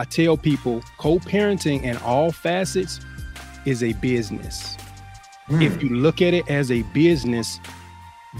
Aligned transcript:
I 0.00 0.04
tell 0.04 0.36
people 0.36 0.80
co-parenting 0.98 1.82
in 1.82 1.96
all 1.98 2.30
facets 2.30 3.00
is 3.64 3.82
a 3.82 3.94
business. 3.94 4.76
Mm. 5.48 5.64
If 5.64 5.82
you 5.82 5.88
look 5.88 6.22
at 6.22 6.34
it 6.34 6.48
as 6.48 6.70
a 6.70 6.82
business, 6.94 7.58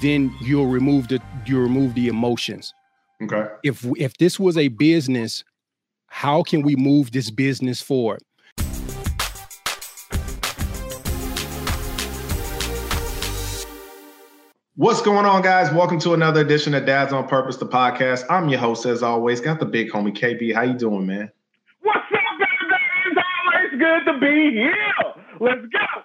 then 0.01 0.33
you'll 0.41 0.69
remove 0.69 1.09
the 1.09 1.21
you 1.47 1.59
remove 1.59 1.95
the 1.95 2.07
emotions. 2.07 2.73
Okay. 3.21 3.49
If 3.65 3.85
if 3.97 4.17
this 4.19 4.39
was 4.39 4.57
a 4.57 4.69
business, 4.69 5.43
how 6.07 6.45
can 6.45 6.63
we 6.63 6.77
move 6.77 7.11
this 7.11 7.29
business 7.29 7.83
forward? 7.83 8.21
What's 14.77 15.03
going 15.03 15.27
on, 15.27 15.43
guys? 15.43 15.75
Welcome 15.75 15.99
to 16.01 16.15
another 16.15 16.41
edition 16.41 16.73
of 16.75 16.87
Dads 16.87 17.13
on 17.13 17.27
Purpose, 17.27 17.57
the 17.57 17.67
podcast. 17.67 18.25
I'm 18.31 18.49
your 18.49 18.61
host, 18.61 18.87
as 18.87 19.03
always. 19.03 19.41
Got 19.41 19.59
the 19.59 19.67
big 19.67 19.91
homie 19.91 20.17
KB. 20.17 20.55
How 20.55 20.63
you 20.63 20.75
doing, 20.75 21.05
man? 21.05 21.33
What's 21.89 22.05
up, 22.13 22.39
baby? 22.39 22.83
It's 23.07 23.21
always 23.47 23.81
good 23.81 24.13
to 24.13 24.19
be 24.21 24.51
here. 24.51 24.75
Let's 25.41 25.63
go. 25.73 26.03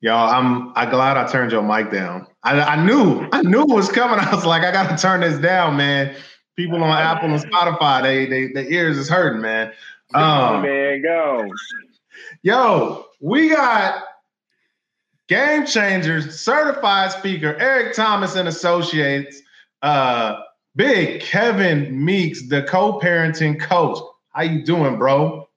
Y'all, 0.00 0.28
I'm 0.28 0.72
I'm 0.74 0.90
glad 0.90 1.16
I 1.16 1.28
turned 1.28 1.52
your 1.52 1.62
mic 1.62 1.92
down. 1.92 2.26
I, 2.42 2.60
I 2.60 2.84
knew 2.84 3.28
I 3.32 3.42
knew 3.42 3.62
it 3.62 3.68
was 3.68 3.88
coming. 3.88 4.18
I 4.20 4.34
was 4.34 4.44
like, 4.44 4.64
I 4.64 4.72
gotta 4.72 5.00
turn 5.00 5.20
this 5.20 5.38
down, 5.38 5.76
man. 5.76 6.16
People 6.56 6.82
on 6.82 6.90
Apple 6.90 7.30
and 7.30 7.40
Spotify, 7.40 8.02
they 8.02 8.26
they 8.26 8.48
the 8.48 8.68
ears 8.68 8.98
is 8.98 9.08
hurting, 9.08 9.40
man. 9.40 9.72
Um, 10.12 10.62
go, 10.62 10.62
man, 10.62 11.02
go. 11.02 11.48
Yo, 12.42 13.06
we 13.20 13.50
got 13.50 14.02
game 15.28 15.66
changers, 15.66 16.40
certified 16.40 17.12
speaker 17.12 17.56
Eric 17.60 17.94
Thomas 17.94 18.34
and 18.34 18.48
Associates, 18.48 19.40
uh, 19.82 20.40
Big 20.74 21.20
Kevin 21.20 22.04
Meeks, 22.04 22.48
the 22.48 22.64
co-parenting 22.64 23.60
coach. 23.60 23.98
How 24.36 24.42
you 24.42 24.62
doing, 24.62 24.98
bro? 24.98 25.48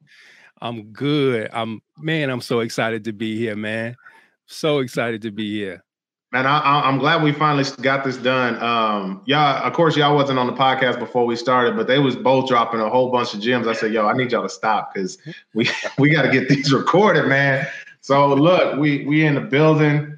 I'm 0.62 0.84
good. 0.94 1.50
I'm 1.52 1.82
man. 1.98 2.30
I'm 2.30 2.40
so 2.40 2.62
excited 2.62 3.04
to 3.04 3.12
be 3.12 3.38
here, 3.38 3.58
man. 3.58 3.98
So 4.46 4.80
excited 4.80 5.22
to 5.24 5.32
be 5.32 5.54
here. 5.54 5.84
Man, 6.32 6.46
I, 6.46 6.88
am 6.88 6.98
glad 6.98 7.22
we 7.22 7.34
finally 7.34 7.66
got 7.82 8.06
this 8.06 8.16
done. 8.16 8.56
Um, 8.64 9.22
y'all, 9.26 9.62
of 9.68 9.74
course, 9.74 9.98
y'all 9.98 10.16
wasn't 10.16 10.40
on 10.40 10.48
the 10.48 10.54
podcast 10.54 10.98
before 10.98 11.26
we 11.26 11.36
started, 11.36 11.76
but 11.76 11.88
they 11.88 12.00
was 12.00 12.16
both 12.16 12.48
dropping 12.48 12.80
a 12.80 12.90
whole 12.90 13.12
bunch 13.12 13.34
of 13.34 13.42
gems. 13.42 13.68
I 13.68 13.74
said, 13.74 13.92
"Yo, 13.92 14.08
I 14.08 14.14
need 14.14 14.32
y'all 14.32 14.44
to 14.44 14.50
stop 14.50 14.94
because 14.94 15.18
we 15.54 15.70
we 15.98 16.10
got 16.10 16.22
to 16.22 16.32
get 16.32 16.48
these 16.48 16.72
recorded, 16.72 17.28
man." 17.28 17.68
So 18.00 18.34
look, 18.34 18.80
we 18.80 19.04
we 19.04 19.26
in 19.26 19.36
the 19.36 19.42
building, 19.42 20.18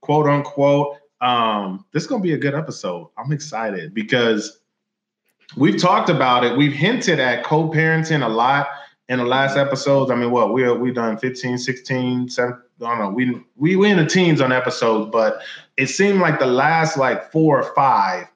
quote 0.00 0.28
unquote. 0.28 0.98
Um, 1.20 1.84
this 1.92 2.04
is 2.04 2.08
gonna 2.08 2.22
be 2.22 2.34
a 2.34 2.38
good 2.38 2.54
episode. 2.54 3.10
I'm 3.18 3.32
excited 3.32 3.94
because 3.94 4.60
we've 5.56 5.80
talked 5.80 6.08
about 6.08 6.44
it. 6.44 6.56
We've 6.56 6.72
hinted 6.72 7.20
at 7.20 7.44
co-parenting 7.44 8.24
a 8.24 8.28
lot 8.28 8.68
in 9.08 9.18
the 9.18 9.24
last 9.24 9.56
episodes. 9.56 10.10
I 10.10 10.14
mean, 10.14 10.30
what 10.30 10.52
we 10.52 10.70
we 10.72 10.92
done 10.92 11.18
15, 11.18 11.58
16, 11.58 12.28
7, 12.28 12.62
I 12.82 12.88
don't 12.88 12.98
know. 12.98 13.10
We 13.10 13.40
we 13.56 13.76
we 13.76 13.90
in 13.90 13.96
the 13.96 14.06
teens 14.06 14.40
on 14.40 14.52
episodes, 14.52 15.10
but 15.10 15.40
it 15.76 15.86
seemed 15.86 16.20
like 16.20 16.38
the 16.38 16.46
last 16.46 16.96
like 16.96 17.30
four 17.30 17.60
or 17.60 17.74
five, 17.74 18.26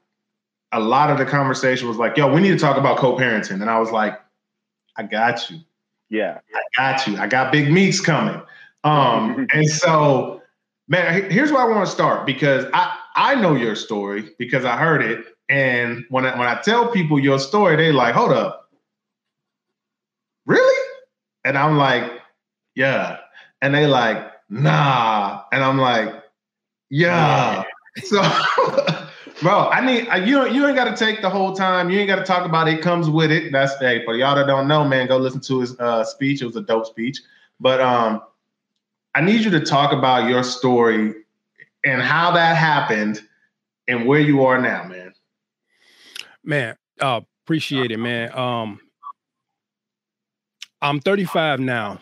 a 0.73 0.81
lot 0.81 1.11
of 1.11 1.19
the 1.19 1.27
conversation 1.27 1.89
was 1.89 1.99
like, 1.99 2.17
"Yo, 2.17 2.33
we 2.33 2.41
need 2.41 2.51
to 2.53 2.59
talk 2.59 2.77
about 2.77 2.97
co-parenting," 2.99 3.61
and 3.61 3.69
I 3.69 3.79
was 3.79 3.91
like, 3.91 4.19
"I 4.97 5.03
got 5.03 5.51
you." 5.51 5.59
Yeah, 6.09 6.39
I 6.55 6.61
got 6.93 7.07
you. 7.07 7.17
I 7.19 7.27
got 7.27 7.53
big 7.53 7.71
Meeks 7.71 8.01
coming. 8.01 8.41
Um, 8.85 9.47
and 9.53 9.69
so, 9.69 10.41
man, 10.89 11.31
here's 11.31 11.53
where 11.53 11.63
I 11.63 11.69
want 11.69 11.85
to 11.87 11.93
start 11.93 12.25
because 12.25 12.65
I 12.73 12.97
I 13.17 13.35
know 13.35 13.55
your 13.55 13.75
story 13.77 14.31
because 14.39 14.65
I 14.65 14.77
heard 14.77 15.03
it, 15.03 15.27
and 15.51 16.05
when 16.11 16.25
I, 16.25 16.39
when 16.39 16.47
I 16.47 16.61
tell 16.63 16.89
people 16.89 17.19
your 17.19 17.41
story, 17.41 17.75
they 17.75 17.91
like, 17.91 18.15
hold 18.15 18.31
up, 18.31 18.71
really? 20.47 20.89
And 21.45 21.59
I'm 21.59 21.77
like, 21.77 22.11
yeah, 22.77 23.19
and 23.61 23.75
they 23.75 23.87
like, 23.87 24.31
nah, 24.49 25.43
and 25.53 25.65
I'm 25.65 25.79
like, 25.79 26.15
yeah. 26.89 27.65
So, 28.05 28.23
bro, 29.43 29.69
I 29.69 29.85
need 29.85 30.07
you. 30.27 30.37
Don't, 30.37 30.55
you 30.55 30.67
ain't 30.67 30.77
got 30.77 30.97
to 30.97 30.97
take 30.97 31.21
the 31.21 31.31
whole 31.31 31.55
time. 31.55 31.91
You 31.91 31.99
ain't 31.99 32.09
got 32.09 32.17
to 32.17 32.25
talk 32.25 32.47
about 32.47 32.69
it. 32.69 32.79
it. 32.79 32.83
Comes 32.83 33.11
with 33.11 33.33
it. 33.33 33.51
That's 33.51 33.77
hey 33.79 34.05
for 34.05 34.15
y'all 34.15 34.37
that 34.37 34.47
don't 34.47 34.69
know, 34.69 34.87
man. 34.87 35.09
Go 35.09 35.19
listen 35.19 35.41
to 35.41 35.61
his 35.61 35.79
uh, 35.81 36.05
speech. 36.05 36.43
It 36.43 36.47
was 36.47 36.57
a 36.57 36.63
dope 36.63 36.87
speech. 36.87 37.21
But 37.59 37.81
um, 37.81 38.23
I 39.17 39.21
need 39.21 39.41
you 39.41 39.51
to 39.51 39.61
talk 39.61 39.93
about 39.93 40.29
your 40.29 40.45
story 40.45 41.15
and 41.85 42.01
how 42.01 42.31
that 42.33 42.57
happened 42.57 43.23
and 43.89 44.07
where 44.07 44.21
you 44.21 44.45
are 44.45 44.61
now, 44.61 44.85
man. 44.85 45.00
Man, 46.45 46.77
uh, 47.01 47.21
appreciate 47.45 47.91
it, 47.91 47.99
man. 47.99 48.37
Um, 48.37 48.81
I'm 50.83 51.01
35 51.01 51.61
now, 51.61 52.01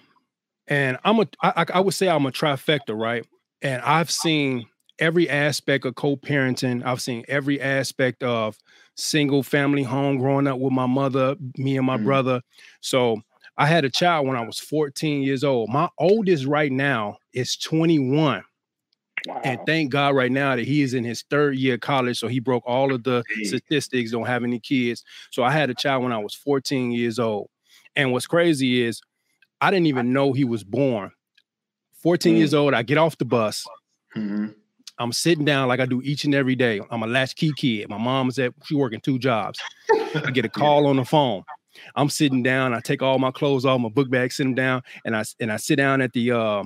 and 0.67 0.99
I'm 1.05 1.21
a 1.21 1.29
I, 1.43 1.67
I 1.75 1.81
would 1.81 1.95
say 1.95 2.09
I'm 2.09 2.27
a 2.27 2.31
trifecta, 2.31 2.99
right? 2.99 3.27
And 3.63 3.83
I've 3.83 4.11
seen 4.11 4.67
every 4.99 5.29
aspect 5.29 5.85
of 5.85 5.95
co-parenting. 5.95 6.85
I've 6.85 7.01
seen 7.01 7.25
every 7.29 7.61
aspect 7.61 8.23
of 8.23 8.57
single 8.97 9.43
family 9.43 9.83
home 9.83 10.19
growing 10.19 10.47
up 10.47 10.59
with 10.59 10.73
my 10.73 10.87
mother, 10.87 11.37
me 11.57 11.77
and 11.77 11.87
my 11.87 11.97
mm-hmm. 11.97 12.05
brother. 12.05 12.41
So 12.81 13.23
I 13.57 13.67
had 13.67 13.85
a 13.85 13.91
child 13.91 14.27
when 14.27 14.37
I 14.37 14.45
was 14.45 14.61
14 14.61 15.23
years 15.23 15.45
old. 15.45 15.71
My 15.71 15.89
oldest 15.99 16.47
right 16.47 16.71
now 16.71 17.19
is 17.33 17.57
21. 17.57 18.45
Wow. 19.27 19.41
And 19.45 19.61
thank 19.67 19.91
God 19.91 20.15
right 20.15 20.31
now 20.31 20.57
that 20.57 20.67
he 20.67 20.83
is 20.83 20.95
in 20.95 21.05
his 21.05 21.23
third 21.31 21.57
year 21.57 21.75
of 21.75 21.81
college. 21.81 22.19
So 22.19 22.29
he 22.29 22.41
broke 22.41 22.63
all 22.67 22.93
of 22.93 23.05
the 23.05 23.25
statistics, 23.43 24.11
don't 24.11 24.27
have 24.27 24.45
any 24.45 24.61
kids. 24.61 25.05
So 25.31 25.43
I 25.43 25.51
had 25.51 25.71
a 25.71 25.75
child 25.75 26.03
when 26.03 26.13
I 26.13 26.19
was 26.19 26.35
14 26.35 26.93
years 26.93 27.19
old. 27.19 27.49
And 27.97 28.13
what's 28.13 28.27
crazy 28.27 28.83
is 28.83 29.01
I 29.61 29.71
didn't 29.71 29.87
even 29.87 30.13
know 30.13 30.33
he 30.33 30.45
was 30.45 30.65
born. 30.65 31.11
14 32.03 32.35
mm. 32.35 32.39
years 32.39 32.55
old, 32.55 32.75
I 32.75 32.83
get 32.83 32.99
off 32.99 33.19
the 33.19 33.25
bus. 33.25 33.67
Mm-hmm. 34.17 34.49
I'm 35.01 35.13
sitting 35.13 35.45
down 35.45 35.69
like 35.69 35.81
I 35.81 35.87
do 35.87 36.03
each 36.03 36.25
and 36.25 36.35
every 36.35 36.57
day. 36.57 36.81
I'm 36.91 37.03
a 37.03 37.07
latchkey 37.07 37.53
kid. 37.57 37.89
My 37.89 37.99
mom's 37.99 38.39
at 38.39 38.53
she 38.65 38.75
working 38.75 39.01
two 39.01 39.19
jobs. 39.19 39.61
I 40.15 40.31
get 40.33 40.45
a 40.45 40.49
call 40.49 40.87
on 40.87 40.97
the 40.97 41.05
phone. 41.05 41.45
I'm 41.95 42.09
sitting 42.09 42.43
down. 42.43 42.75
I 42.75 42.81
take 42.81 43.03
all 43.03 43.19
my 43.19 43.31
clothes 43.31 43.65
off, 43.65 43.81
my 43.81 43.89
book 43.89 44.11
bag, 44.11 44.33
sit 44.33 44.45
them 44.45 44.55
down, 44.55 44.83
and 45.05 45.17
I 45.17 45.25
and 45.39 45.53
I 45.53 45.57
sit 45.57 45.77
down 45.77 46.01
at 46.01 46.13
the 46.13 46.33
uh, 46.33 46.65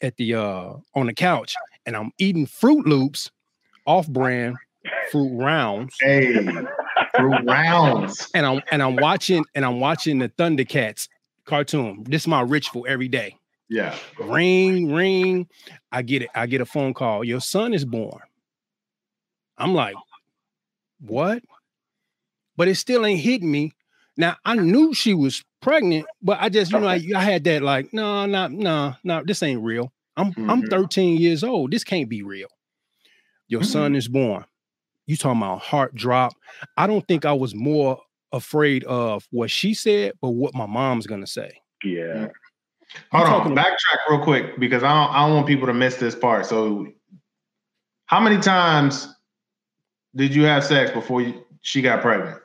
at 0.00 0.16
the 0.16 0.34
uh, 0.34 0.72
on 0.94 1.06
the 1.06 1.14
couch, 1.14 1.54
and 1.86 1.96
I'm 1.96 2.10
eating 2.18 2.46
Froot 2.46 2.84
Loops, 2.84 3.30
off 3.86 4.08
brand 4.08 4.56
fruit 5.10 5.36
rounds. 5.36 5.94
Hey, 6.00 6.34
fruit 7.16 7.44
rounds. 7.44 8.28
And 8.34 8.44
I'm 8.44 8.60
and 8.70 8.82
I'm 8.82 8.96
watching 8.96 9.44
and 9.54 9.64
I'm 9.64 9.80
watching 9.80 10.18
the 10.18 10.28
Thundercats 10.28 11.08
cartoon. 11.44 12.04
This 12.08 12.22
is 12.22 12.28
my 12.28 12.42
ritual 12.42 12.84
every 12.88 13.08
day. 13.08 13.36
Yeah. 13.68 13.96
Ring, 14.20 14.92
ring. 14.92 15.48
I 15.90 16.02
get 16.02 16.22
it. 16.22 16.30
I 16.34 16.46
get 16.46 16.60
a 16.60 16.66
phone 16.66 16.94
call. 16.94 17.24
Your 17.24 17.40
son 17.40 17.74
is 17.74 17.84
born. 17.84 18.20
I'm 19.58 19.74
like, 19.74 19.96
what? 21.00 21.42
But 22.56 22.68
it 22.68 22.76
still 22.76 23.04
ain't 23.04 23.20
hitting 23.20 23.50
me 23.50 23.72
now 24.16 24.36
I 24.44 24.54
knew 24.54 24.94
she 24.94 25.14
was 25.14 25.44
pregnant, 25.60 26.06
but 26.22 26.38
I 26.40 26.48
just, 26.48 26.72
you 26.72 26.80
know, 26.80 26.86
I, 26.86 27.02
I 27.14 27.22
had 27.22 27.44
that 27.44 27.62
like, 27.62 27.92
no, 27.92 28.26
not, 28.26 28.50
no, 28.50 28.94
no, 29.04 29.22
this 29.24 29.42
ain't 29.42 29.62
real. 29.62 29.92
I'm 30.16 30.32
mm-hmm. 30.32 30.50
I'm 30.50 30.62
13 30.62 31.18
years 31.18 31.44
old. 31.44 31.70
This 31.70 31.84
can't 31.84 32.08
be 32.08 32.22
real. 32.22 32.48
Your 33.48 33.60
mm-hmm. 33.60 33.70
son 33.70 33.96
is 33.96 34.08
born. 34.08 34.44
You 35.06 35.16
talking 35.16 35.40
about 35.40 35.60
heart 35.60 35.94
drop? 35.94 36.32
I 36.76 36.86
don't 36.86 37.06
think 37.06 37.24
I 37.24 37.32
was 37.32 37.54
more 37.54 38.00
afraid 38.32 38.84
of 38.84 39.26
what 39.30 39.50
she 39.50 39.74
said, 39.74 40.12
but 40.20 40.30
what 40.30 40.54
my 40.54 40.66
mom's 40.66 41.06
gonna 41.06 41.26
say. 41.26 41.60
Yeah. 41.84 42.28
Hold 43.12 43.28
on, 43.28 43.56
backtrack 43.56 44.08
real 44.08 44.22
quick 44.22 44.58
because 44.58 44.82
I 44.82 44.92
don't, 44.92 45.14
I 45.14 45.26
don't 45.26 45.36
want 45.36 45.46
people 45.46 45.66
to 45.66 45.74
miss 45.74 45.96
this 45.96 46.14
part. 46.14 46.46
So, 46.46 46.86
how 48.06 48.20
many 48.20 48.38
times 48.38 49.12
did 50.14 50.34
you 50.34 50.44
have 50.44 50.64
sex 50.64 50.90
before 50.92 51.20
you, 51.20 51.44
she 51.60 51.82
got 51.82 52.00
pregnant? 52.00 52.40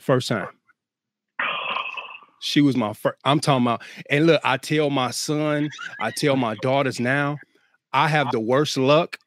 First 0.00 0.28
time. 0.28 0.48
She 2.40 2.60
was 2.60 2.76
my 2.76 2.92
first. 2.92 3.18
I'm 3.24 3.40
talking 3.40 3.66
about, 3.66 3.82
and 4.10 4.26
look, 4.26 4.40
I 4.44 4.56
tell 4.56 4.90
my 4.90 5.10
son, 5.10 5.70
I 6.00 6.10
tell 6.10 6.36
my 6.36 6.54
daughters 6.56 7.00
now, 7.00 7.38
I 7.92 8.08
have 8.08 8.30
the 8.30 8.40
worst 8.40 8.76
luck. 8.76 9.18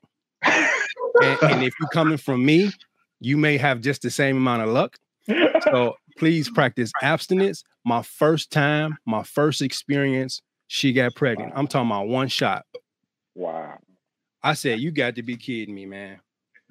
and, 0.44 1.38
and 1.42 1.64
if 1.64 1.74
you're 1.80 1.90
coming 1.94 2.18
from 2.18 2.46
me, 2.46 2.72
you 3.20 3.38
may 3.38 3.58
have 3.58 3.82
just 3.82 4.02
the 4.02 4.10
same 4.10 4.38
amount 4.38 4.64
of 4.64 4.70
luck. 4.70 4.98
So 5.64 5.96
please 6.18 6.50
practice 6.50 6.92
abstinence. 7.02 7.64
My 7.86 8.02
first 8.02 8.52
time, 8.52 8.98
my 9.06 9.24
first 9.24 9.62
experience, 9.62 10.42
she 10.68 10.94
got 10.94 11.16
pregnant. 11.16 11.54
I'm 11.56 11.68
talking 11.68 11.90
about 11.90 12.08
one 12.08 12.28
shot. 12.28 12.66
Wow. 13.36 13.78
I 14.44 14.54
said, 14.54 14.80
you 14.80 14.92
got 14.92 15.16
to 15.16 15.24
be 15.24 15.38
kidding 15.38 15.76
me, 15.76 15.86
man 15.86 16.20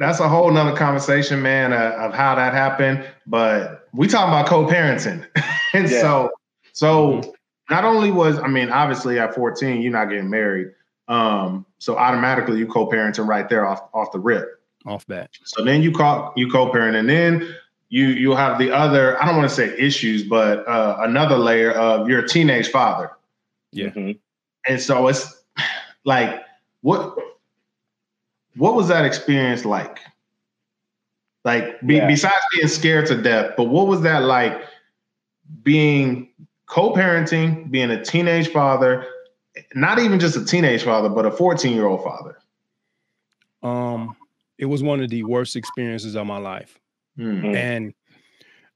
that's 0.00 0.19
a 0.19 0.29
whole 0.29 0.50
nother 0.50 0.75
conversation, 0.75 1.43
man, 1.43 1.75
uh, 1.75 1.94
of 1.99 2.14
how 2.14 2.35
that 2.35 2.55
happened. 2.55 3.06
But 3.26 3.87
we 3.93 4.08
talking 4.08 4.32
about 4.32 4.47
co-parenting, 4.47 5.26
and 5.75 5.88
yeah. 5.88 6.00
so 6.00 6.31
so 6.73 7.12
mm-hmm. 7.12 7.31
not 7.69 7.85
only 7.85 8.11
was 8.11 8.38
I 8.38 8.49
mean, 8.49 8.70
obviously 8.70 9.19
at 9.19 9.35
14, 9.35 9.82
you're 9.82 9.93
not 9.93 10.06
getting 10.06 10.31
married, 10.31 10.69
um, 11.06 11.67
so 11.79 11.99
automatically 11.99 12.58
you 12.58 12.67
co-parenting 12.67 13.29
right 13.29 13.49
there 13.49 13.67
off 13.67 13.82
off 13.93 14.11
the 14.11 14.19
rip, 14.19 14.49
off 14.87 15.06
that. 15.06 15.31
So 15.44 15.62
then 15.62 15.82
you 15.82 15.93
call 15.93 16.32
you 16.35 16.50
co-parent, 16.50 16.97
and 16.97 17.08
then 17.08 17.55
you 17.91 18.06
you 18.06 18.35
have 18.35 18.58
the 18.58 18.73
other. 18.73 19.23
I 19.23 19.26
don't 19.26 19.37
want 19.37 19.50
to 19.50 19.55
say 19.55 19.76
issues, 19.79 20.23
but 20.23 20.67
uh, 20.67 20.97
another 21.00 21.37
layer 21.37 21.73
of 21.73 22.08
your 22.08 22.23
teenage 22.23 22.69
father. 22.69 23.11
Yeah. 23.70 23.91
Mhm. 23.91 24.19
And 24.67 24.81
so 24.81 25.08
it's 25.08 25.43
like 26.05 26.41
what 26.81 27.14
what 28.56 28.75
was 28.75 28.88
that 28.88 29.05
experience 29.05 29.64
like? 29.64 30.00
Like 31.44 31.81
be, 31.87 31.97
Yeah. 31.97 32.06
besides 32.06 32.35
being 32.55 32.69
scared 32.69 33.06
to 33.06 33.20
death, 33.20 33.55
but 33.56 33.64
what 33.64 33.87
was 33.87 34.02
that 34.02 34.25
like 34.25 34.61
being 35.62 36.29
co-parenting, 36.67 37.70
being 37.70 37.91
a 37.91 38.05
teenage 38.05 38.49
father, 38.49 39.06
not 39.75 39.99
even 39.99 40.20
just 40.20 40.37
a 40.37 40.44
teenage 40.44 40.82
father, 40.82 41.08
but 41.08 41.26
a 41.26 41.31
14-year-old 41.31 42.05
father? 42.05 42.38
Um, 43.62 44.17
it 44.58 44.67
was 44.67 44.82
one 44.82 45.02
of 45.02 45.11
the 45.11 45.25
worst 45.25 45.56
experiences 45.56 46.14
of 46.14 46.26
my 46.26 46.38
life. 46.38 46.79
Hmm. 47.17 47.44
Mm. 47.44 47.56
And 47.56 47.94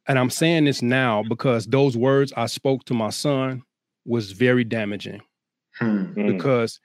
and 0.07 0.19
I'm 0.19 0.31
saying 0.31 0.67
this 0.67 0.83
now 0.83 1.23
because 1.23 1.67
those 1.67 1.97
words 1.97 2.33
I 2.37 2.47
spoke 2.47 2.85
to 2.87 2.95
my 2.95 3.09
son 3.11 3.63
was 4.05 4.33
very 4.33 4.65
damaging. 4.65 5.23
Hmm. 5.79 6.13
Mm. 6.15 6.33
because 6.37 6.79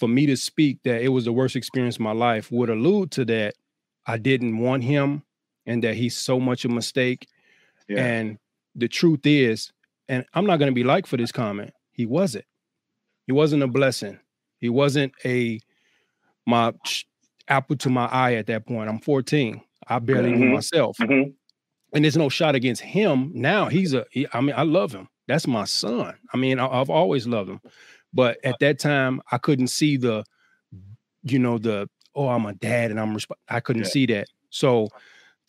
for 0.00 0.08
me 0.08 0.26
to 0.26 0.36
speak 0.36 0.78
that 0.84 1.02
it 1.02 1.08
was 1.08 1.26
the 1.26 1.32
worst 1.32 1.54
experience 1.54 1.96
of 1.96 2.00
my 2.00 2.12
life 2.12 2.50
would 2.50 2.70
allude 2.70 3.10
to 3.12 3.24
that 3.26 3.54
I 4.06 4.16
didn't 4.18 4.58
want 4.58 4.82
him 4.82 5.22
and 5.66 5.84
that 5.84 5.94
he's 5.94 6.16
so 6.16 6.40
much 6.40 6.64
a 6.64 6.68
mistake. 6.68 7.28
Yeah. 7.88 8.04
And 8.04 8.38
the 8.74 8.88
truth 8.88 9.20
is, 9.24 9.70
and 10.08 10.24
I'm 10.34 10.46
not 10.46 10.58
going 10.58 10.70
to 10.70 10.74
be 10.74 10.82
like 10.84 11.06
for 11.06 11.16
this 11.16 11.30
comment, 11.30 11.72
he 11.92 12.06
wasn't. 12.06 12.46
He 13.26 13.32
wasn't 13.32 13.62
a 13.62 13.68
blessing. 13.68 14.18
He 14.58 14.68
wasn't 14.68 15.12
a 15.24 15.60
my 16.46 16.72
apple 17.48 17.76
to 17.76 17.90
my 17.90 18.06
eye 18.06 18.34
at 18.34 18.46
that 18.46 18.66
point. 18.66 18.88
I'm 18.88 18.98
14. 19.00 19.60
I 19.86 19.98
barely 19.98 20.32
knew 20.32 20.48
Mhm. 20.48 20.54
myself. 20.54 20.96
Mhm. 20.98 21.34
And 21.92 22.04
there's 22.04 22.16
no 22.16 22.28
shot 22.28 22.54
against 22.54 22.82
him. 22.82 23.30
Now 23.34 23.66
he's 23.68 23.92
a, 23.94 24.06
he- 24.10 24.26
I 24.32 24.40
mean, 24.40 24.54
I 24.56 24.62
love 24.62 24.92
him. 24.92 25.08
That's 25.28 25.46
my 25.46 25.64
son. 25.64 26.14
I 26.32 26.36
mean, 26.36 26.58
I, 26.58 26.66
I've 26.66 26.90
always 26.90 27.26
loved 27.26 27.50
him. 27.50 27.60
But 28.12 28.38
at 28.44 28.58
that 28.60 28.78
time, 28.78 29.20
I 29.30 29.38
couldn't 29.38 29.68
see 29.68 29.96
the, 29.96 30.24
you 31.22 31.38
know, 31.38 31.58
the, 31.58 31.88
oh, 32.14 32.28
I'm 32.28 32.46
a 32.46 32.54
dad 32.54 32.90
and 32.90 32.98
I'm, 32.98 33.14
resp- 33.16 33.30
I 33.48 33.60
couldn't 33.60 33.82
Yeah. 33.84 33.88
see 33.88 34.06
that. 34.06 34.26
So 34.50 34.88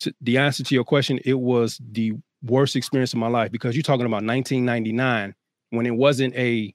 to, 0.00 0.14
the 0.20 0.38
answer 0.38 0.62
to 0.64 0.74
your 0.74 0.84
question, 0.84 1.18
it 1.24 1.34
was 1.34 1.80
the 1.90 2.12
worst 2.42 2.76
experience 2.76 3.12
of 3.12 3.18
my 3.18 3.28
life 3.28 3.50
because 3.52 3.74
you're 3.74 3.82
talking 3.82 4.06
about 4.06 4.24
1999 4.24 5.34
when 5.70 5.86
it 5.86 5.94
wasn't 5.94 6.34
a 6.36 6.72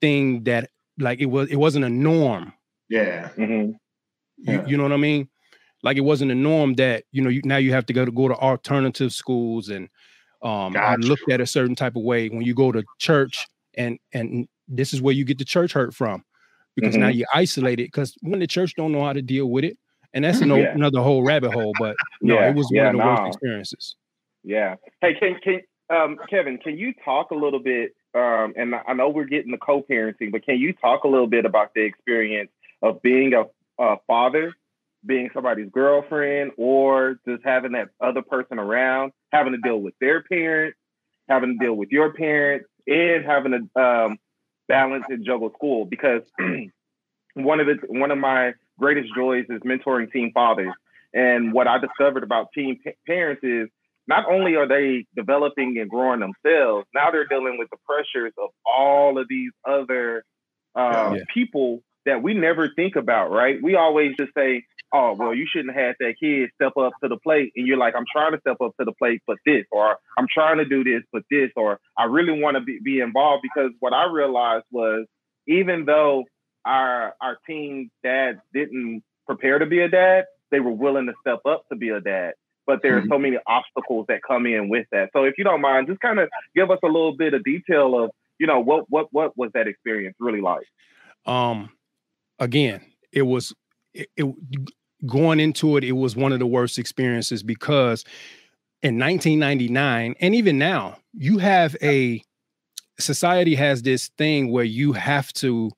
thing 0.00 0.44
that 0.44 0.70
like 0.98 1.20
it 1.20 1.26
was, 1.26 1.48
it 1.50 1.56
wasn't 1.56 1.84
a 1.84 1.88
norm. 1.90 2.52
Yeah. 2.88 3.30
Mhm. 3.36 3.74
You, 4.38 4.54
Yeah. 4.54 4.66
you 4.66 4.76
know 4.76 4.82
what 4.84 4.92
I 4.92 4.96
mean? 4.98 5.28
Like 5.82 5.96
it 5.96 6.02
wasn't 6.02 6.30
a 6.30 6.34
norm 6.34 6.74
that 6.74 7.04
you 7.10 7.22
know 7.22 7.28
you, 7.28 7.42
now 7.44 7.56
you 7.56 7.72
have 7.72 7.86
to 7.86 7.92
go 7.92 8.04
to 8.04 8.12
go 8.12 8.28
to 8.28 8.34
alternative 8.34 9.12
schools 9.12 9.68
and 9.68 9.88
um 10.42 10.72
Gotcha. 10.74 11.02
you 11.02 11.08
looked 11.08 11.28
at 11.30 11.40
a 11.40 11.46
certain 11.46 11.74
type 11.74 11.96
of 11.96 12.02
way 12.02 12.28
when 12.28 12.42
you 12.42 12.54
go 12.54 12.70
to 12.72 12.84
church 12.98 13.46
and 13.74 13.98
and 14.12 14.46
this 14.76 14.92
is 14.92 15.00
where 15.02 15.14
you 15.14 15.24
get 15.24 15.38
the 15.38 15.44
church 15.44 15.72
hurt 15.72 15.94
from 15.94 16.24
because 16.74 16.96
now 16.96 17.08
Mhm. 17.08 17.16
you're 17.16 17.28
isolated 17.34 17.84
because 17.84 18.14
when 18.22 18.40
the 18.40 18.46
church 18.46 18.74
don't 18.76 18.92
know 18.92 19.04
how 19.04 19.12
to 19.12 19.22
deal 19.22 19.46
with 19.50 19.64
it 19.64 19.76
and 20.14 20.24
that's 20.24 20.40
Yeah. 20.42 20.74
another 20.74 21.00
whole 21.00 21.22
rabbit 21.22 21.50
hole 21.52 21.74
but 21.78 21.96
no 22.22 22.40
Yeah, 22.40 22.48
it 22.48 22.54
was 22.54 22.68
yeah, 22.72 22.86
one 22.86 22.94
of 22.94 23.00
the 23.00 23.06
worst 23.06 23.22
experiences 23.28 23.96
Yeah. 24.44 24.76
Hey, 25.00 25.14
can 25.14 25.36
can 25.42 25.60
um, 25.90 26.18
Kevin, 26.30 26.56
can 26.58 26.78
you 26.78 26.94
talk 27.04 27.30
a 27.32 27.34
little 27.34 27.58
bit? 27.60 27.92
Um, 28.14 28.54
and 28.56 28.74
I 28.74 28.82
I 28.88 28.92
know 28.94 29.08
we're 29.10 29.24
getting 29.24 29.50
the 29.52 29.58
co-parenting, 29.58 30.32
but 30.32 30.44
can 30.44 30.58
you 30.58 30.72
talk 30.72 31.04
a 31.04 31.08
little 31.08 31.26
bit 31.26 31.44
about 31.44 31.74
the 31.74 31.82
experience 31.82 32.50
of 32.80 33.02
being 33.02 33.34
a, 33.34 33.44
a 33.82 33.96
father, 34.06 34.54
being 35.04 35.28
somebody's 35.34 35.68
girlfriend, 35.70 36.52
or 36.56 37.18
just 37.28 37.42
having 37.44 37.72
that 37.72 37.90
other 38.00 38.22
person 38.22 38.58
around, 38.58 39.12
having 39.32 39.52
to 39.52 39.58
deal 39.58 39.78
with 39.78 39.94
their 40.00 40.22
parents, 40.22 40.78
having 41.28 41.58
to 41.58 41.64
deal 41.64 41.74
with 41.74 41.90
your 41.90 42.12
parents, 42.14 42.66
and 42.86 43.24
having 43.24 43.52
to 43.74 43.80
um, 43.80 44.18
balance 44.68 45.04
and 45.08 45.24
juggle 45.24 45.50
school? 45.54 45.84
Because 45.84 46.22
one 47.34 47.60
of 47.60 47.66
the 47.66 47.76
one 47.88 48.10
of 48.10 48.18
my 48.18 48.52
greatest 48.78 49.14
joys 49.14 49.46
is 49.48 49.60
mentoring 49.60 50.10
teen 50.12 50.32
fathers. 50.32 50.72
And 51.14 51.52
what 51.52 51.68
I 51.68 51.78
discovered 51.78 52.22
about 52.22 52.48
teen 52.54 52.78
pa- 52.82 52.90
parents 53.06 53.42
is 53.44 53.68
not 54.08 54.24
only 54.28 54.56
are 54.56 54.66
they 54.66 55.06
developing 55.14 55.78
and 55.78 55.88
growing 55.88 56.20
themselves, 56.20 56.86
now 56.94 57.10
they're 57.10 57.26
dealing 57.26 57.56
with 57.58 57.68
the 57.70 57.76
pressures 57.86 58.32
of 58.42 58.50
all 58.66 59.18
of 59.18 59.26
these 59.28 59.52
other 59.68 60.24
uh, 60.74 61.12
Yeah. 61.14 61.22
people 61.32 61.82
that 62.04 62.22
we 62.22 62.34
never 62.34 62.68
think 62.74 62.96
about, 62.96 63.30
right? 63.30 63.62
We 63.62 63.76
always 63.76 64.16
just 64.18 64.32
say, 64.36 64.64
oh, 64.92 65.14
well, 65.18 65.34
you 65.34 65.46
shouldn't 65.50 65.74
have 65.74 65.94
that 66.00 66.14
kid 66.20 66.50
step 66.54 66.76
up 66.76 66.92
to 67.02 67.08
the 67.08 67.16
plate. 67.16 67.52
And 67.56 67.66
you're 67.66 67.78
like, 67.78 67.94
I'm 67.96 68.04
trying 68.12 68.32
to 68.32 68.40
step 68.40 68.56
up 68.62 68.72
to 68.78 68.84
the 68.84 68.92
plate, 68.92 69.22
but 69.26 69.38
this, 69.46 69.64
or 69.72 69.96
I'm 70.18 70.26
trying 70.32 70.58
to 70.58 70.64
do 70.64 70.84
this, 70.84 71.02
but 71.12 71.22
this, 71.30 71.50
or 71.56 71.78
I 71.96 72.04
really 72.04 72.40
want 72.40 72.56
to 72.56 72.60
be, 72.62 72.78
be 72.82 73.00
involved 73.00 73.42
because 73.42 73.72
what 73.80 73.92
I 73.92 74.06
realized 74.06 74.64
was 74.70 75.06
even 75.46 75.84
though 75.86 76.24
our 76.64 77.14
our 77.20 77.38
teen 77.46 77.90
dads 78.04 78.38
didn't 78.54 79.02
prepare 79.26 79.58
to 79.58 79.66
be 79.66 79.80
a 79.80 79.88
dad, 79.88 80.24
they 80.50 80.60
were 80.60 80.70
willing 80.70 81.06
to 81.06 81.14
step 81.20 81.40
up 81.48 81.64
to 81.70 81.76
be 81.76 81.88
a 81.88 82.00
dad. 82.00 82.32
But 82.66 82.78
there 82.82 82.96
are 82.96 83.02
so 83.08 83.18
many 83.18 83.38
obstacles 83.44 84.06
that 84.08 84.20
come 84.26 84.46
in 84.46 84.68
with 84.68 84.86
that. 84.92 85.10
So 85.12 85.24
if 85.24 85.34
you 85.36 85.42
don't 85.42 85.60
mind, 85.60 85.88
just 85.88 86.00
kind 86.00 86.20
of 86.20 86.28
give 86.54 86.70
us 86.70 86.78
a 86.84 86.86
little 86.86 87.16
bit 87.16 87.34
of 87.34 87.42
detail 87.42 88.04
of, 88.04 88.10
you 88.38 88.46
know, 88.46 88.60
what 88.60 88.84
what 88.88 89.08
what 89.10 89.36
was 89.36 89.50
that 89.54 89.66
experience 89.66 90.14
really 90.20 90.40
like? 90.40 90.66
um 91.26 91.70
again 92.38 92.80
it 93.12 93.22
was 93.22 93.54
it, 93.94 94.08
it 94.16 94.26
going 95.06 95.40
into 95.40 95.76
it 95.76 95.84
it 95.84 95.92
was 95.92 96.14
one 96.16 96.32
of 96.32 96.38
the 96.38 96.46
worst 96.46 96.78
experiences 96.78 97.42
because 97.42 98.04
in 98.82 98.98
1999 98.98 100.14
and 100.20 100.34
even 100.34 100.58
now 100.58 100.96
you 101.12 101.38
have 101.38 101.76
a 101.82 102.22
society 102.98 103.54
has 103.54 103.82
this 103.82 104.08
thing 104.18 104.50
where 104.52 104.64
you 104.64 104.92
have 104.92 105.32
to 105.32 105.70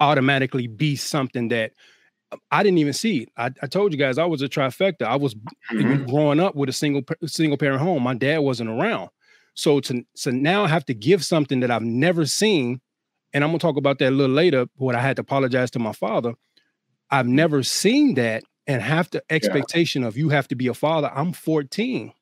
automatically 0.00 0.66
be 0.66 0.96
something 0.96 1.48
that 1.48 1.72
I 2.50 2.62
didn't 2.62 2.78
even 2.78 2.94
see. 2.94 3.26
I, 3.36 3.50
I 3.62 3.66
told 3.66 3.92
you 3.92 3.98
guys 3.98 4.16
I 4.16 4.24
was 4.24 4.40
a 4.42 4.48
trifecta. 4.48 5.02
I 5.02 5.16
was 5.16 5.34
Mhm. 5.70 6.08
growing 6.08 6.40
up 6.40 6.54
with 6.54 6.68
a 6.68 6.72
single 6.72 7.02
single 7.26 7.58
parent 7.58 7.80
home. 7.82 8.02
My 8.02 8.14
dad 8.14 8.38
wasn't 8.38 8.70
around, 8.70 9.10
so 9.54 9.80
to 9.80 10.02
so 10.14 10.30
now 10.30 10.64
I 10.64 10.68
have 10.68 10.86
to 10.86 10.94
give 10.94 11.24
something 11.24 11.60
that 11.60 11.70
I've 11.70 11.82
never 11.82 12.24
seen, 12.24 12.80
and 13.34 13.44
I'm 13.44 13.50
gonna 13.50 13.58
talk 13.58 13.76
about 13.76 13.98
that 13.98 14.08
a 14.08 14.16
little 14.16 14.34
later. 14.34 14.66
What 14.76 14.94
I 14.94 15.00
had 15.02 15.16
to 15.16 15.22
apologize 15.22 15.70
to 15.72 15.78
my 15.78 15.92
father. 15.92 16.34
I've 17.10 17.26
never 17.28 17.62
seen 17.62 18.14
that, 18.14 18.44
and 18.66 18.82
have 18.82 19.10
the 19.10 19.22
expectation 19.30 20.04
of 20.04 20.16
you 20.16 20.28
have 20.28 20.48
to 20.48 20.54
be 20.54 20.68
a 20.68 20.74
father. 20.74 21.10
I'm 21.14 21.32
14, 21.32 22.12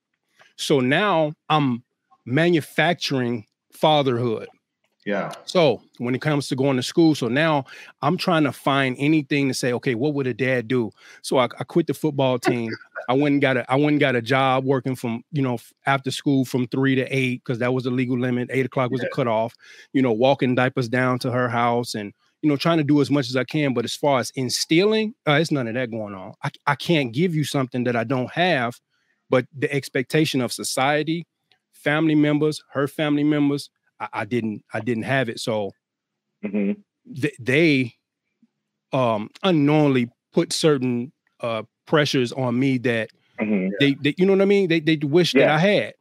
so 0.56 0.80
now 0.80 1.34
I'm 1.48 1.82
manufacturing 2.24 3.46
fatherhood. 3.72 4.48
Yeah. 5.06 5.32
So 5.46 5.80
when 5.98 6.14
it 6.14 6.20
comes 6.20 6.48
to 6.48 6.56
going 6.56 6.76
to 6.76 6.82
school, 6.82 7.14
so 7.14 7.28
now 7.28 7.64
I'm 8.02 8.18
trying 8.18 8.44
to 8.44 8.52
find 8.52 8.96
anything 8.98 9.48
to 9.48 9.54
say, 9.54 9.72
okay, 9.72 9.94
what 9.94 10.12
would 10.14 10.26
a 10.26 10.34
dad 10.34 10.68
do? 10.68 10.90
So 11.22 11.38
I, 11.38 11.44
I 11.44 11.64
quit 11.64 11.86
the 11.86 11.94
football 11.94 12.38
team. 12.38 12.70
I 13.08 13.14
went 13.14 13.32
and 13.34 13.42
got 13.42 13.56
a 13.56 13.70
I 13.70 13.76
went 13.76 13.92
and 13.92 14.00
got 14.00 14.14
a 14.14 14.22
job 14.22 14.64
working 14.64 14.94
from, 14.94 15.24
you 15.32 15.42
know, 15.42 15.58
after 15.86 16.10
school 16.10 16.44
from 16.44 16.68
three 16.68 16.94
to 16.96 17.04
eight, 17.04 17.42
because 17.42 17.58
that 17.60 17.72
was 17.72 17.84
the 17.84 17.90
legal 17.90 18.18
limit. 18.18 18.50
Eight 18.52 18.66
o'clock 18.66 18.90
was 18.90 19.00
the 19.00 19.08
cutoff, 19.08 19.54
you 19.92 20.02
know, 20.02 20.12
walking 20.12 20.54
diapers 20.54 20.88
down 20.88 21.18
to 21.20 21.30
her 21.30 21.48
house 21.48 21.94
and 21.94 22.12
you 22.42 22.48
know, 22.48 22.56
trying 22.56 22.78
to 22.78 22.84
do 22.84 23.00
as 23.00 23.10
much 23.10 23.28
as 23.28 23.36
I 23.36 23.44
can. 23.44 23.74
But 23.74 23.84
as 23.84 23.94
far 23.94 24.18
as 24.20 24.30
instilling, 24.34 25.14
uh, 25.28 25.32
it's 25.32 25.50
none 25.50 25.68
of 25.68 25.74
that 25.74 25.90
going 25.90 26.14
on. 26.14 26.34
I, 26.42 26.50
I 26.66 26.74
can't 26.74 27.12
give 27.12 27.34
you 27.34 27.44
something 27.44 27.84
that 27.84 27.96
I 27.96 28.04
don't 28.04 28.30
have, 28.32 28.74
but 29.28 29.46
the 29.56 29.72
expectation 29.72 30.40
of 30.40 30.52
society, 30.52 31.26
family 31.72 32.14
members, 32.14 32.62
her 32.72 32.86
family 32.88 33.24
members, 33.24 33.70
I, 34.00 34.08
I 34.12 34.24
didn't 34.24 34.62
I 34.72 34.80
didn't 34.80 35.04
have 35.04 35.28
it. 35.28 35.40
So 35.40 35.72
hmm 36.44 36.72
th- 37.20 37.36
they 37.38 37.94
um 38.92 39.28
unknowingly 39.42 40.10
put 40.32 40.52
certain 40.52 41.12
uh 41.40 41.62
pressures 41.86 42.32
on 42.32 42.58
me 42.58 42.78
that 42.78 43.10
hmm 43.38 43.68
they, 43.80 43.94
they 43.94 44.14
you 44.18 44.26
know 44.26 44.32
what 44.32 44.42
I 44.42 44.46
mean? 44.46 44.68
They 44.68 44.80
they 44.80 44.96
wish 44.96 45.34
that 45.34 45.48
I 45.48 45.58
had. 45.58 45.94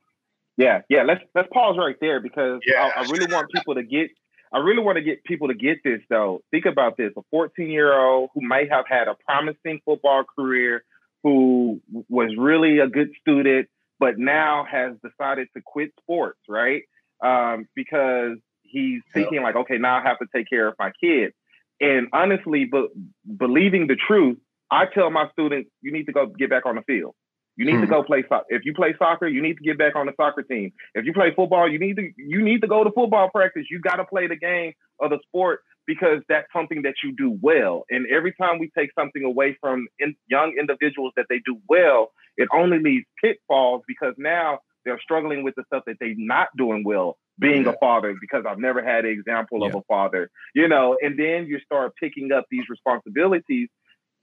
Yeah, 0.58 0.82
yeah. 0.90 1.04
Let's 1.04 1.22
let's 1.36 1.48
pause 1.54 1.78
right 1.78 1.96
there 2.02 2.20
because 2.20 2.62
Yeah. 2.66 2.90
I, 2.96 3.00
I 3.00 3.02
really 3.02 3.32
want 3.32 3.50
people 3.52 3.76
to 3.76 3.84
get. 3.84 4.10
I 4.52 4.60
really 4.60 4.82
want 4.82 4.98
to 4.98 5.04
get 5.04 5.24
people 5.24 5.50
to 5.50 5.54
get 5.54 5.78
this 5.84 6.02
though. 6.10 6.42
Think 6.52 6.66
about 6.66 6.98
this: 6.98 7.12
a 7.18 7.22
14 7.32 7.70
year 7.70 7.98
old 7.98 8.30
who 8.34 8.42
might 8.42 8.72
have 8.72 8.86
had 8.88 9.08
a 9.08 9.16
promising 9.26 9.82
football 9.86 10.24
career, 10.24 10.84
who 11.24 11.82
was 12.10 12.32
really 12.38 12.80
a 12.80 12.88
good 12.88 13.12
student, 13.22 13.68
but 14.00 14.18
now 14.18 14.66
has 14.70 14.94
decided 15.04 15.48
to 15.56 15.62
quit 15.64 15.92
sports, 16.02 16.40
right? 16.48 16.84
Um, 17.24 17.68
because 17.76 18.38
he's 18.64 19.02
thinking 19.14 19.42
like, 19.42 19.56
okay, 19.56 19.78
now 19.78 20.00
I 20.00 20.04
have 20.04 20.20
to 20.20 20.26
take 20.34 20.50
care 20.50 20.68
of 20.68 20.76
my 20.80 20.92
kids. 21.02 21.34
And 21.82 22.08
honestly, 22.14 22.66
but 22.66 22.90
believing 23.38 23.88
the 23.88 23.96
truth, 23.96 24.38
I 24.72 24.86
tell 24.86 25.10
my 25.10 25.30
students, 25.32 25.70
you 25.82 25.92
need 25.92 26.06
to 26.06 26.12
go 26.12 26.28
get 26.28 26.50
back 26.50 26.66
on 26.66 26.76
the 26.76 26.82
field. 26.84 27.16
You 27.60 27.66
need 27.66 27.82
to 27.82 27.88
Hmm. 27.88 27.92
go 27.92 28.04
play 28.04 28.24
soccer. 28.30 28.46
If 28.48 28.64
you 28.64 28.74
play 28.74 28.96
soccer, 28.98 29.28
you 29.28 29.42
need 29.42 29.58
to 29.58 29.64
get 29.64 29.78
back 29.78 29.98
on 29.98 30.06
the 30.06 30.14
soccer 30.16 30.44
team. 30.44 30.72
If 30.96 31.04
you 31.04 31.12
play 31.12 31.34
football, 31.36 31.68
you 31.68 31.78
need 31.78 31.98
to 31.98 32.10
you 32.16 32.42
need 32.42 32.62
to 32.62 32.68
go 32.68 32.86
to 32.86 32.92
football 32.92 33.30
practice. 33.30 33.66
You 33.70 33.80
got 33.82 33.98
to 33.98 34.06
play 34.06 34.28
the 34.28 34.38
game 34.38 34.72
of 35.02 35.10
the 35.10 35.20
sport 35.28 35.60
because 35.86 36.22
that's 36.30 36.48
something 36.54 36.84
that 36.84 36.94
you 37.04 37.12
do 37.12 37.38
well. 37.42 37.84
And 37.90 38.08
every 38.08 38.32
time 38.32 38.60
we 38.60 38.72
take 38.78 38.92
something 38.98 39.26
away 39.26 39.58
from 39.60 39.88
in, 40.00 40.16
young 40.30 40.56
individuals 40.58 41.12
that 41.18 41.26
they 41.28 41.40
do 41.46 41.60
well, 41.68 42.12
it 42.38 42.48
only 42.54 42.80
leaves 42.80 43.06
pitfalls 43.22 43.84
because 43.90 44.14
now 44.18 44.60
they're 44.86 45.02
struggling 45.02 45.44
with 45.44 45.56
the 45.56 45.64
stuff 45.66 45.84
that 45.86 45.98
they're 46.00 46.14
not 46.16 46.48
doing 46.56 46.86
well, 46.86 47.18
being 47.40 47.66
yeah. 47.66 47.72
a 47.72 47.78
father, 47.80 48.16
because 48.22 48.46
I've 48.48 48.60
never 48.60 48.82
had 48.82 49.04
an 49.04 49.12
example 49.12 49.60
yeah. 49.60 49.68
of 49.68 49.76
a 49.76 49.82
father, 49.90 50.32
you 50.56 50.70
know, 50.70 50.98
and 51.02 51.20
then 51.20 51.48
you 51.48 51.60
start 51.60 51.92
picking 52.00 52.32
up 52.32 52.46
these 52.50 52.70
responsibilities. 52.70 53.68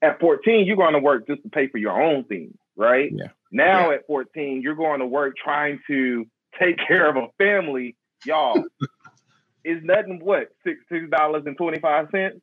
At 0.00 0.20
14, 0.20 0.66
you're 0.66 0.76
going 0.76 0.94
to 0.94 1.00
work 1.00 1.26
just 1.26 1.42
to 1.42 1.50
pay 1.50 1.68
for 1.68 1.78
your 1.78 2.00
own 2.00 2.24
things, 2.24 2.54
right? 2.76 3.10
Yeah. 3.12 3.28
Now 3.50 3.90
at 3.90 4.06
14, 4.06 4.60
you're 4.62 4.74
going 4.74 5.00
to 5.00 5.06
work 5.06 5.34
trying 5.42 5.80
to 5.86 6.26
take 6.58 6.78
care 6.88 7.08
of 7.08 7.16
a 7.16 7.28
family. 7.38 7.96
Y'all, 8.24 8.64
is 9.64 9.82
nothing 9.82 10.20
what 10.22 10.48
six 10.64 10.78
six 10.90 11.10
dollars 11.10 11.42
and 11.46 11.56
twenty 11.56 11.78
five 11.80 12.08
cents. 12.10 12.40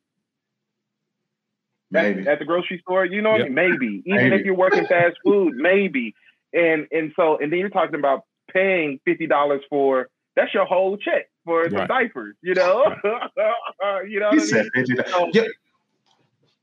Maybe 1.90 2.26
at, 2.26 2.38
the 2.38 2.44
grocery 2.44 2.80
store, 2.80 3.04
you 3.04 3.22
know, 3.22 3.36
yep. 3.36 3.50
maybe 3.50 4.02
even 4.06 4.30
maybe. 4.30 4.36
if 4.36 4.44
you're 4.44 4.54
working 4.54 4.86
fast 4.86 5.16
food, 5.24 5.54
maybe. 5.54 6.14
And 6.52 6.86
and 6.92 7.12
so 7.16 7.38
and 7.38 7.52
then 7.52 7.58
you're 7.58 7.70
talking 7.70 7.96
about 7.96 8.22
paying 8.52 9.00
fifty 9.04 9.26
dollars 9.26 9.62
for 9.68 10.08
that's 10.36 10.52
your 10.52 10.64
whole 10.64 10.96
check 10.96 11.28
for 11.44 11.62
right. 11.62 11.70
the 11.70 11.86
diapers, 11.86 12.36
you 12.42 12.54
know. 12.54 12.94
Right. 13.04 14.08
you 14.08 14.20
know, 14.20 14.30
he 14.30 14.40
said 14.40 14.66
fifty. 14.74 14.96
So, 15.06 15.30
yeah. 15.32 15.42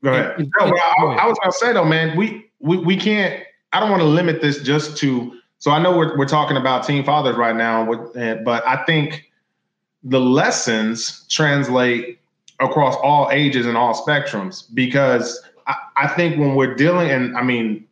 Go 0.02 0.12
ahead. 0.12 0.38
No, 0.38 0.66
I, 0.66 1.04
I 1.20 1.26
was 1.26 1.38
gonna 1.42 1.52
say 1.52 1.72
though, 1.72 1.84
man, 1.84 2.16
we 2.16 2.50
we 2.60 2.78
we 2.78 2.96
can't. 2.96 3.42
I 3.72 3.80
don't 3.80 3.90
want 3.90 4.02
to 4.02 4.08
limit 4.08 4.40
this 4.40 4.62
just 4.62 4.96
to. 4.98 5.38
So 5.58 5.70
I 5.70 5.80
know 5.80 5.96
we're 5.96 6.16
we're 6.16 6.26
talking 6.26 6.56
about 6.56 6.86
teen 6.86 7.04
fathers 7.04 7.36
right 7.36 7.54
now, 7.54 7.84
but 7.84 8.66
I 8.66 8.84
think 8.84 9.30
the 10.02 10.20
lessons 10.20 11.24
translate 11.28 12.18
across 12.60 12.96
all 12.96 13.30
ages 13.30 13.66
and 13.66 13.76
all 13.76 13.94
spectrums 13.94 14.64
because 14.74 15.40
I, 15.66 15.74
I, 15.96 16.08
think 16.08 16.38
when 16.38 16.54
we're 16.54 16.74
dealing 16.74 17.10
and 17.10 17.36
I 17.36 17.42
mean, 17.42 17.86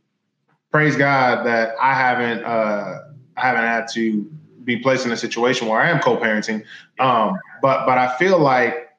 praise 0.70 0.96
God 0.96 1.46
that 1.46 1.74
I 1.80 1.94
haven't 1.94 2.44
uh, 2.44 2.98
I 3.36 3.40
haven't 3.40 3.62
had 3.62 3.86
to 3.94 4.22
be 4.64 4.78
placed 4.78 5.06
in 5.06 5.12
a 5.12 5.16
situation 5.16 5.68
where 5.68 5.80
I 5.80 5.90
am 5.90 6.00
co-parenting. 6.00 6.64
Um, 6.98 7.38
but 7.62 7.86
but 7.86 7.98
I 7.98 8.16
feel 8.18 8.38
like 8.38 8.90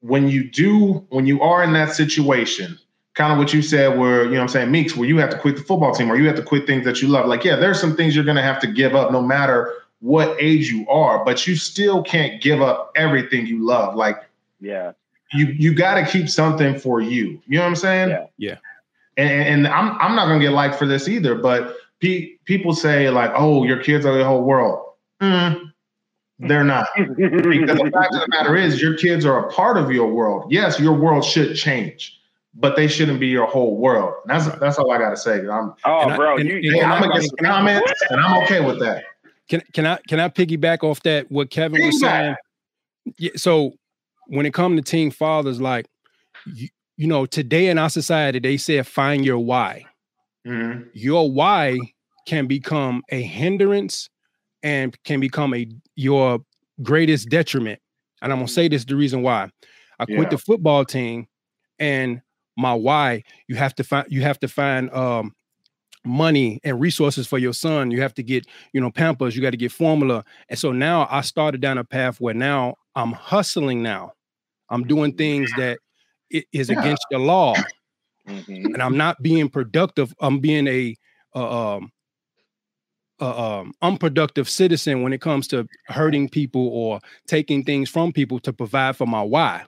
when 0.00 0.28
you 0.28 0.50
do 0.50 1.04
when 1.08 1.26
you 1.26 1.40
are 1.42 1.62
in 1.62 1.72
that 1.72 1.94
situation, 1.94 2.78
kind 3.14 3.32
of 3.32 3.38
what 3.38 3.54
you 3.54 3.62
said 3.62 3.98
where, 3.98 4.24
you 4.24 4.32
know 4.32 4.42
I'm 4.42 4.48
saying, 4.48 4.70
Meeks, 4.70 4.96
where 4.96 5.08
you 5.08 5.16
have 5.18 5.30
to 5.30 5.38
quit 5.38 5.56
the 5.56 5.62
football 5.62 5.94
team 5.94 6.10
or 6.10 6.16
you 6.16 6.26
have 6.26 6.36
to 6.36 6.42
quit 6.42 6.66
things 6.66 6.84
that 6.84 7.00
you 7.00 7.08
love. 7.08 7.26
Like, 7.26 7.44
yeah, 7.44 7.56
there's 7.56 7.80
some 7.80 7.96
things 7.96 8.14
you're 8.14 8.24
gonna 8.24 8.42
have 8.42 8.60
to 8.60 8.66
give 8.66 8.94
up 8.94 9.12
no 9.12 9.22
matter 9.22 9.72
what 10.00 10.36
age 10.38 10.70
you 10.70 10.86
are, 10.88 11.24
but 11.24 11.46
you 11.46 11.56
still 11.56 12.02
can't 12.02 12.42
give 12.42 12.60
up 12.60 12.92
everything 12.96 13.46
you 13.46 13.64
love. 13.64 13.94
Like, 13.94 14.18
yeah, 14.60 14.92
you 15.32 15.46
you 15.46 15.74
got 15.74 15.94
to 15.94 16.06
keep 16.06 16.28
something 16.28 16.78
for 16.78 17.00
you. 17.00 17.40
You 17.46 17.58
know 17.58 17.62
what 17.62 17.68
I'm 17.68 17.76
saying? 17.76 18.10
Yeah, 18.10 18.26
yeah. 18.36 18.56
And, 19.16 19.30
and 19.30 19.68
I'm 19.68 19.98
I'm 20.00 20.14
not 20.14 20.26
gonna 20.26 20.40
get 20.40 20.50
liked 20.50 20.76
for 20.76 20.86
this 20.86 21.08
either, 21.08 21.34
but 21.34 21.76
pe- 22.00 22.36
people 22.44 22.74
say 22.74 23.10
like, 23.10 23.32
oh, 23.34 23.64
your 23.64 23.82
kids 23.82 24.04
are 24.04 24.16
the 24.16 24.24
whole 24.24 24.42
world. 24.42 24.92
Mm, 25.20 25.72
they're 26.40 26.64
not. 26.64 26.88
because 26.96 27.16
the 27.18 27.90
fact 27.92 28.14
of 28.14 28.20
the 28.20 28.28
matter 28.28 28.56
is, 28.56 28.82
your 28.82 28.96
kids 28.96 29.24
are 29.24 29.48
a 29.48 29.52
part 29.52 29.76
of 29.76 29.90
your 29.90 30.08
world. 30.08 30.50
Yes, 30.50 30.78
your 30.78 30.94
world 30.94 31.24
should 31.24 31.56
change, 31.56 32.20
but 32.54 32.76
they 32.76 32.86
shouldn't 32.86 33.20
be 33.20 33.26
your 33.26 33.46
whole 33.46 33.76
world. 33.76 34.14
That's 34.26 34.46
that's 34.58 34.78
all 34.78 34.90
I 34.92 34.98
gotta 34.98 35.16
say. 35.16 35.40
I'm, 35.40 35.74
oh, 35.84 36.16
bro, 36.16 36.36
I, 36.36 36.40
and, 36.40 36.48
you, 36.48 36.80
and, 36.80 36.92
I'm 36.92 37.10
against 37.10 37.36
comments, 37.38 37.92
and 38.10 38.20
I'm 38.20 38.42
okay 38.44 38.60
with 38.60 38.78
that. 38.80 39.04
Can 39.48 39.62
can 39.72 39.86
I 39.86 39.98
can 40.08 40.20
I 40.20 40.28
piggyback 40.28 40.82
off 40.82 41.02
that 41.02 41.30
what 41.30 41.50
Kevin 41.50 41.80
piggyback. 41.80 41.86
was 41.86 42.00
saying? 42.00 42.34
Yeah, 43.18 43.30
so 43.36 43.72
when 44.28 44.46
it 44.46 44.54
comes 44.54 44.80
to 44.80 44.82
teen 44.82 45.10
fathers, 45.10 45.60
like 45.60 45.86
you, 46.46 46.68
you, 46.96 47.06
know, 47.06 47.26
today 47.26 47.68
in 47.68 47.78
our 47.78 47.90
society, 47.90 48.38
they 48.38 48.56
said 48.56 48.86
find 48.86 49.24
your 49.24 49.38
why. 49.38 49.84
Mm-hmm. 50.46 50.88
Your 50.94 51.30
why 51.30 51.78
can 52.26 52.46
become 52.46 53.02
a 53.10 53.20
hindrance 53.20 54.08
and 54.62 54.96
can 55.04 55.20
become 55.20 55.54
a 55.54 55.66
your 55.96 56.38
greatest 56.82 57.28
detriment. 57.28 57.80
And 58.22 58.32
I'm 58.32 58.38
gonna 58.38 58.48
say 58.48 58.68
this 58.68 58.84
the 58.84 58.96
reason 58.96 59.22
why. 59.22 59.50
I 59.98 60.06
quit 60.06 60.18
yeah. 60.18 60.28
the 60.30 60.38
football 60.38 60.84
team 60.84 61.26
and 61.78 62.20
my 62.56 62.74
why 62.74 63.22
you 63.48 63.56
have 63.56 63.74
to 63.74 63.84
find 63.84 64.06
you 64.10 64.22
have 64.22 64.38
to 64.40 64.48
find 64.48 64.92
um 64.92 65.34
money 66.04 66.60
and 66.64 66.80
resources 66.80 67.26
for 67.26 67.38
your 67.38 67.54
son. 67.54 67.90
You 67.90 68.02
have 68.02 68.14
to 68.14 68.22
get, 68.22 68.46
you 68.72 68.80
know, 68.80 68.90
Pampers, 68.90 69.34
you 69.34 69.42
got 69.42 69.50
to 69.50 69.56
get 69.56 69.72
formula. 69.72 70.24
And 70.48 70.58
so 70.58 70.72
now 70.72 71.08
I 71.10 71.22
started 71.22 71.60
down 71.60 71.78
a 71.78 71.84
path 71.84 72.20
where 72.20 72.34
now 72.34 72.74
I'm 72.94 73.12
hustling 73.12 73.82
now. 73.82 74.12
I'm 74.68 74.84
doing 74.84 75.14
things 75.14 75.50
that 75.56 75.78
is 76.30 76.68
yeah. 76.68 76.80
against 76.80 77.04
the 77.10 77.18
law. 77.18 77.54
Mm-hmm. 78.28 78.74
And 78.74 78.82
I'm 78.82 78.96
not 78.96 79.22
being 79.22 79.48
productive. 79.48 80.14
I'm 80.20 80.40
being 80.40 80.66
a 80.66 80.96
uh, 81.34 81.76
um, 81.76 81.90
uh, 83.20 83.60
um, 83.60 83.72
unproductive 83.82 84.48
citizen 84.48 85.02
when 85.02 85.12
it 85.12 85.20
comes 85.20 85.46
to 85.48 85.66
hurting 85.86 86.28
people 86.28 86.68
or 86.68 87.00
taking 87.26 87.64
things 87.64 87.88
from 87.90 88.12
people 88.12 88.38
to 88.40 88.52
provide 88.52 88.96
for 88.96 89.06
my 89.06 89.22
why. 89.22 89.64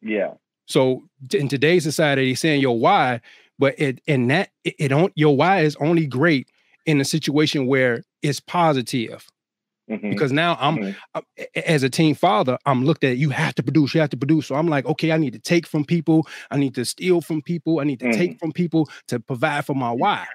Yeah. 0.00 0.34
So 0.66 1.02
in 1.34 1.48
today's 1.48 1.82
society, 1.84 2.34
saying 2.34 2.60
your 2.60 2.78
why 2.78 3.20
but 3.58 3.78
it 3.78 4.00
and 4.08 4.28
that 4.28 4.50
it, 4.64 4.74
it 4.78 4.88
don't 4.88 5.12
your 5.14 5.36
why 5.36 5.60
is 5.60 5.76
only 5.76 6.04
great 6.04 6.48
in 6.84 7.00
a 7.00 7.04
situation 7.04 7.66
where 7.68 8.02
it's 8.20 8.40
positive. 8.40 9.26
Mm-hmm. 9.88 10.10
Because 10.10 10.32
now 10.32 10.56
I'm, 10.60 10.78
mm-hmm. 10.78 10.98
I'm, 11.14 11.22
as 11.66 11.82
a 11.82 11.90
teen 11.90 12.14
father, 12.14 12.58
I'm 12.66 12.84
looked 12.84 13.04
at 13.04 13.18
you 13.18 13.30
have 13.30 13.54
to 13.56 13.62
produce, 13.62 13.94
you 13.94 14.00
have 14.00 14.10
to 14.10 14.16
produce. 14.16 14.46
So 14.46 14.54
I'm 14.54 14.68
like, 14.68 14.86
okay, 14.86 15.12
I 15.12 15.16
need 15.16 15.32
to 15.34 15.38
take 15.38 15.66
from 15.66 15.84
people, 15.84 16.26
I 16.50 16.56
need 16.56 16.74
to 16.76 16.84
steal 16.84 17.20
from 17.20 17.42
people, 17.42 17.78
I 17.78 17.84
need 17.84 18.00
to 18.00 18.06
mm-hmm. 18.06 18.18
take 18.18 18.38
from 18.38 18.52
people 18.52 18.88
to 19.08 19.20
provide 19.20 19.64
for 19.64 19.74
my 19.74 19.92
why. 19.92 20.26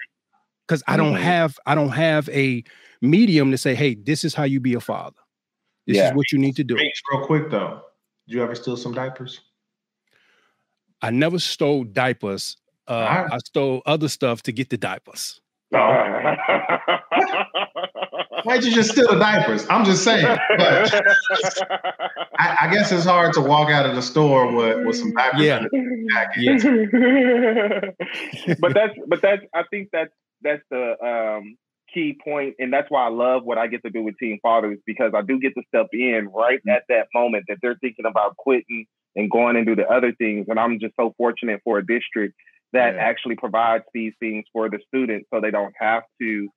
Because 0.66 0.84
I 0.88 0.96
don't 0.96 1.14
mm-hmm. 1.14 1.24
have 1.24 1.58
I 1.66 1.76
don't 1.76 1.90
have 1.90 2.30
a 2.30 2.64
medium 3.02 3.52
to 3.52 3.58
say, 3.58 3.76
hey, 3.76 3.96
this 3.96 4.24
is 4.24 4.36
how 4.36 4.44
you 4.44 4.62
be 4.62 4.74
a 4.74 4.80
father. 4.80 5.20
This 5.86 5.98
yeah. 5.98 6.10
is 6.10 6.16
what 6.16 6.32
you 6.32 6.40
need 6.40 6.56
to 6.58 6.64
do. 6.64 6.76
Real 6.76 7.26
quick 7.26 7.50
though, 7.50 7.82
did 8.28 8.36
you 8.36 8.44
ever 8.44 8.56
steal 8.56 8.78
some 8.78 8.94
diapers? 8.94 9.42
I 11.02 11.12
never 11.12 11.40
stole 11.40 11.84
diapers 11.84 12.58
uh, 12.88 13.28
I 13.32 13.38
stole 13.40 13.82
other 13.86 14.08
stuff 14.08 14.44
to 14.44 14.54
get 14.54 14.70
the 14.70 14.78
diapers. 14.78 15.42
Why'd 15.70 16.38
you 18.64 18.74
just 18.74 18.92
steal 18.92 19.10
the 19.10 19.20
diapers? 19.20 19.68
I'm 19.70 19.84
just 19.84 20.06
saying. 20.06 20.38
But 20.58 20.94
I, 22.40 22.58
I, 22.62 22.70
guess 22.72 22.94
it's 22.94 23.04
hard 23.04 23.34
to 23.34 23.42
walk 23.42 23.70
out 23.70 23.86
of 23.86 23.94
the 23.96 24.02
store 24.02 24.50
with, 24.56 24.86
with 24.86 24.96
some 24.96 25.12
diapers. 25.12 25.42
Yeah. 25.42 25.66
yeah. 26.38 26.58
but 28.60 28.74
that's 28.74 28.94
but 29.08 29.22
that's 29.22 29.44
I 29.54 29.64
think 29.70 29.90
that's 29.92 30.14
that's 30.42 30.64
the 30.72 30.96
um, 31.04 31.58
key 31.94 32.18
point, 32.24 32.56
and 32.60 32.72
that's 32.72 32.90
why 32.90 33.06
I 33.06 33.10
love 33.10 33.44
what 33.44 33.58
I 33.58 33.68
get 33.68 33.84
to 33.84 33.90
do 33.90 34.04
with 34.04 34.18
Team 34.18 34.40
Fathers 34.42 34.80
because 34.86 35.12
I 35.14 35.24
do 35.24 35.42
get 35.42 35.54
to 35.56 35.64
step 35.68 35.88
in 35.92 36.30
right 36.34 36.62
at 36.70 36.84
that 36.88 37.08
moment 37.14 37.44
that 37.50 37.58
they're 37.62 37.76
thinking 37.82 38.06
about 38.06 38.38
quitting 38.38 38.86
and 39.18 39.30
going 39.30 39.58
and 39.58 39.66
do 39.66 39.76
the 39.76 39.88
other 39.88 40.14
things. 40.14 40.46
And 40.48 40.60
I'm 40.60 40.80
just 40.80 40.94
so 40.98 41.14
fortunate 41.18 41.62
for 41.64 41.80
a 41.80 41.86
district 41.86 42.36
that 42.74 42.96
yeah. 42.96 43.02
actually 43.02 43.36
provides 43.36 43.84
these 43.94 44.14
things 44.20 44.46
for 44.54 44.70
the 44.70 44.80
students 44.88 45.28
so 45.34 45.42
they 45.42 45.52
don't 45.52 45.74
have 45.80 46.04
to 46.22 46.50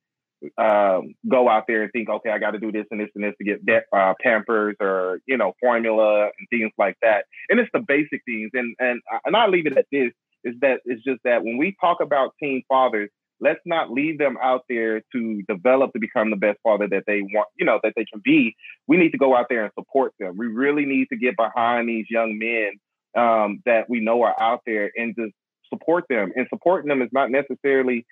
um, 0.57 1.13
go 1.29 1.49
out 1.49 1.65
there 1.67 1.83
and 1.83 1.91
think, 1.91 2.09
okay, 2.09 2.29
I 2.29 2.39
got 2.39 2.51
to 2.51 2.59
do 2.59 2.71
this 2.71 2.85
and 2.91 2.99
this 2.99 3.09
and 3.15 3.23
this 3.23 3.33
to 3.37 3.43
get 3.43 3.65
de- 3.65 3.95
uh, 3.95 4.13
Pampers 4.21 4.75
or 4.79 5.19
you 5.27 5.37
know 5.37 5.53
formula 5.59 6.23
and 6.23 6.47
things 6.49 6.71
like 6.77 6.95
that. 7.01 7.25
And 7.49 7.59
it's 7.59 7.69
the 7.73 7.79
basic 7.79 8.21
things. 8.25 8.51
And 8.53 8.75
and 8.79 9.01
and 9.25 9.35
I 9.35 9.47
leave 9.47 9.67
it 9.67 9.77
at 9.77 9.85
this: 9.91 10.11
is 10.43 10.55
that 10.61 10.81
it's 10.85 11.03
just 11.03 11.21
that 11.23 11.43
when 11.43 11.57
we 11.57 11.75
talk 11.79 12.01
about 12.01 12.33
teen 12.41 12.63
fathers, 12.67 13.09
let's 13.41 13.59
not 13.65 13.91
leave 13.91 14.17
them 14.17 14.37
out 14.41 14.63
there 14.69 15.01
to 15.11 15.41
develop 15.47 15.91
to 15.93 15.99
become 15.99 16.29
the 16.29 16.37
best 16.37 16.59
father 16.63 16.87
that 16.87 17.03
they 17.07 17.21
want, 17.21 17.49
you 17.57 17.65
know, 17.65 17.79
that 17.83 17.93
they 17.95 18.05
can 18.05 18.21
be. 18.23 18.55
We 18.87 18.97
need 18.97 19.11
to 19.11 19.17
go 19.17 19.35
out 19.35 19.47
there 19.49 19.63
and 19.63 19.73
support 19.77 20.13
them. 20.19 20.37
We 20.37 20.47
really 20.47 20.85
need 20.85 21.07
to 21.09 21.17
get 21.17 21.35
behind 21.35 21.89
these 21.89 22.05
young 22.09 22.37
men 22.37 22.79
um, 23.21 23.61
that 23.65 23.89
we 23.89 23.99
know 23.99 24.21
are 24.21 24.39
out 24.39 24.61
there 24.65 24.91
and 24.95 25.15
just 25.17 25.33
support 25.69 26.05
them. 26.09 26.31
And 26.35 26.47
supporting 26.49 26.89
them 26.89 27.01
is 27.01 27.09
not 27.11 27.31
necessarily 27.31 28.05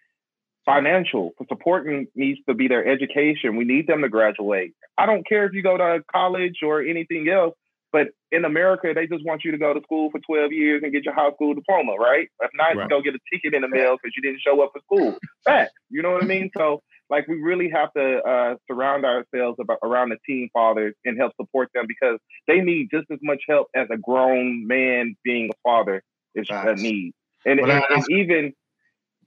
financial. 0.65 1.31
Supporting 1.47 2.07
needs 2.15 2.39
to 2.47 2.55
be 2.55 2.67
their 2.67 2.85
education. 2.85 3.55
We 3.55 3.65
need 3.65 3.87
them 3.87 4.01
to 4.01 4.09
graduate. 4.09 4.73
I 4.97 5.05
don't 5.05 5.27
care 5.27 5.45
if 5.45 5.53
you 5.53 5.63
go 5.63 5.77
to 5.77 6.03
college 6.11 6.59
or 6.63 6.81
anything 6.81 7.29
else, 7.29 7.55
but 7.91 8.07
in 8.31 8.45
America, 8.45 8.91
they 8.93 9.07
just 9.07 9.25
want 9.25 9.43
you 9.43 9.51
to 9.51 9.57
go 9.57 9.73
to 9.73 9.81
school 9.81 10.11
for 10.11 10.19
12 10.19 10.51
years 10.51 10.81
and 10.83 10.91
get 10.91 11.05
your 11.05 11.13
high 11.13 11.31
school 11.31 11.53
diploma, 11.53 11.93
right? 11.93 12.27
If 12.41 12.51
not, 12.53 12.75
right. 12.75 12.83
you 12.83 12.89
go 12.89 13.01
get 13.01 13.15
a 13.15 13.19
ticket 13.33 13.53
in 13.53 13.61
the 13.61 13.67
mail 13.67 13.97
because 13.97 14.13
you 14.15 14.21
didn't 14.21 14.41
show 14.45 14.61
up 14.61 14.71
for 14.73 14.81
school. 14.81 15.17
Fact. 15.45 15.71
You 15.89 16.01
know 16.01 16.11
what 16.11 16.23
I 16.23 16.27
mean? 16.27 16.51
So, 16.55 16.83
like, 17.09 17.27
we 17.27 17.41
really 17.41 17.69
have 17.73 17.91
to 17.93 18.19
uh, 18.19 18.55
surround 18.69 19.05
ourselves 19.05 19.57
about, 19.59 19.79
around 19.83 20.09
the 20.09 20.17
teen 20.27 20.49
fathers 20.53 20.93
and 21.03 21.17
help 21.17 21.33
support 21.41 21.69
them 21.73 21.85
because 21.87 22.19
they 22.47 22.59
need 22.59 22.89
just 22.93 23.07
as 23.11 23.19
much 23.23 23.41
help 23.47 23.67
as 23.75 23.87
a 23.91 23.97
grown 23.97 24.67
man 24.67 25.15
being 25.23 25.49
a 25.49 25.57
father 25.67 26.03
is 26.35 26.47
a 26.51 26.75
need. 26.75 27.13
And, 27.45 27.59
and, 27.59 27.71
and 27.71 28.05
even 28.11 28.53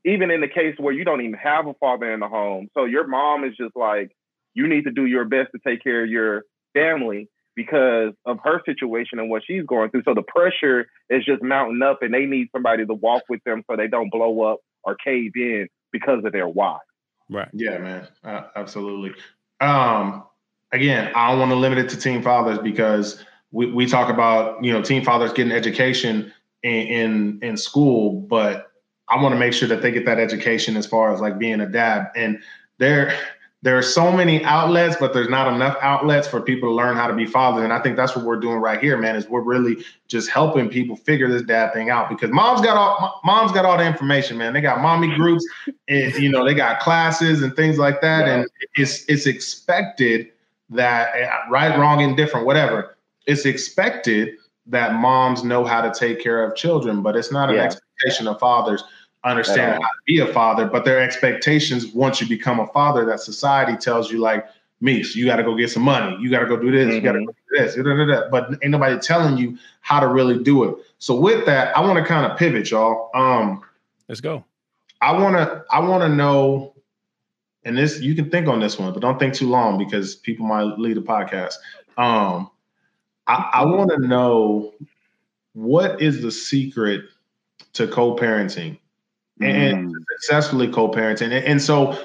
even 0.04 0.30
in 0.30 0.40
the 0.40 0.48
case 0.48 0.74
where 0.78 0.92
you 0.92 1.04
don't 1.04 1.20
even 1.20 1.34
have 1.34 1.66
a 1.66 1.74
father 1.74 2.12
in 2.12 2.20
the 2.20 2.28
home, 2.28 2.68
so 2.74 2.84
your 2.84 3.06
mom 3.06 3.44
is 3.44 3.56
just 3.56 3.76
like, 3.76 4.10
you 4.54 4.68
need 4.68 4.84
to 4.84 4.90
do 4.90 5.06
your 5.06 5.24
best 5.24 5.50
to 5.54 5.60
take 5.66 5.82
care 5.82 6.04
of 6.04 6.10
your 6.10 6.42
family. 6.74 7.28
Because 7.54 8.12
of 8.26 8.38
her 8.44 8.62
situation 8.64 9.18
and 9.18 9.28
what 9.28 9.42
she's 9.46 9.64
going 9.64 9.90
through. 9.90 10.02
So 10.04 10.14
the 10.14 10.22
pressure 10.22 10.86
is 11.10 11.24
just 11.24 11.42
mounting 11.42 11.82
up, 11.82 12.02
and 12.02 12.12
they 12.12 12.26
need 12.26 12.48
somebody 12.52 12.86
to 12.86 12.94
walk 12.94 13.22
with 13.28 13.42
them 13.44 13.62
so 13.68 13.76
they 13.76 13.88
don't 13.88 14.10
blow 14.10 14.42
up 14.42 14.60
or 14.84 14.96
cave 14.96 15.32
in 15.34 15.68
because 15.92 16.24
of 16.24 16.32
their 16.32 16.48
why. 16.48 16.78
Right. 17.30 17.48
Yeah, 17.52 17.78
man. 17.78 18.08
Uh, 18.24 18.42
absolutely. 18.56 19.14
Um, 19.60 20.24
again, 20.72 21.12
I 21.14 21.30
don't 21.30 21.38
want 21.38 21.50
to 21.50 21.56
limit 21.56 21.78
it 21.78 21.88
to 21.90 21.96
teen 21.96 22.22
fathers 22.22 22.58
because 22.58 23.24
we, 23.52 23.66
we 23.66 23.86
talk 23.86 24.10
about 24.10 24.62
you 24.64 24.72
know 24.72 24.82
teen 24.82 25.04
fathers 25.04 25.32
getting 25.32 25.52
education 25.52 26.32
in, 26.62 26.72
in 26.72 27.38
in 27.42 27.56
school, 27.56 28.20
but 28.20 28.72
I 29.08 29.22
want 29.22 29.34
to 29.34 29.38
make 29.38 29.52
sure 29.52 29.68
that 29.68 29.82
they 29.82 29.90
get 29.90 30.06
that 30.06 30.18
education 30.18 30.76
as 30.76 30.86
far 30.86 31.12
as 31.12 31.20
like 31.20 31.38
being 31.38 31.60
a 31.60 31.68
dad. 31.68 32.10
And 32.16 32.42
there 32.78 33.16
there 33.62 33.78
are 33.78 33.82
so 33.82 34.10
many 34.10 34.44
outlets, 34.44 34.96
but 34.98 35.12
there's 35.12 35.28
not 35.28 35.52
enough 35.52 35.76
outlets 35.80 36.26
for 36.26 36.40
people 36.40 36.68
to 36.68 36.74
learn 36.74 36.96
how 36.96 37.06
to 37.06 37.14
be 37.14 37.24
fathers. 37.24 37.62
And 37.62 37.72
I 37.72 37.78
think 37.78 37.96
that's 37.96 38.16
what 38.16 38.24
we're 38.24 38.40
doing 38.40 38.58
right 38.58 38.80
here, 38.80 38.96
man. 38.96 39.14
Is 39.14 39.28
we're 39.28 39.40
really 39.40 39.84
just 40.08 40.30
helping 40.30 40.68
people 40.68 40.96
figure 40.96 41.28
this 41.28 41.42
dad 41.42 41.72
thing 41.72 41.88
out 41.88 42.08
because 42.08 42.30
mom's 42.30 42.60
got 42.60 42.76
all 42.76 43.20
mom's 43.24 43.52
got 43.52 43.64
all 43.64 43.78
the 43.78 43.86
information, 43.86 44.36
man. 44.36 44.52
They 44.52 44.60
got 44.60 44.80
mommy 44.80 45.14
groups, 45.14 45.46
and 45.88 46.12
you 46.14 46.28
know 46.28 46.44
they 46.44 46.54
got 46.54 46.80
classes 46.80 47.42
and 47.42 47.54
things 47.54 47.78
like 47.78 48.00
that. 48.00 48.26
Yeah. 48.26 48.34
And 48.34 48.48
it's 48.74 49.04
it's 49.08 49.26
expected 49.26 50.32
that 50.70 51.14
eh, 51.14 51.30
right, 51.48 51.78
wrong, 51.78 52.00
indifferent, 52.00 52.44
whatever. 52.44 52.96
It's 53.26 53.46
expected 53.46 54.38
that 54.66 54.94
moms 54.94 55.44
know 55.44 55.64
how 55.64 55.80
to 55.82 55.96
take 55.96 56.20
care 56.20 56.42
of 56.42 56.56
children, 56.56 57.00
but 57.00 57.14
it's 57.16 57.30
not 57.30 57.48
an 57.48 57.56
yeah. 57.56 57.62
expectation 57.62 58.26
of 58.26 58.40
fathers 58.40 58.82
understand 59.24 59.74
how 59.74 59.78
to 59.78 60.02
be 60.06 60.18
a 60.20 60.26
father, 60.26 60.66
but 60.66 60.84
their 60.84 61.00
expectations 61.00 61.86
once 61.88 62.20
you 62.20 62.28
become 62.28 62.60
a 62.60 62.66
father, 62.68 63.04
that 63.06 63.20
society 63.20 63.76
tells 63.76 64.10
you 64.10 64.18
like, 64.18 64.46
me, 64.80 65.02
so 65.02 65.16
you 65.18 65.26
got 65.26 65.36
to 65.36 65.44
go 65.44 65.54
get 65.54 65.70
some 65.70 65.84
money, 65.84 66.16
you 66.20 66.28
got 66.28 66.40
to 66.40 66.46
go 66.46 66.56
do 66.56 66.72
this, 66.72 66.86
mm-hmm. 66.86 66.94
you 66.96 67.00
got 67.00 67.12
to 67.12 67.24
go 67.24 67.32
do 67.32 67.56
this, 67.56 67.76
da, 67.76 67.82
da, 67.82 68.04
da, 68.04 68.28
but 68.30 68.50
ain't 68.62 68.72
nobody 68.72 68.98
telling 68.98 69.38
you 69.38 69.56
how 69.80 70.00
to 70.00 70.08
really 70.08 70.42
do 70.42 70.64
it. 70.64 70.74
So 70.98 71.14
with 71.14 71.46
that, 71.46 71.76
I 71.76 71.80
want 71.80 71.98
to 71.98 72.04
kind 72.04 72.30
of 72.30 72.36
pivot, 72.36 72.70
y'all. 72.70 73.10
Um, 73.14 73.62
Let's 74.08 74.20
go. 74.20 74.44
I 75.00 75.12
want 75.12 75.36
to, 75.36 75.64
I 75.70 75.78
want 75.78 76.02
to 76.02 76.08
know, 76.08 76.74
and 77.64 77.78
this 77.78 78.00
you 78.00 78.16
can 78.16 78.28
think 78.28 78.48
on 78.48 78.58
this 78.58 78.76
one, 78.76 78.92
but 78.92 79.00
don't 79.00 79.20
think 79.20 79.34
too 79.34 79.48
long 79.48 79.78
because 79.78 80.16
people 80.16 80.46
might 80.46 80.78
lead 80.78 80.96
the 80.96 81.00
podcast. 81.00 81.54
Um, 81.96 82.50
I, 83.28 83.50
I 83.52 83.64
want 83.64 83.90
to 83.90 83.98
know 83.98 84.74
what 85.52 86.02
is 86.02 86.22
the 86.22 86.32
secret 86.32 87.04
to 87.74 87.86
co-parenting 87.86 88.78
and 89.44 89.90
mm. 89.90 90.04
successfully 90.12 90.68
co-parenting. 90.68 91.32
And, 91.32 91.44
and 91.44 91.62
so 91.62 91.98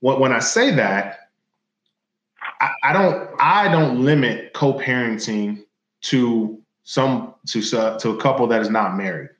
when, 0.00 0.18
when 0.20 0.32
I 0.32 0.40
say 0.40 0.74
that, 0.74 1.30
I, 2.60 2.70
I, 2.84 2.92
don't 2.92 3.30
I 3.40 3.68
don't 3.68 4.04
limit 4.04 4.52
co-parenting 4.52 5.64
to 6.02 6.58
some 6.84 7.34
to 7.48 7.62
to 7.62 8.10
a 8.10 8.16
couple 8.20 8.46
that 8.48 8.60
is 8.60 8.70
not 8.70 8.96
married. 8.96 9.30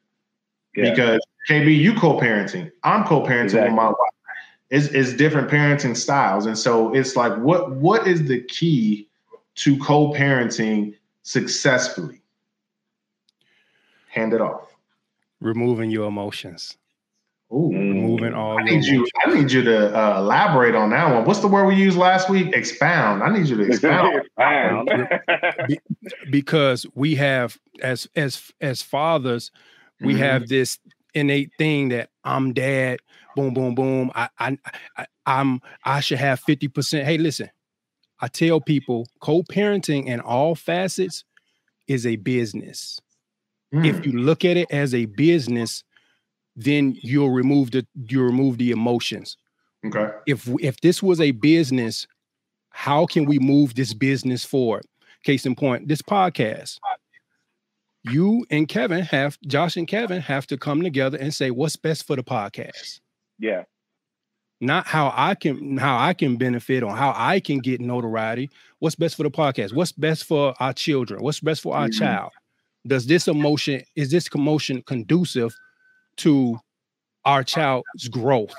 Yeah. 0.76 0.90
Because 0.90 1.20
KB, 1.48 1.76
you 1.76 1.94
co-parenting, 1.94 2.70
I'm 2.82 3.04
co-parenting 3.04 3.44
exactly. 3.44 3.70
with 3.70 3.76
my 3.76 3.86
wife. 3.86 3.96
It's, 4.70 4.86
it's 4.86 5.12
different 5.12 5.50
parenting 5.50 5.96
styles. 5.96 6.46
And 6.46 6.56
so 6.56 6.94
it's 6.94 7.14
like 7.14 7.36
what 7.38 7.72
what 7.72 8.06
is 8.06 8.26
the 8.26 8.40
key 8.42 9.08
to 9.56 9.78
co-parenting 9.78 10.94
successfully? 11.22 12.22
Hand 14.08 14.32
it 14.32 14.40
off. 14.40 14.68
Removing 15.40 15.90
your 15.90 16.06
emotions. 16.06 16.76
Ooh, 17.52 17.70
moving 17.70 18.32
all. 18.32 18.58
I 18.58 18.62
need 18.62 18.84
you. 18.84 19.06
I 19.24 19.34
need 19.34 19.52
you 19.52 19.62
to 19.62 19.94
uh, 19.94 20.18
elaborate 20.18 20.74
on 20.74 20.90
that 20.90 21.14
one. 21.14 21.24
What's 21.26 21.40
the 21.40 21.48
word 21.48 21.66
we 21.66 21.74
used 21.74 21.98
last 21.98 22.30
week? 22.30 22.54
Expound. 22.54 23.22
I 23.22 23.30
need 23.30 23.46
you 23.46 23.58
to 23.58 23.64
expound. 23.64 24.22
because 26.30 26.86
we 26.94 27.14
have, 27.16 27.58
as 27.82 28.08
as 28.16 28.50
as 28.62 28.80
fathers, 28.80 29.50
we 30.00 30.14
mm-hmm. 30.14 30.22
have 30.22 30.48
this 30.48 30.78
innate 31.12 31.50
thing 31.58 31.90
that 31.90 32.08
I'm 32.24 32.54
dad. 32.54 33.00
Boom, 33.36 33.52
boom, 33.52 33.74
boom. 33.74 34.10
I, 34.14 34.30
I, 34.38 34.58
I 34.96 35.06
I'm. 35.26 35.60
I 35.84 36.00
should 36.00 36.18
have 36.18 36.40
fifty 36.40 36.68
percent. 36.68 37.06
Hey, 37.06 37.18
listen. 37.18 37.50
I 38.20 38.28
tell 38.28 38.60
people, 38.60 39.08
co-parenting 39.20 40.06
in 40.06 40.20
all 40.20 40.54
facets 40.54 41.24
is 41.88 42.06
a 42.06 42.14
business. 42.16 43.00
Mm. 43.74 43.84
If 43.84 44.06
you 44.06 44.12
look 44.12 44.44
at 44.44 44.56
it 44.56 44.70
as 44.70 44.94
a 44.94 45.06
business 45.06 45.82
then 46.56 46.96
you'll 47.02 47.30
remove 47.30 47.70
the 47.70 47.86
you 48.08 48.22
remove 48.22 48.58
the 48.58 48.70
emotions. 48.70 49.36
Okay. 49.86 50.10
If 50.26 50.48
if 50.60 50.80
this 50.80 51.02
was 51.02 51.20
a 51.20 51.32
business, 51.32 52.06
how 52.70 53.06
can 53.06 53.24
we 53.24 53.38
move 53.38 53.74
this 53.74 53.94
business 53.94 54.44
forward? 54.44 54.84
Case 55.24 55.46
in 55.46 55.54
point, 55.54 55.88
this 55.88 56.02
podcast. 56.02 56.78
You 58.04 58.44
and 58.50 58.66
Kevin 58.66 59.04
have 59.04 59.38
Josh 59.46 59.76
and 59.76 59.86
Kevin 59.86 60.20
have 60.20 60.46
to 60.48 60.56
come 60.56 60.82
together 60.82 61.18
and 61.18 61.32
say 61.32 61.50
what's 61.50 61.76
best 61.76 62.06
for 62.06 62.16
the 62.16 62.24
podcast. 62.24 63.00
Yeah. 63.38 63.64
Not 64.60 64.86
how 64.86 65.12
I 65.16 65.34
can 65.34 65.76
how 65.76 65.98
I 65.98 66.14
can 66.14 66.36
benefit 66.36 66.82
or 66.82 66.94
how 66.94 67.14
I 67.16 67.40
can 67.40 67.58
get 67.58 67.80
notoriety. 67.80 68.50
What's 68.78 68.96
best 68.96 69.16
for 69.16 69.22
the 69.22 69.30
podcast? 69.30 69.74
What's 69.74 69.92
best 69.92 70.24
for 70.24 70.54
our 70.60 70.72
children? 70.72 71.22
What's 71.22 71.40
best 71.40 71.62
for 71.62 71.74
our 71.74 71.88
mm-hmm. 71.88 71.98
child? 71.98 72.30
Does 72.86 73.06
this 73.06 73.28
emotion 73.28 73.82
is 73.96 74.10
this 74.10 74.28
commotion 74.28 74.82
conducive 74.82 75.54
to 76.18 76.58
our 77.24 77.44
child's 77.44 78.08
growth? 78.08 78.54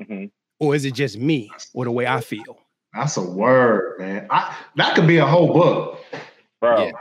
Mm-hmm. 0.00 0.26
Or 0.60 0.74
is 0.74 0.84
it 0.84 0.94
just 0.94 1.18
me 1.18 1.50
or 1.74 1.84
the 1.84 1.90
way 1.90 2.06
I 2.06 2.20
feel? 2.20 2.58
That's 2.94 3.16
a 3.16 3.22
word, 3.22 3.98
man. 3.98 4.26
I, 4.30 4.56
that 4.76 4.94
could 4.94 5.06
be 5.06 5.16
a 5.16 5.26
whole 5.26 5.52
book. 5.52 6.00
Bro. 6.60 6.84
Yeah. 6.84 6.92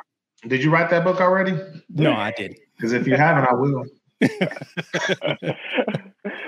Did 0.48 0.64
you 0.64 0.72
write 0.72 0.90
that 0.90 1.04
book 1.04 1.22
already? 1.22 1.58
No, 1.90 2.14
I 2.14 2.32
didn't. 2.32 2.60
Because 2.76 2.94
if 2.94 3.06
you 3.06 3.16
haven't, 3.16 3.48
I 3.48 3.54
will. 3.54 3.86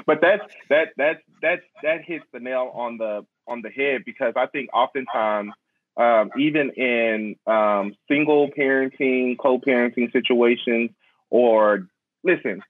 but 0.05 0.21
that's 0.21 0.43
that 0.69 0.89
that 0.97 1.21
that 1.41 1.61
that 1.81 2.01
hits 2.05 2.25
the 2.31 2.39
nail 2.39 2.71
on 2.73 2.97
the 2.97 3.25
on 3.47 3.61
the 3.61 3.69
head 3.69 4.03
because 4.05 4.33
I 4.35 4.45
think 4.47 4.69
oftentimes 4.73 5.53
um, 5.97 6.31
even 6.37 6.69
in 6.71 7.35
um, 7.45 7.95
single 8.07 8.49
parenting, 8.49 9.37
co-parenting 9.37 10.11
situations, 10.11 10.89
or 11.29 11.87
listen, 12.23 12.61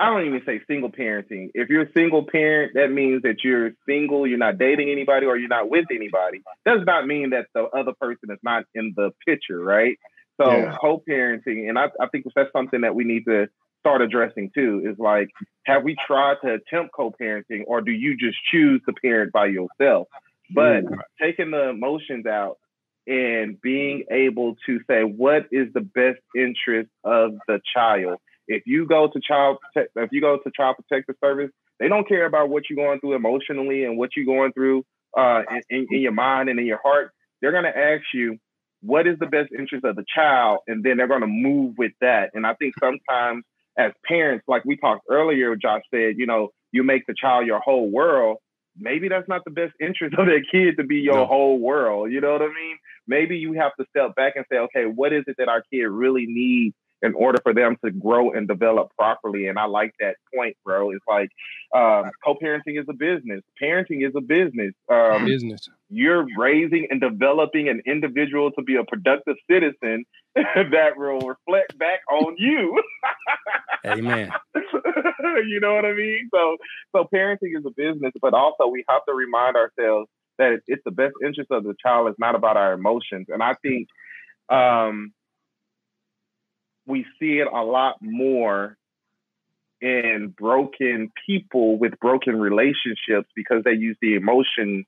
I 0.00 0.06
don't 0.06 0.24
even 0.24 0.40
say 0.46 0.62
single 0.66 0.90
parenting. 0.90 1.50
If 1.52 1.68
you're 1.68 1.82
a 1.82 1.92
single 1.92 2.24
parent, 2.24 2.72
that 2.74 2.90
means 2.90 3.20
that 3.22 3.44
you're 3.44 3.72
single, 3.86 4.26
you're 4.26 4.38
not 4.38 4.56
dating 4.56 4.88
anybody, 4.88 5.26
or 5.26 5.36
you're 5.36 5.48
not 5.48 5.68
with 5.68 5.84
anybody. 5.94 6.40
Does 6.64 6.80
not 6.86 7.06
mean 7.06 7.30
that 7.30 7.48
the 7.54 7.64
other 7.64 7.92
person 8.00 8.30
is 8.30 8.38
not 8.42 8.64
in 8.74 8.94
the 8.96 9.10
picture, 9.26 9.60
right? 9.62 9.98
So 10.40 10.50
yeah. 10.50 10.76
co-parenting, 10.80 11.68
and 11.68 11.78
I, 11.78 11.88
I 12.00 12.06
think 12.10 12.24
that's 12.34 12.50
something 12.50 12.80
that 12.80 12.94
we 12.94 13.04
need 13.04 13.26
to 13.26 13.48
start 13.80 14.00
addressing 14.00 14.50
too. 14.54 14.82
Is 14.90 14.98
like, 14.98 15.28
have 15.66 15.82
we 15.82 15.96
tried 16.06 16.36
to 16.44 16.54
attempt 16.54 16.94
co-parenting, 16.94 17.64
or 17.66 17.82
do 17.82 17.92
you 17.92 18.16
just 18.16 18.38
choose 18.50 18.80
to 18.86 18.94
parent 18.94 19.32
by 19.32 19.46
yourself? 19.48 20.08
But 20.54 20.84
mm. 20.84 20.98
taking 21.20 21.50
the 21.50 21.68
emotions 21.68 22.24
out 22.24 22.56
and 23.06 23.60
being 23.60 24.04
able 24.10 24.56
to 24.64 24.80
say 24.88 25.02
what 25.02 25.46
is 25.52 25.72
the 25.74 25.80
best 25.82 26.20
interest 26.34 26.88
of 27.04 27.32
the 27.46 27.60
child 27.74 28.18
if 28.50 28.64
you 28.66 28.84
go 28.84 29.08
to 29.08 29.20
child 29.20 29.58
protect, 29.60 29.92
if 29.96 30.10
you 30.12 30.20
go 30.20 30.36
to 30.36 30.50
child 30.54 30.76
protective 30.76 31.14
service, 31.22 31.50
they 31.78 31.88
don't 31.88 32.06
care 32.06 32.26
about 32.26 32.50
what 32.50 32.64
you're 32.68 32.84
going 32.84 32.98
through 32.98 33.14
emotionally 33.14 33.84
and 33.84 33.96
what 33.96 34.10
you're 34.16 34.26
going 34.26 34.52
through 34.52 34.84
uh, 35.16 35.42
in, 35.70 35.86
in 35.88 36.00
your 36.00 36.12
mind 36.12 36.48
and 36.48 36.58
in 36.58 36.66
your 36.66 36.80
heart. 36.82 37.12
They're 37.40 37.52
going 37.52 37.64
to 37.64 37.76
ask 37.76 38.02
you 38.12 38.38
what 38.82 39.06
is 39.06 39.18
the 39.20 39.26
best 39.26 39.50
interest 39.56 39.84
of 39.84 39.94
the 39.94 40.04
child, 40.14 40.58
and 40.66 40.82
then 40.82 40.96
they're 40.96 41.08
going 41.08 41.20
to 41.20 41.28
move 41.28 41.76
with 41.78 41.92
that. 42.00 42.30
And 42.34 42.44
I 42.44 42.54
think 42.54 42.74
sometimes 42.80 43.44
as 43.78 43.92
parents, 44.04 44.44
like 44.48 44.64
we 44.64 44.76
talked 44.76 45.06
earlier, 45.08 45.54
Josh 45.54 45.82
said, 45.94 46.14
you 46.16 46.26
know, 46.26 46.48
you 46.72 46.82
make 46.82 47.06
the 47.06 47.14
child 47.14 47.46
your 47.46 47.60
whole 47.60 47.88
world. 47.88 48.38
Maybe 48.76 49.08
that's 49.08 49.28
not 49.28 49.42
the 49.44 49.52
best 49.52 49.74
interest 49.80 50.16
of 50.18 50.26
that 50.26 50.44
kid 50.50 50.76
to 50.78 50.84
be 50.84 50.96
your 50.96 51.14
no. 51.14 51.26
whole 51.26 51.58
world. 51.58 52.10
You 52.10 52.20
know 52.20 52.32
what 52.32 52.42
I 52.42 52.48
mean? 52.48 52.78
Maybe 53.06 53.36
you 53.36 53.52
have 53.54 53.72
to 53.78 53.86
step 53.90 54.16
back 54.16 54.34
and 54.34 54.44
say, 54.50 54.58
okay, 54.58 54.86
what 54.86 55.12
is 55.12 55.22
it 55.28 55.36
that 55.38 55.48
our 55.48 55.62
kid 55.72 55.84
really 55.84 56.26
needs 56.26 56.74
in 57.02 57.14
order 57.14 57.38
for 57.42 57.54
them 57.54 57.76
to 57.84 57.90
grow 57.90 58.32
and 58.32 58.46
develop 58.46 58.88
properly. 58.96 59.46
And 59.46 59.58
I 59.58 59.64
like 59.64 59.92
that 60.00 60.16
point, 60.34 60.56
bro. 60.64 60.90
It's 60.90 61.04
like 61.08 61.30
um, 61.74 62.10
co-parenting 62.24 62.78
is 62.80 62.86
a 62.88 62.92
business. 62.92 63.42
Parenting 63.62 64.06
is 64.06 64.12
a 64.16 64.20
business. 64.20 64.72
Um, 64.90 65.24
business. 65.24 65.68
You're 65.88 66.26
raising 66.36 66.88
and 66.90 67.00
developing 67.00 67.68
an 67.68 67.82
individual 67.86 68.50
to 68.52 68.62
be 68.62 68.76
a 68.76 68.84
productive 68.84 69.36
citizen 69.50 70.04
that 70.34 70.92
will 70.96 71.20
reflect 71.20 71.78
back 71.78 72.00
on 72.10 72.36
you. 72.38 72.80
Amen. 73.86 74.30
you 74.54 75.60
know 75.60 75.74
what 75.74 75.84
I 75.84 75.92
mean? 75.92 76.28
So, 76.34 76.56
so 76.94 77.08
parenting 77.12 77.56
is 77.56 77.64
a 77.66 77.70
business, 77.70 78.12
but 78.20 78.34
also 78.34 78.66
we 78.66 78.84
have 78.88 79.04
to 79.08 79.14
remind 79.14 79.56
ourselves 79.56 80.08
that 80.38 80.60
it's 80.66 80.82
the 80.84 80.90
best 80.90 81.14
interest 81.24 81.50
of 81.50 81.64
the 81.64 81.74
child. 81.84 82.08
It's 82.08 82.18
not 82.18 82.34
about 82.34 82.56
our 82.56 82.72
emotions. 82.72 83.26
And 83.28 83.42
I 83.42 83.54
think 83.62 83.88
um, 84.50 85.12
we 86.90 87.06
see 87.18 87.38
it 87.38 87.48
a 87.50 87.62
lot 87.62 87.96
more 88.00 88.76
in 89.80 90.34
broken 90.36 91.10
people 91.26 91.78
with 91.78 91.98
broken 92.00 92.38
relationships 92.38 93.28
because 93.34 93.62
they 93.64 93.72
use 93.72 93.96
the 94.02 94.14
emotion 94.14 94.84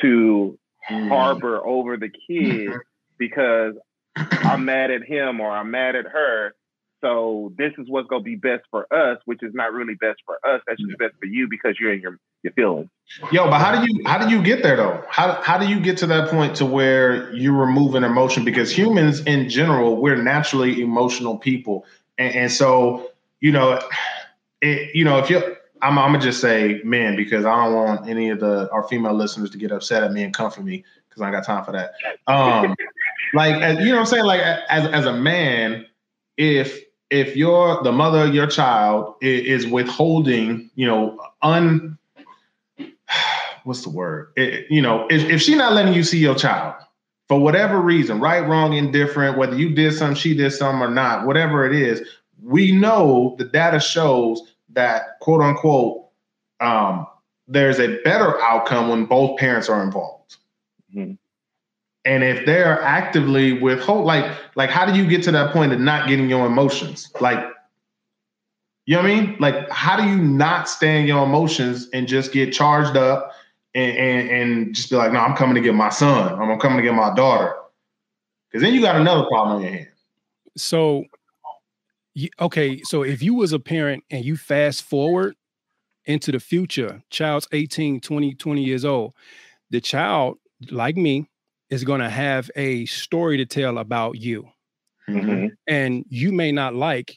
to 0.00 0.58
mm. 0.90 1.08
harbor 1.08 1.64
over 1.64 1.96
the 1.96 2.10
kid 2.28 2.72
because 3.18 3.74
I'm 4.16 4.64
mad 4.64 4.90
at 4.90 5.04
him 5.04 5.40
or 5.40 5.50
I'm 5.50 5.70
mad 5.70 5.94
at 5.94 6.06
her. 6.06 6.54
So 7.00 7.52
this 7.56 7.72
is 7.78 7.86
what's 7.88 8.08
gonna 8.08 8.22
be 8.22 8.36
best 8.36 8.64
for 8.70 8.92
us, 8.92 9.18
which 9.26 9.42
is 9.42 9.52
not 9.54 9.72
really 9.72 9.94
best 9.94 10.20
for 10.24 10.36
us. 10.44 10.62
That's 10.66 10.80
just 10.80 10.98
best 10.98 11.14
for 11.20 11.26
you 11.26 11.48
because 11.48 11.76
you're 11.78 11.92
in 11.92 12.00
your 12.00 12.18
your 12.44 12.52
feelings. 12.52 12.88
Yo, 13.32 13.48
but 13.50 13.58
how 13.58 13.78
do 13.78 13.86
you 13.90 14.02
how 14.06 14.18
do 14.18 14.34
you 14.34 14.42
get 14.42 14.62
there 14.62 14.76
though? 14.76 15.02
How 15.08 15.40
how 15.42 15.58
do 15.58 15.66
you 15.66 15.80
get 15.80 15.96
to 15.98 16.06
that 16.06 16.30
point 16.30 16.54
to 16.56 16.66
where 16.66 17.32
you're 17.34 17.52
removing 17.52 18.02
emotion? 18.04 18.44
Because 18.44 18.70
humans 18.70 19.20
in 19.20 19.48
general, 19.48 19.96
we're 19.96 20.16
naturally 20.16 20.80
emotional 20.80 21.36
people, 21.36 21.84
and, 22.18 22.34
and 22.34 22.52
so 22.52 23.10
you 23.40 23.52
know, 23.52 23.80
it, 24.62 24.94
you 24.94 25.04
know, 25.04 25.18
if 25.18 25.28
you 25.28 25.38
I'm, 25.82 25.98
I'm, 25.98 26.12
gonna 26.12 26.20
just 26.20 26.40
say 26.40 26.80
men 26.84 27.16
because 27.16 27.44
I 27.44 27.64
don't 27.64 27.74
want 27.74 28.08
any 28.08 28.30
of 28.30 28.40
the 28.40 28.70
our 28.70 28.86
female 28.88 29.14
listeners 29.14 29.50
to 29.50 29.58
get 29.58 29.70
upset 29.70 30.02
at 30.02 30.12
me 30.12 30.22
and 30.22 30.32
come 30.32 30.50
for 30.50 30.62
me 30.62 30.84
because 31.08 31.22
I 31.22 31.30
got 31.30 31.44
time 31.44 31.64
for 31.64 31.72
that. 31.72 31.92
Um, 32.26 32.74
like 33.34 33.54
as, 33.60 33.78
you 33.80 33.86
know 33.86 33.96
what 33.96 34.00
I'm 34.00 34.06
saying? 34.06 34.24
Like 34.24 34.40
as 34.40 34.86
as 34.86 35.06
a 35.06 35.12
man, 35.12 35.86
if 36.36 36.80
if 37.10 37.36
you're 37.36 37.82
the 37.82 37.92
mother 37.92 38.22
of 38.22 38.34
your 38.34 38.46
child 38.46 39.14
is, 39.20 39.66
withholding, 39.66 40.70
you 40.74 40.86
know, 40.86 41.20
un 41.42 41.98
what's 43.64 43.82
the 43.82 43.90
word? 43.90 44.32
It, 44.36 44.66
you 44.70 44.82
know, 44.82 45.06
if, 45.10 45.28
if 45.30 45.42
she's 45.42 45.56
not 45.56 45.72
letting 45.72 45.94
you 45.94 46.04
see 46.04 46.18
your 46.18 46.34
child 46.34 46.74
for 47.28 47.40
whatever 47.40 47.80
reason, 47.80 48.20
right, 48.20 48.46
wrong, 48.46 48.74
indifferent, 48.74 49.38
whether 49.38 49.56
you 49.56 49.74
did 49.74 49.94
something, 49.94 50.16
she 50.16 50.34
did 50.34 50.50
something 50.50 50.82
or 50.82 50.90
not, 50.90 51.26
whatever 51.26 51.66
it 51.66 51.74
is, 51.74 52.06
we 52.42 52.72
know 52.72 53.34
the 53.38 53.44
data 53.44 53.80
shows 53.80 54.42
that 54.70 55.18
quote 55.20 55.40
unquote 55.40 56.04
um, 56.60 57.06
there's 57.46 57.78
a 57.78 58.00
better 58.02 58.40
outcome 58.40 58.88
when 58.88 59.06
both 59.06 59.38
parents 59.38 59.68
are 59.68 59.82
involved. 59.82 60.36
Mm-hmm. 60.94 61.14
And 62.06 62.22
if 62.22 62.44
they're 62.44 62.82
actively 62.82 63.54
withhold, 63.60 64.04
like, 64.04 64.30
like 64.56 64.70
how 64.70 64.84
do 64.84 64.96
you 64.96 65.08
get 65.08 65.22
to 65.24 65.32
that 65.32 65.52
point 65.52 65.72
of 65.72 65.80
not 65.80 66.08
getting 66.08 66.28
your 66.28 66.46
emotions? 66.46 67.10
Like, 67.20 67.42
you 68.86 68.96
know 68.96 69.02
what 69.02 69.10
I 69.10 69.20
mean? 69.20 69.36
Like, 69.40 69.70
how 69.70 69.96
do 69.96 70.06
you 70.06 70.18
not 70.18 70.68
stand 70.68 71.08
your 71.08 71.24
emotions 71.24 71.88
and 71.92 72.06
just 72.06 72.32
get 72.32 72.52
charged 72.52 72.96
up 72.96 73.32
and, 73.74 73.96
and, 73.96 74.28
and 74.30 74.74
just 74.74 74.90
be 74.90 74.96
like, 74.96 75.12
no, 75.12 75.20
I'm 75.20 75.34
coming 75.34 75.54
to 75.54 75.60
get 75.60 75.74
my 75.74 75.88
son. 75.88 76.38
I'm 76.38 76.58
coming 76.58 76.78
to 76.78 76.82
get 76.82 76.94
my 76.94 77.14
daughter. 77.14 77.54
Because 78.48 78.62
then 78.62 78.74
you 78.74 78.80
got 78.80 78.96
another 78.96 79.24
problem 79.26 79.56
on 79.56 79.62
your 79.62 79.72
hands. 79.72 79.88
So, 80.56 81.04
okay, 82.40 82.82
so 82.82 83.02
if 83.02 83.22
you 83.22 83.34
was 83.34 83.52
a 83.52 83.58
parent 83.58 84.04
and 84.10 84.24
you 84.24 84.36
fast 84.36 84.82
forward 84.82 85.34
into 86.04 86.30
the 86.30 86.38
future, 86.38 87.02
child's 87.10 87.48
18, 87.52 88.00
20, 88.00 88.34
20 88.34 88.62
years 88.62 88.84
old, 88.84 89.14
the 89.70 89.80
child, 89.80 90.36
like 90.70 90.96
me, 90.96 91.28
is 91.70 91.84
going 91.84 92.00
to 92.00 92.10
have 92.10 92.50
a 92.54 92.84
story 92.86 93.38
to 93.38 93.46
tell 93.46 93.78
about 93.78 94.20
you. 94.20 94.48
Mm-hmm. 95.08 95.46
And 95.66 96.04
you 96.08 96.32
may 96.32 96.52
not 96.52 96.74
like 96.74 97.16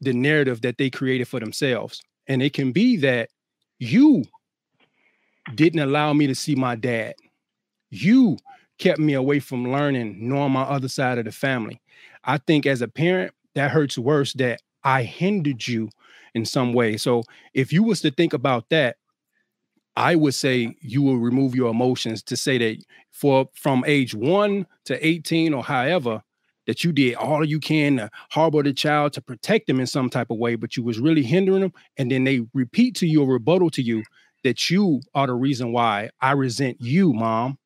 the 0.00 0.12
narrative 0.12 0.62
that 0.62 0.78
they 0.78 0.90
created 0.90 1.28
for 1.28 1.40
themselves. 1.40 2.02
And 2.26 2.42
it 2.42 2.52
can 2.52 2.72
be 2.72 2.96
that 2.98 3.30
you 3.78 4.24
didn't 5.54 5.80
allow 5.80 6.12
me 6.12 6.26
to 6.26 6.34
see 6.34 6.54
my 6.54 6.76
dad. 6.76 7.14
You 7.90 8.36
kept 8.78 8.98
me 8.98 9.14
away 9.14 9.40
from 9.40 9.72
learning, 9.72 10.16
knowing 10.20 10.52
my 10.52 10.62
other 10.62 10.88
side 10.88 11.18
of 11.18 11.24
the 11.24 11.32
family. 11.32 11.80
I 12.24 12.38
think 12.38 12.66
as 12.66 12.82
a 12.82 12.88
parent, 12.88 13.32
that 13.54 13.70
hurts 13.70 13.98
worse 13.98 14.34
that 14.34 14.60
I 14.84 15.02
hindered 15.02 15.66
you 15.66 15.88
in 16.34 16.44
some 16.44 16.72
way. 16.72 16.96
So 16.96 17.24
if 17.54 17.72
you 17.72 17.82
was 17.82 18.00
to 18.02 18.10
think 18.10 18.32
about 18.32 18.68
that, 18.68 18.96
I 19.96 20.14
would 20.14 20.34
say 20.34 20.76
you 20.80 21.02
will 21.02 21.18
remove 21.18 21.56
your 21.56 21.70
emotions 21.70 22.22
to 22.24 22.36
say 22.36 22.56
that 22.58 22.84
for 23.10 23.48
from 23.54 23.82
age 23.84 24.14
one 24.14 24.66
to 24.84 25.04
18 25.04 25.52
or 25.52 25.64
however, 25.64 26.22
that 26.68 26.84
you 26.84 26.92
did 26.92 27.14
all 27.16 27.44
you 27.44 27.58
can 27.58 27.96
to 27.96 28.10
harbor 28.30 28.62
the 28.62 28.74
child 28.74 29.14
to 29.14 29.22
protect 29.22 29.66
them 29.66 29.80
in 29.80 29.86
some 29.86 30.10
type 30.10 30.30
of 30.30 30.36
way, 30.36 30.54
but 30.54 30.76
you 30.76 30.84
was 30.84 31.00
really 31.00 31.22
hindering 31.22 31.62
them. 31.62 31.72
And 31.96 32.10
then 32.10 32.24
they 32.24 32.42
repeat 32.52 32.94
to 32.96 33.06
you 33.06 33.22
a 33.22 33.26
rebuttal 33.26 33.70
to 33.70 33.82
you 33.82 34.04
that 34.44 34.70
you 34.70 35.00
are 35.14 35.26
the 35.26 35.34
reason 35.34 35.72
why 35.72 36.10
I 36.20 36.32
resent 36.32 36.76
you, 36.78 37.14
mom. 37.14 37.58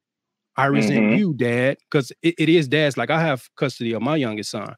I 0.56 0.66
resent 0.66 1.00
mm-hmm. 1.00 1.16
you, 1.16 1.34
dad, 1.34 1.78
because 1.90 2.12
it, 2.22 2.36
it 2.38 2.48
is 2.48 2.68
dad's 2.68 2.96
like 2.96 3.10
I 3.10 3.20
have 3.20 3.50
custody 3.56 3.92
of 3.92 4.02
my 4.02 4.16
youngest 4.16 4.50
son, 4.50 4.76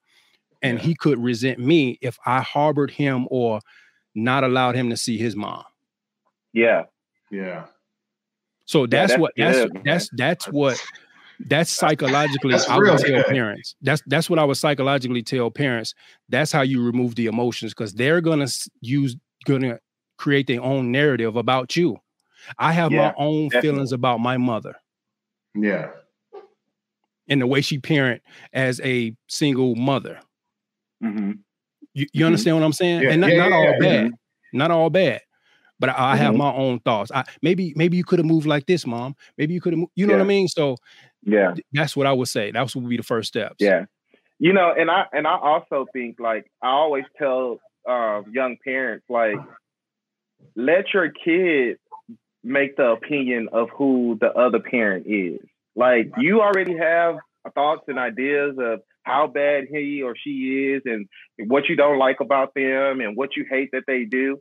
and 0.62 0.78
yeah. 0.78 0.84
he 0.84 0.94
could 0.94 1.22
resent 1.22 1.58
me 1.58 1.98
if 2.00 2.16
I 2.24 2.40
harbored 2.40 2.92
him 2.92 3.26
or 3.30 3.60
not 4.14 4.42
allowed 4.42 4.74
him 4.74 4.88
to 4.90 4.96
see 4.96 5.18
his 5.18 5.36
mom. 5.36 5.64
Yeah. 6.52 6.84
Yeah. 7.30 7.66
So 8.64 8.86
that's, 8.86 9.12
yeah, 9.12 9.16
that's 9.16 9.20
what 9.20 9.32
that's 9.36 9.58
good, 9.58 9.82
that's 9.84 10.08
that's 10.16 10.44
what 10.46 10.82
that's 11.40 11.70
psychologically 11.70 12.52
that's 12.52 12.68
I 12.68 12.78
would 12.78 12.98
tell 12.98 12.98
good. 12.98 13.26
parents. 13.26 13.74
That's 13.82 14.02
that's 14.06 14.30
what 14.30 14.38
I 14.38 14.44
would 14.44 14.56
psychologically 14.56 15.22
tell 15.22 15.50
parents. 15.50 15.94
That's 16.28 16.52
how 16.52 16.62
you 16.62 16.82
remove 16.82 17.14
the 17.14 17.26
emotions 17.26 17.72
because 17.72 17.94
they're 17.94 18.20
gonna 18.20 18.48
use 18.80 19.16
gonna 19.44 19.78
create 20.16 20.46
their 20.46 20.62
own 20.62 20.92
narrative 20.92 21.36
about 21.36 21.76
you. 21.76 21.98
I 22.58 22.72
have 22.72 22.92
yeah, 22.92 23.08
my 23.08 23.14
own 23.16 23.48
definitely. 23.48 23.70
feelings 23.70 23.92
about 23.92 24.20
my 24.20 24.36
mother. 24.36 24.76
Yeah. 25.54 25.90
And 27.28 27.40
the 27.40 27.46
way 27.46 27.62
she 27.62 27.78
parent 27.78 28.22
as 28.52 28.80
a 28.82 29.16
single 29.28 29.74
mother. 29.76 30.20
Mm-hmm. 31.02 31.32
You, 31.94 31.94
you 31.94 32.06
mm-hmm. 32.06 32.26
understand 32.26 32.56
what 32.56 32.64
I'm 32.64 32.72
saying? 32.72 33.02
Yeah, 33.02 33.10
and 33.10 33.20
not, 33.20 33.32
not 33.32 33.52
all 33.52 33.74
bad. 33.80 34.12
Not 34.52 34.70
all 34.70 34.90
bad 34.90 35.22
but 35.78 35.90
I, 35.90 36.12
I 36.12 36.16
have 36.16 36.30
mm-hmm. 36.30 36.38
my 36.38 36.52
own 36.52 36.80
thoughts. 36.80 37.10
I 37.12 37.24
maybe 37.42 37.72
maybe 37.76 37.96
you 37.96 38.04
could 38.04 38.18
have 38.18 38.26
moved 38.26 38.46
like 38.46 38.66
this, 38.66 38.86
mom. 38.86 39.16
Maybe 39.38 39.54
you 39.54 39.60
could 39.60 39.72
have, 39.72 39.84
you 39.94 40.06
know 40.06 40.14
yeah. 40.14 40.18
what 40.18 40.24
I 40.24 40.28
mean? 40.28 40.48
So 40.48 40.76
yeah, 41.22 41.54
that's 41.72 41.96
what 41.96 42.06
I 42.06 42.12
would 42.12 42.28
say. 42.28 42.50
That 42.50 42.74
would 42.74 42.88
be 42.88 42.96
the 42.96 43.02
first 43.02 43.28
steps. 43.28 43.56
Yeah, 43.58 43.86
you 44.38 44.52
know, 44.52 44.72
and 44.76 44.90
I 44.90 45.06
and 45.12 45.26
I 45.26 45.38
also 45.38 45.86
think 45.92 46.20
like 46.20 46.46
I 46.62 46.68
always 46.68 47.04
tell 47.18 47.58
uh, 47.88 48.22
young 48.30 48.56
parents 48.64 49.04
like 49.08 49.36
let 50.56 50.92
your 50.92 51.10
kid 51.10 51.78
make 52.42 52.76
the 52.76 52.90
opinion 52.90 53.48
of 53.52 53.68
who 53.70 54.18
the 54.20 54.32
other 54.32 54.60
parent 54.60 55.06
is. 55.06 55.40
Like 55.74 56.12
you 56.18 56.40
already 56.40 56.76
have 56.76 57.16
thoughts 57.54 57.84
and 57.88 57.98
ideas 57.98 58.56
of 58.58 58.80
how 59.02 59.26
bad 59.26 59.64
he 59.70 60.02
or 60.02 60.14
she 60.16 60.74
is 60.74 60.82
and 60.86 61.08
what 61.48 61.68
you 61.68 61.76
don't 61.76 61.98
like 61.98 62.20
about 62.20 62.54
them 62.54 63.00
and 63.00 63.16
what 63.16 63.36
you 63.36 63.44
hate 63.48 63.70
that 63.72 63.84
they 63.86 64.04
do 64.04 64.38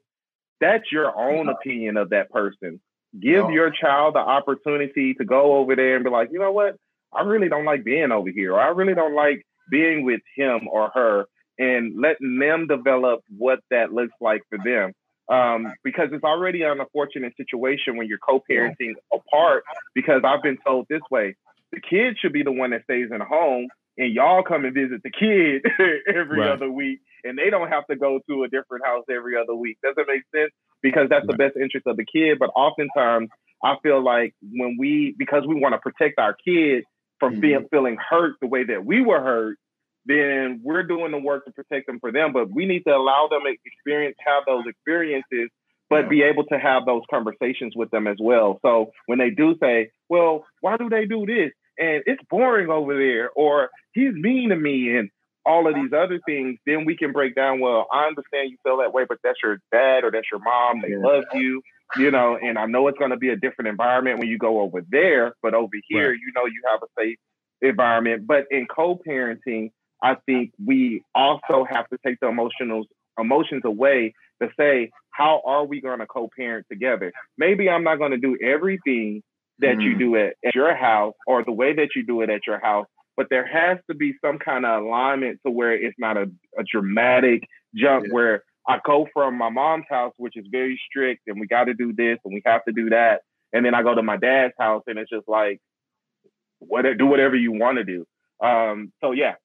that's 0.64 0.92
your 0.92 1.16
own 1.16 1.50
opinion 1.50 1.98
of 1.98 2.12
that 2.12 2.32
person. 2.32 2.80
Give 3.20 3.52
your 3.52 3.70
child 3.70 4.16
the 4.16 4.20
opportunity 4.20 5.14
to 5.16 5.26
go 5.26 5.58
over 5.58 5.76
there 5.76 5.96
and 5.96 6.04
be 6.04 6.10
like, 6.10 6.30
you 6.32 6.40
know 6.40 6.52
what? 6.52 6.78
I 7.14 7.22
really 7.22 7.50
don't 7.50 7.66
like 7.66 7.84
being 7.84 8.12
over 8.12 8.30
here, 8.30 8.54
or 8.54 8.60
I 8.60 8.70
really 8.70 8.96
don't 8.96 9.14
like 9.14 9.46
being 9.70 10.04
with 10.04 10.22
him 10.36 10.68
or 10.72 10.90
her, 10.96 11.26
and 11.60 12.00
letting 12.02 12.40
them 12.40 12.66
develop 12.66 13.20
what 13.38 13.60
that 13.70 13.94
looks 13.94 14.14
like 14.20 14.42
for 14.50 14.58
them. 14.64 14.94
Um, 15.30 15.74
because 15.84 16.10
it's 16.12 16.24
already 16.24 16.64
an 16.64 16.80
unfortunate 16.80 17.34
situation 17.38 17.98
when 17.98 18.08
you're 18.08 18.18
co-parenting 18.18 18.94
apart. 19.14 19.64
Because 19.94 20.22
I've 20.26 20.42
been 20.42 20.58
told 20.66 20.88
this 20.90 21.02
way: 21.12 21.36
the 21.72 21.82
kid 21.82 22.18
should 22.20 22.34
be 22.34 22.44
the 22.44 22.52
one 22.52 22.72
that 22.72 22.84
stays 22.86 23.10
in 23.12 23.20
the 23.20 23.26
home, 23.26 23.68
and 23.98 24.12
y'all 24.12 24.44
come 24.44 24.66
and 24.66 24.74
visit 24.74 25.04
the 25.04 25.12
kid 25.12 25.66
every 26.08 26.40
right. 26.40 26.50
other 26.50 26.72
week 26.72 27.00
and 27.24 27.38
they 27.38 27.50
don't 27.50 27.70
have 27.70 27.86
to 27.88 27.96
go 27.96 28.20
to 28.30 28.44
a 28.44 28.48
different 28.48 28.86
house 28.86 29.04
every 29.10 29.36
other 29.38 29.56
week. 29.56 29.78
Does 29.84 29.96
it 29.98 30.08
make 30.08 30.24
sense? 30.36 30.52
Because 30.82 31.08
that's 31.10 31.26
right. 31.28 31.38
the 31.38 31.38
best 31.38 31.56
interest 31.56 31.88
of 31.88 31.98
the 31.98 32.06
kid. 32.06 32.38
But 32.40 32.50
oftentimes, 32.56 33.30
I 33.64 33.76
feel 33.82 34.04
like 34.04 34.34
when 34.42 34.78
we, 34.80 35.16
because 35.18 35.44
we 35.48 35.56
want 35.56 35.74
to 35.74 35.80
protect 35.80 36.20
our 36.20 36.34
kids 36.34 36.86
from 37.20 37.34
mm-hmm. 37.34 37.42
being 37.42 37.68
feeling 37.72 37.98
hurt 37.98 38.36
the 38.42 38.48
way 38.48 38.66
that 38.66 38.86
we 38.86 39.02
were 39.02 39.22
hurt, 39.22 39.58
then 40.06 40.60
we're 40.64 40.84
doing 40.84 41.12
the 41.12 41.18
work 41.18 41.46
to 41.46 41.52
protect 41.52 41.88
them 41.88 42.00
for 42.00 42.12
them. 42.12 42.34
But 42.34 42.52
we 42.52 42.66
need 42.66 42.84
to 42.88 42.94
allow 42.94 43.28
them 43.30 43.44
experience, 43.66 44.18
have 44.26 44.44
those 44.46 44.66
experiences, 44.68 45.50
but 45.90 46.10
be 46.10 46.24
able 46.24 46.44
to 46.46 46.58
have 46.58 46.86
those 46.86 47.04
conversations 47.10 47.74
with 47.76 47.92
them 47.92 48.08
as 48.08 48.18
well. 48.20 48.60
So 48.64 48.92
when 49.06 49.20
they 49.20 49.30
do 49.30 49.56
say, 49.62 49.92
"Well, 50.10 50.46
why 50.60 50.76
do 50.76 50.90
they 50.90 51.06
do 51.06 51.26
this?" 51.26 51.52
and 51.78 52.04
it's 52.06 52.22
boring 52.30 52.70
over 52.70 52.96
there, 52.96 53.30
or 53.32 53.70
he's 53.94 54.14
mean 54.14 54.50
to 54.50 54.56
me, 54.56 54.96
and 54.96 55.10
all 55.46 55.68
of 55.68 55.76
these 55.76 55.92
other 55.94 56.20
things, 56.26 56.58
then 56.66 56.86
we 56.86 56.96
can 56.96 57.12
break 57.12 57.36
down, 57.36 57.60
well, 57.60 57.88
I 57.92 58.06
understand 58.06 58.50
you 58.50 58.58
feel 58.64 58.78
that 58.78 58.94
way, 58.94 59.06
but 59.08 59.18
that's 59.24 59.40
your 59.44 59.60
dad 59.72 60.04
or 60.04 60.12
that's 60.12 60.28
your 60.32 60.42
mom. 60.42 60.82
They 60.82 60.96
love 60.96 61.26
you, 61.34 61.62
you 61.98 62.12
know, 62.12 62.38
and 62.42 62.58
I 62.58 62.66
know 62.66 62.88
it's 62.88 62.98
going 62.98 63.12
to 63.12 63.18
be 63.18 63.30
a 63.30 63.36
different 63.36 63.68
environment 63.68 64.20
when 64.20 64.28
you 64.28 64.38
go 64.38 64.62
over 64.62 64.82
there, 64.90 65.34
but 65.42 65.54
over 65.54 65.76
here, 65.88 66.10
right. 66.10 66.18
you 66.18 66.32
know, 66.36 66.46
you 66.46 66.62
have 66.72 66.82
a 66.84 66.88
safe 67.02 67.18
environment. 67.62 68.26
But 68.28 68.46
in 68.52 68.68
co 68.68 69.00
parenting, 69.08 69.72
I 70.02 70.16
think 70.26 70.52
we 70.64 71.04
also 71.14 71.66
have 71.70 71.88
to 71.90 71.98
take 72.06 72.20
the 72.20 72.28
emotional 72.28 72.86
emotions 73.20 73.64
away 73.66 74.14
to 74.42 74.50
say, 74.58 74.92
how 75.12 75.42
are 75.46 75.66
we 75.66 75.82
going 75.82 76.00
to 76.00 76.08
co 76.08 76.30
parent 76.36 76.66
together? 76.72 77.12
Maybe 77.38 77.70
I'm 77.70 77.84
not 77.84 77.98
going 77.98 78.12
to 78.12 78.18
do 78.18 78.38
everything 78.42 79.24
that 79.60 79.76
mm. 79.76 79.84
you 79.84 79.98
do 79.98 80.16
at, 80.16 80.36
at 80.46 80.56
your 80.56 80.76
house 80.76 81.14
or 81.28 81.44
the 81.44 81.52
way 81.52 81.74
that 81.74 81.90
you 81.96 82.06
do 82.06 82.22
it 82.22 82.30
at 82.30 82.48
your 82.48 82.60
house 82.60 82.88
but 83.16 83.28
there 83.30 83.46
has 83.46 83.78
to 83.90 83.96
be 83.96 84.14
some 84.24 84.40
kind 84.40 84.66
of 84.66 84.84
alignment 84.84 85.40
to 85.46 85.52
where 85.52 85.74
it's 85.74 85.98
not 86.00 86.18
a, 86.18 86.30
a 86.58 86.64
dramatic 86.64 87.44
jump 87.76 88.08
yeah. 88.08 88.14
where 88.14 88.44
I 88.68 88.80
go 88.86 89.08
from 89.14 89.38
my 89.38 89.50
mom's 89.50 89.86
house, 89.90 90.14
which 90.18 90.38
is 90.38 90.46
very 90.50 90.80
strict, 90.90 91.24
and 91.28 91.40
we 91.40 91.48
got 91.48 91.66
to 91.66 91.74
do 91.74 91.94
this 91.94 92.18
and 92.24 92.34
we 92.34 92.42
have 92.46 92.64
to 92.66 92.72
do 92.72 92.90
that, 92.90 93.22
and 93.52 93.66
then 93.66 93.76
I 93.76 93.84
go 93.84 93.94
to 93.94 94.04
my 94.04 94.18
dad's 94.18 94.54
house, 94.58 94.84
and 94.88 94.98
it's 94.98 95.10
just 95.10 95.28
like, 95.28 95.62
what 96.60 96.86
do 96.98 97.06
whatever 97.06 97.36
you 97.36 97.52
want 97.52 97.78
to 97.78 97.84
do. 97.84 98.06
Um, 98.42 98.92
so 99.02 99.12
yeah, 99.12 99.36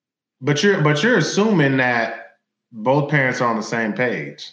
but 0.41 0.63
you're 0.63 0.81
but 0.83 1.03
you're 1.03 1.19
assuming 1.19 1.77
that 1.79 2.37
both 2.73 3.11
parents 3.11 3.41
are 3.41 3.49
on 3.49 3.57
the 3.57 3.63
same 3.63 3.93
page. 3.93 4.53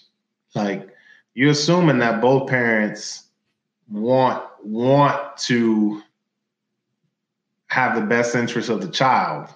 Like 0.54 0.88
you're 1.34 1.52
assuming 1.52 2.00
that 2.00 2.22
both 2.22 2.50
parents 2.50 3.24
want 3.90 4.44
want 4.64 5.38
to 5.38 6.02
have 7.76 7.94
the 7.94 8.02
best 8.02 8.36
interest 8.36 8.70
of 8.70 8.80
the 8.80 8.88
child. 8.88 9.50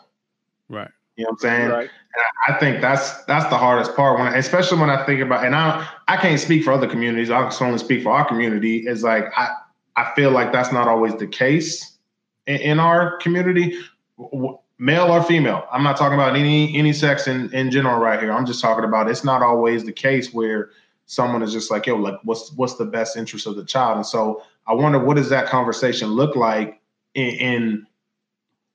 Right. 0.68 0.90
You 1.16 1.24
know 1.24 1.30
what 1.30 1.34
I'm 1.36 1.40
saying? 1.40 1.70
Right. 1.70 1.90
And 2.16 2.56
I 2.56 2.60
think 2.60 2.82
that's 2.82 3.24
that's 3.26 3.50
the 3.50 3.58
hardest 3.58 3.96
part 3.96 4.20
when, 4.20 4.34
especially 4.34 4.78
when 4.78 4.90
I 4.90 5.06
think 5.06 5.22
about, 5.22 5.46
and 5.46 5.56
I 5.56 5.88
I 6.10 6.18
can't 6.18 6.40
speak 6.40 6.66
for 6.66 6.74
other 6.74 6.88
communities. 6.88 7.32
I 7.32 7.48
can 7.50 7.68
only 7.68 7.80
speak 7.80 8.04
for 8.04 8.12
our 8.12 8.28
community. 8.28 8.88
Is 8.88 9.04
like 9.04 9.26
I 9.38 9.56
I 9.96 10.12
feel 10.16 10.32
like 10.32 10.52
that's 10.52 10.74
not 10.74 10.88
always 10.90 11.16
the 11.16 11.28
case 11.28 11.98
in, 12.46 12.58
in 12.58 12.80
our 12.80 13.18
community, 13.20 13.80
male 14.80 15.12
or 15.12 15.24
female. 15.24 15.66
I'm 15.72 15.84
not 15.84 15.96
talking 15.96 16.16
about 16.16 16.36
any 16.36 16.78
any 16.78 16.92
sex 16.92 17.26
in 17.26 17.54
in 17.54 17.72
general 17.72 18.00
right 18.00 18.20
here. 18.20 18.34
I'm 18.34 18.46
just 18.46 18.62
talking 18.62 18.84
about 18.84 19.10
it's 19.10 19.24
not 19.24 19.42
always 19.42 19.86
the 19.86 19.94
case 19.94 20.34
where 20.34 20.72
someone 21.06 21.42
is 21.42 21.54
just 21.54 21.72
like, 21.72 21.86
yo, 21.88 21.96
like 21.96 22.20
what's 22.24 22.52
what's 22.54 22.76
the 22.76 22.86
best 22.86 23.16
interest 23.16 23.48
of 23.48 23.56
the 23.56 23.64
child? 23.64 23.96
And 23.96 24.06
so 24.06 24.44
I 24.68 24.74
wonder 24.74 25.00
what 25.00 25.16
does 25.16 25.30
that 25.30 25.48
conversation 25.48 26.10
look 26.10 26.36
like 26.36 26.82
in 27.16 27.30
in, 27.30 27.88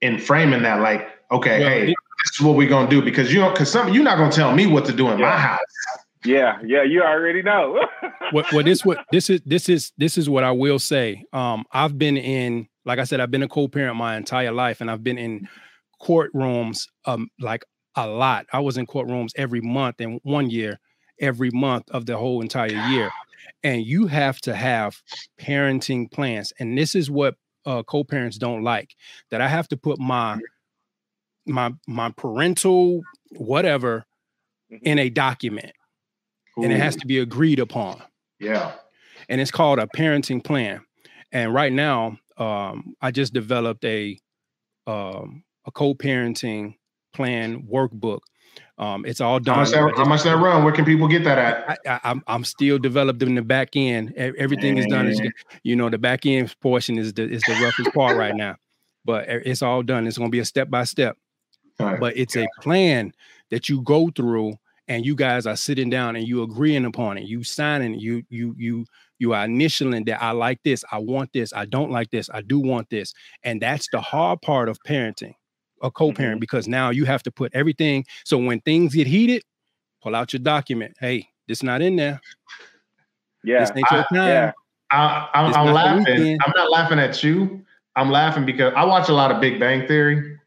in 0.05 0.19
framing 0.19 0.63
that, 0.63 0.81
like, 0.81 1.07
okay, 1.31 1.59
well, 1.59 1.69
hey, 1.69 1.85
this 1.87 2.39
is 2.39 2.41
what 2.41 2.55
we're 2.55 2.69
gonna 2.69 2.89
do 2.89 3.01
because 3.01 3.33
you 3.33 3.39
know, 3.39 3.51
because 3.51 3.71
some 3.71 3.93
you're 3.93 4.03
not 4.03 4.17
gonna 4.17 4.31
tell 4.31 4.53
me 4.53 4.67
what 4.67 4.85
to 4.85 4.93
do 4.93 5.09
in 5.09 5.19
yeah. 5.19 5.25
my 5.25 5.37
house. 5.37 5.59
Yeah, 6.23 6.57
yeah, 6.65 6.83
you 6.83 7.03
already 7.03 7.41
know. 7.43 7.85
what 8.31 8.51
what 8.51 8.65
this 8.65 8.83
what 8.83 9.05
this 9.11 9.29
is 9.29 9.41
this 9.45 9.69
is 9.69 9.91
this 9.97 10.17
is 10.17 10.29
what 10.29 10.43
I 10.43 10.51
will 10.51 10.79
say. 10.79 11.23
Um, 11.33 11.65
I've 11.71 11.97
been 11.97 12.17
in, 12.17 12.67
like 12.85 12.99
I 12.99 13.03
said, 13.03 13.19
I've 13.19 13.31
been 13.31 13.43
a 13.43 13.47
co-parent 13.47 13.95
my 13.95 14.17
entire 14.17 14.51
life, 14.51 14.81
and 14.81 14.89
I've 14.89 15.03
been 15.03 15.17
in 15.17 15.47
courtrooms 16.01 16.87
um 17.05 17.29
like 17.39 17.63
a 17.95 18.07
lot. 18.07 18.45
I 18.51 18.59
was 18.59 18.77
in 18.77 18.87
courtrooms 18.87 19.31
every 19.35 19.61
month 19.61 19.99
and 19.99 20.19
one 20.23 20.49
year 20.49 20.79
every 21.19 21.51
month 21.51 21.89
of 21.91 22.05
the 22.05 22.17
whole 22.17 22.41
entire 22.41 22.75
year. 22.89 23.11
And 23.63 23.85
you 23.85 24.07
have 24.07 24.39
to 24.41 24.55
have 24.55 25.01
parenting 25.39 26.11
plans. 26.11 26.53
And 26.59 26.77
this 26.77 26.95
is 26.95 27.09
what 27.09 27.35
uh, 27.65 27.83
co-parents 27.83 28.37
don't 28.37 28.63
like 28.63 28.95
that 29.31 29.41
I 29.41 29.47
have 29.47 29.67
to 29.69 29.77
put 29.77 29.99
my 29.99 30.39
my 31.45 31.71
my 31.87 32.11
parental 32.11 33.01
whatever 33.31 34.05
mm-hmm. 34.71 34.85
in 34.85 34.99
a 34.99 35.09
document 35.09 35.73
Ooh. 36.57 36.63
and 36.63 36.71
it 36.71 36.79
has 36.79 36.95
to 36.97 37.07
be 37.07 37.19
agreed 37.19 37.59
upon. 37.59 38.01
Yeah. 38.39 38.73
And 39.29 39.41
it's 39.41 39.51
called 39.51 39.79
a 39.79 39.87
parenting 39.87 40.43
plan. 40.43 40.81
And 41.31 41.53
right 41.53 41.73
now, 41.73 42.17
um, 42.37 42.95
I 43.01 43.11
just 43.11 43.33
developed 43.33 43.83
a 43.85 44.19
um, 44.87 45.43
a 45.65 45.71
co-parenting 45.71 46.75
plan 47.13 47.63
workbook 47.63 48.19
um, 48.77 49.05
it's 49.05 49.21
all 49.21 49.39
done. 49.39 49.55
How 49.55 49.61
much, 49.61 49.71
that, 49.71 49.93
how 49.97 50.05
much 50.05 50.23
that 50.23 50.37
run? 50.37 50.63
Where 50.63 50.73
can 50.73 50.83
people 50.83 51.07
get 51.07 51.23
that 51.23 51.37
at? 51.37 51.79
I, 51.85 51.91
am 51.93 51.99
I'm, 52.03 52.23
I'm 52.27 52.43
still 52.43 52.77
developing 52.77 53.35
the 53.35 53.41
back 53.41 53.75
end. 53.75 54.13
Everything 54.15 54.77
is 54.77 54.85
done. 54.87 55.07
Is, 55.07 55.21
you 55.63 55.75
know, 55.75 55.89
the 55.89 55.97
back 55.97 56.25
end 56.25 56.53
portion 56.61 56.97
is 56.97 57.13
the 57.13 57.23
is 57.23 57.41
the 57.43 57.53
roughest 57.61 57.93
part 57.93 58.17
right 58.17 58.35
now, 58.35 58.57
but 59.05 59.29
it's 59.29 59.61
all 59.61 59.81
done. 59.81 60.07
It's 60.07 60.17
going 60.17 60.29
to 60.29 60.31
be 60.31 60.39
a 60.39 60.45
step 60.45 60.69
by 60.69 60.83
step. 60.83 61.17
Right. 61.79 61.99
But 61.99 62.17
it's 62.17 62.35
a 62.35 62.47
plan 62.61 63.13
that 63.49 63.69
you 63.69 63.81
go 63.81 64.09
through, 64.09 64.55
and 64.89 65.05
you 65.05 65.15
guys 65.15 65.45
are 65.45 65.55
sitting 65.55 65.89
down 65.89 66.17
and 66.17 66.27
you 66.27 66.43
agreeing 66.43 66.85
upon 66.85 67.17
it. 67.17 67.23
You 67.23 67.43
signing. 67.43 67.97
You 67.97 68.23
you 68.29 68.55
you 68.57 68.85
you 69.19 69.33
are 69.33 69.45
initialing 69.45 70.05
that 70.07 70.21
I 70.21 70.31
like 70.31 70.61
this. 70.63 70.83
I 70.91 70.97
want 70.97 71.31
this. 71.31 71.53
I 71.53 71.65
don't 71.65 71.91
like 71.91 72.09
this. 72.11 72.29
I 72.33 72.41
do 72.41 72.59
want 72.59 72.89
this. 72.89 73.13
And 73.43 73.61
that's 73.61 73.87
the 73.89 74.01
hard 74.01 74.41
part 74.41 74.67
of 74.67 74.77
parenting 74.85 75.35
a 75.81 75.91
co-parent 75.91 76.35
mm-hmm. 76.35 76.39
because 76.39 76.67
now 76.67 76.89
you 76.89 77.05
have 77.05 77.23
to 77.23 77.31
put 77.31 77.53
everything. 77.53 78.05
So 78.23 78.37
when 78.37 78.61
things 78.61 78.95
get 78.95 79.07
heated, 79.07 79.43
pull 80.01 80.15
out 80.15 80.33
your 80.33 80.41
document. 80.41 80.95
Hey, 80.99 81.27
this 81.47 81.63
not 81.63 81.81
in 81.81 81.95
there. 81.95 82.19
Yeah, 83.43 83.59
this 83.59 83.71
ain't 83.75 83.85
your 83.91 84.03
time. 84.03 84.05
Yeah. 84.11 84.51
I, 84.91 85.29
am 85.33 85.73
laughing. 85.73 86.37
I'm 86.45 86.53
not 86.55 86.71
laughing 86.71 86.99
at 86.99 87.23
you. 87.23 87.65
I'm 87.95 88.11
laughing 88.11 88.45
because 88.45 88.73
I 88.75 88.85
watch 88.85 89.09
a 89.09 89.13
lot 89.13 89.31
of 89.31 89.41
Big 89.41 89.59
Bang 89.59 89.87
Theory. 89.87 90.37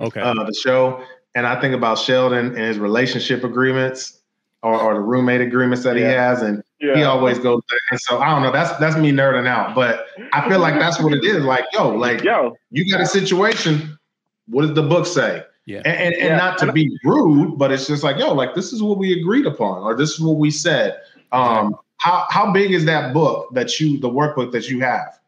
Okay. 0.00 0.20
Uh, 0.20 0.34
the 0.34 0.54
show, 0.54 1.02
and 1.34 1.46
I 1.46 1.60
think 1.60 1.74
about 1.74 1.98
Sheldon 1.98 2.46
and 2.46 2.58
his 2.58 2.78
relationship 2.78 3.44
agreements 3.44 4.20
or, 4.62 4.80
or 4.80 4.94
the 4.94 5.00
roommate 5.00 5.40
agreements 5.40 5.84
that 5.84 5.96
yeah. 5.96 6.08
he 6.08 6.12
has, 6.12 6.42
and 6.42 6.62
yeah. 6.80 6.96
he 6.96 7.02
always 7.02 7.38
goes. 7.38 7.60
There. 7.68 7.78
And 7.90 8.00
so 8.00 8.18
I 8.18 8.30
don't 8.30 8.42
know. 8.42 8.52
That's 8.52 8.76
that's 8.78 8.96
me 8.96 9.12
nerding 9.12 9.46
out, 9.46 9.74
but 9.74 10.06
I 10.32 10.48
feel 10.48 10.58
like 10.58 10.78
that's 10.78 11.00
what 11.00 11.12
it 11.12 11.24
is. 11.24 11.44
Like, 11.44 11.64
yo, 11.72 11.90
like 11.90 12.22
yo, 12.22 12.56
you 12.70 12.90
got 12.90 13.00
a 13.00 13.06
situation 13.06 13.98
what 14.50 14.62
does 14.62 14.74
the 14.74 14.82
book 14.82 15.06
say? 15.06 15.44
Yeah. 15.66 15.78
And, 15.84 15.86
and, 15.86 16.14
and 16.14 16.24
yeah. 16.24 16.36
not 16.36 16.58
to 16.58 16.72
be 16.72 16.90
rude, 17.04 17.56
but 17.56 17.70
it's 17.70 17.86
just 17.86 18.02
like, 18.02 18.18
yo, 18.18 18.32
like 18.34 18.54
this 18.54 18.72
is 18.72 18.82
what 18.82 18.98
we 18.98 19.18
agreed 19.18 19.46
upon, 19.46 19.82
or 19.82 19.94
this 19.94 20.10
is 20.10 20.20
what 20.20 20.36
we 20.36 20.50
said. 20.50 21.00
Um, 21.32 21.76
how 21.98 22.26
how 22.30 22.52
big 22.52 22.72
is 22.72 22.84
that 22.86 23.14
book 23.14 23.48
that 23.52 23.78
you 23.78 23.98
the 23.98 24.10
workbook 24.10 24.52
that 24.52 24.68
you 24.68 24.80
have? 24.80 25.19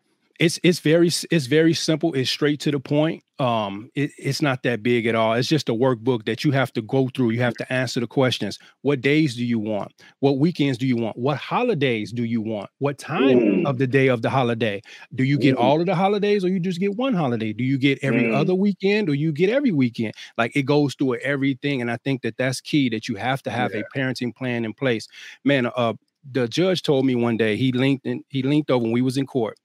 It's 0.43 0.59
it's 0.65 0.81
very 0.81 1.07
it's 1.31 1.47
very 1.47 1.73
simple. 1.73 2.15
It's 2.15 2.29
straight 2.29 2.59
to 2.63 2.73
the 2.73 2.81
point. 2.81 3.23
Um, 3.39 3.91
it, 3.95 4.11
it's 4.19 4.43
not 4.43 4.65
that 4.65 4.83
big 4.83 5.07
at 5.07 5.15
all. 5.15 5.35
It's 5.35 5.47
just 5.47 5.69
a 5.69 5.73
workbook 5.73 6.25
that 6.25 6.43
you 6.43 6.51
have 6.51 6.73
to 6.73 6.83
go 6.83 7.09
through. 7.15 7.31
You 7.31 7.41
have 7.43 7.55
to 7.55 7.73
answer 7.73 8.01
the 8.01 8.09
questions. 8.09 8.59
What 8.81 9.03
days 9.03 9.37
do 9.37 9.45
you 9.45 9.61
want? 9.61 9.93
What 10.19 10.39
weekends 10.39 10.79
do 10.79 10.87
you 10.89 10.97
want? 10.97 11.17
What 11.17 11.37
holidays 11.37 12.11
do 12.11 12.25
you 12.25 12.41
want? 12.41 12.71
What 12.81 12.99
time 12.99 13.39
mm. 13.39 13.67
of 13.67 13.79
the 13.79 13.87
day 13.87 14.09
of 14.09 14.23
the 14.23 14.31
holiday? 14.31 14.83
Do 15.15 15.23
you 15.23 15.39
get 15.39 15.55
mm. 15.55 15.61
all 15.61 15.79
of 15.79 15.87
the 15.87 15.95
holidays 15.95 16.45
or 16.45 16.49
you 16.49 16.59
just 16.59 16.81
get 16.81 16.97
one 16.97 17.15
holiday? 17.15 17.53
Do 17.53 17.63
you 17.63 17.79
get 17.79 18.01
every 18.03 18.25
mm. 18.25 18.35
other 18.35 18.57
weekend 18.57 19.09
or 19.09 19.15
you 19.15 19.31
get 19.31 19.49
every 19.49 19.71
weekend? 19.71 20.13
Like 20.37 20.57
it 20.57 20.65
goes 20.65 20.97
through 20.97 21.19
everything. 21.19 21.81
And 21.81 21.89
I 21.89 21.99
think 21.99 22.23
that 22.23 22.37
that's 22.37 22.61
key 22.61 22.89
that 22.89 23.07
you 23.07 23.15
have 23.15 23.45
to 23.45 23.51
have 23.51 23.73
yeah. 23.73 23.83
a 23.83 23.97
parenting 23.97 24.35
plan 24.35 24.65
in 24.65 24.75
place. 24.75 25.07
Man, 25.45 25.71
uh, 25.77 25.93
the 26.29 26.49
judge 26.49 26.83
told 26.83 27.07
me 27.07 27.15
one 27.15 27.37
day 27.37 27.57
he 27.57 27.71
linked 27.71 28.07
in, 28.07 28.25
he 28.29 28.43
linked 28.43 28.73
over 28.73 28.83
when 28.83 28.93
we 28.93 29.03
was 29.03 29.17
in 29.17 29.27
court 29.27 29.57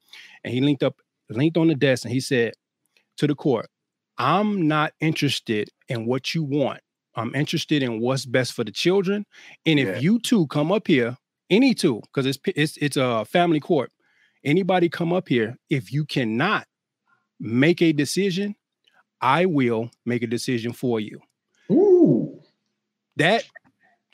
and 0.47 0.53
he 0.53 0.61
linked 0.61 0.83
up 0.83 1.01
linked 1.29 1.57
on 1.57 1.67
the 1.67 1.75
desk 1.75 2.05
and 2.05 2.13
he 2.13 2.21
said 2.21 2.53
to 3.17 3.27
the 3.27 3.35
court 3.35 3.67
i'm 4.17 4.67
not 4.67 4.93
interested 5.01 5.69
in 5.89 6.05
what 6.05 6.33
you 6.33 6.43
want 6.43 6.79
i'm 7.15 7.35
interested 7.35 7.83
in 7.83 7.99
what's 7.99 8.25
best 8.25 8.53
for 8.53 8.63
the 8.63 8.71
children 8.71 9.25
and 9.65 9.79
if 9.79 9.87
yeah. 9.87 9.99
you 9.99 10.19
two 10.19 10.47
come 10.47 10.71
up 10.71 10.87
here 10.87 11.17
any 11.49 11.73
two 11.73 12.01
because 12.01 12.25
it's 12.25 12.39
it's 12.55 12.77
it's 12.77 12.97
a 12.97 13.25
family 13.25 13.59
court 13.59 13.91
anybody 14.43 14.87
come 14.87 15.11
up 15.11 15.27
here 15.27 15.57
if 15.69 15.91
you 15.91 16.05
cannot 16.05 16.65
make 17.39 17.81
a 17.81 17.91
decision 17.91 18.55
i 19.19 19.45
will 19.45 19.91
make 20.05 20.23
a 20.23 20.27
decision 20.27 20.71
for 20.71 20.99
you 20.99 21.19
Ooh. 21.69 22.41
that 23.17 23.43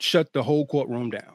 shut 0.00 0.32
the 0.32 0.42
whole 0.42 0.66
courtroom 0.66 1.10
down 1.10 1.33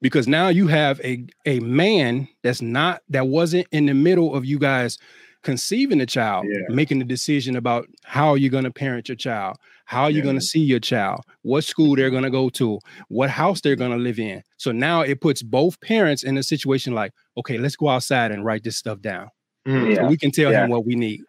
because 0.00 0.26
now 0.26 0.48
you 0.48 0.66
have 0.66 1.00
a 1.00 1.26
a 1.46 1.60
man 1.60 2.28
that's 2.42 2.62
not 2.62 3.02
that 3.08 3.26
wasn't 3.26 3.66
in 3.72 3.86
the 3.86 3.94
middle 3.94 4.34
of 4.34 4.44
you 4.44 4.58
guys 4.58 4.98
conceiving 5.42 6.00
a 6.00 6.06
child 6.06 6.44
yeah. 6.48 6.74
making 6.74 6.98
the 6.98 7.04
decision 7.04 7.56
about 7.56 7.86
how 8.04 8.34
you're 8.34 8.50
going 8.50 8.64
to 8.64 8.70
parent 8.70 9.08
your 9.08 9.16
child 9.16 9.56
how 9.86 10.06
you're 10.06 10.18
yeah. 10.18 10.24
going 10.24 10.38
to 10.38 10.44
see 10.44 10.60
your 10.60 10.80
child 10.80 11.20
what 11.42 11.64
school 11.64 11.96
they're 11.96 12.10
going 12.10 12.22
to 12.22 12.30
go 12.30 12.50
to 12.50 12.78
what 13.08 13.30
house 13.30 13.60
they're 13.60 13.76
going 13.76 13.90
to 13.90 13.96
live 13.96 14.18
in 14.18 14.42
so 14.58 14.70
now 14.70 15.00
it 15.00 15.20
puts 15.20 15.42
both 15.42 15.80
parents 15.80 16.22
in 16.22 16.36
a 16.36 16.42
situation 16.42 16.94
like 16.94 17.12
okay 17.36 17.56
let's 17.56 17.76
go 17.76 17.88
outside 17.88 18.30
and 18.30 18.44
write 18.44 18.62
this 18.64 18.76
stuff 18.76 19.00
down 19.00 19.28
mm. 19.66 19.96
so 19.96 20.06
we 20.06 20.16
can 20.16 20.30
tell 20.30 20.50
him 20.50 20.68
what 20.68 20.84
we 20.84 20.94
need 20.94 21.20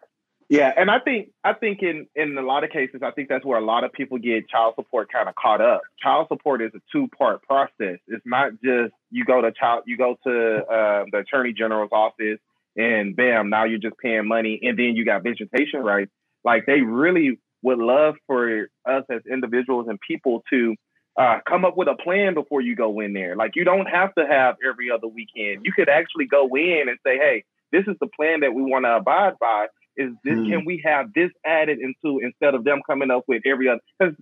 yeah, 0.52 0.70
and 0.76 0.90
I 0.90 0.98
think 0.98 1.30
I 1.42 1.54
think 1.54 1.82
in 1.82 2.06
in 2.14 2.36
a 2.36 2.42
lot 2.42 2.62
of 2.62 2.68
cases, 2.68 3.00
I 3.02 3.10
think 3.10 3.30
that's 3.30 3.44
where 3.44 3.58
a 3.58 3.64
lot 3.64 3.84
of 3.84 3.92
people 3.92 4.18
get 4.18 4.50
child 4.50 4.74
support 4.76 5.10
kind 5.10 5.28
of 5.28 5.34
caught 5.34 5.62
up. 5.62 5.80
Child 6.02 6.26
support 6.28 6.60
is 6.60 6.72
a 6.74 6.80
two 6.92 7.08
part 7.08 7.42
process. 7.42 7.98
It's 8.06 8.26
not 8.26 8.52
just 8.62 8.92
you 9.10 9.24
go 9.24 9.40
to 9.40 9.50
child 9.52 9.84
you 9.86 9.96
go 9.96 10.18
to 10.24 10.56
uh, 10.66 11.04
the 11.10 11.18
attorney 11.18 11.54
general's 11.54 11.90
office 11.90 12.38
and 12.76 13.16
bam, 13.16 13.48
now 13.48 13.64
you're 13.64 13.78
just 13.78 13.96
paying 13.96 14.28
money, 14.28 14.60
and 14.62 14.78
then 14.78 14.94
you 14.94 15.06
got 15.06 15.22
visitation 15.22 15.80
rights. 15.80 16.10
Like 16.44 16.66
they 16.66 16.82
really 16.82 17.38
would 17.62 17.78
love 17.78 18.16
for 18.26 18.68
us 18.84 19.04
as 19.10 19.22
individuals 19.30 19.86
and 19.88 19.98
people 20.06 20.42
to 20.50 20.74
uh, 21.18 21.38
come 21.48 21.64
up 21.64 21.78
with 21.78 21.88
a 21.88 21.94
plan 21.94 22.34
before 22.34 22.60
you 22.60 22.76
go 22.76 23.00
in 23.00 23.14
there. 23.14 23.36
Like 23.36 23.52
you 23.54 23.64
don't 23.64 23.86
have 23.86 24.14
to 24.16 24.26
have 24.26 24.56
every 24.68 24.90
other 24.90 25.08
weekend. 25.08 25.64
You 25.64 25.72
could 25.74 25.88
actually 25.88 26.26
go 26.26 26.48
in 26.56 26.88
and 26.88 26.98
say, 27.06 27.16
hey, 27.16 27.44
this 27.70 27.84
is 27.86 27.96
the 28.00 28.08
plan 28.08 28.40
that 28.40 28.52
we 28.52 28.62
want 28.62 28.84
to 28.84 28.96
abide 28.96 29.38
by 29.40 29.66
is 29.96 30.12
this 30.24 30.34
mm. 30.34 30.50
can 30.50 30.64
we 30.64 30.82
have 30.84 31.12
this 31.14 31.30
added 31.44 31.78
into 31.78 32.20
instead 32.20 32.54
of 32.54 32.64
them 32.64 32.80
coming 32.86 33.10
up 33.10 33.24
with 33.26 33.42
every 33.46 33.68
other 33.68 33.80
because 33.98 34.14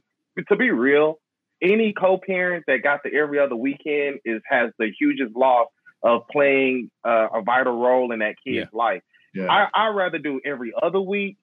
to 0.49 0.57
be 0.57 0.71
real 0.71 1.19
any 1.63 1.93
co-parent 1.93 2.65
that 2.67 2.83
got 2.83 3.03
the 3.03 3.13
every 3.13 3.39
other 3.39 3.57
weekend 3.57 4.19
is 4.25 4.41
has 4.49 4.71
the 4.79 4.91
hugest 4.99 5.35
loss 5.37 5.69
of 6.03 6.27
playing 6.29 6.91
uh, 7.05 7.29
a 7.35 7.43
vital 7.43 7.79
role 7.79 8.11
in 8.13 8.21
that 8.21 8.35
kid's 8.45 8.69
yeah. 8.73 8.79
life 8.79 9.03
yeah. 9.35 9.47
I, 9.47 9.69
i'd 9.75 9.95
rather 9.95 10.19
do 10.19 10.41
every 10.45 10.73
other 10.81 11.01
week 11.01 11.37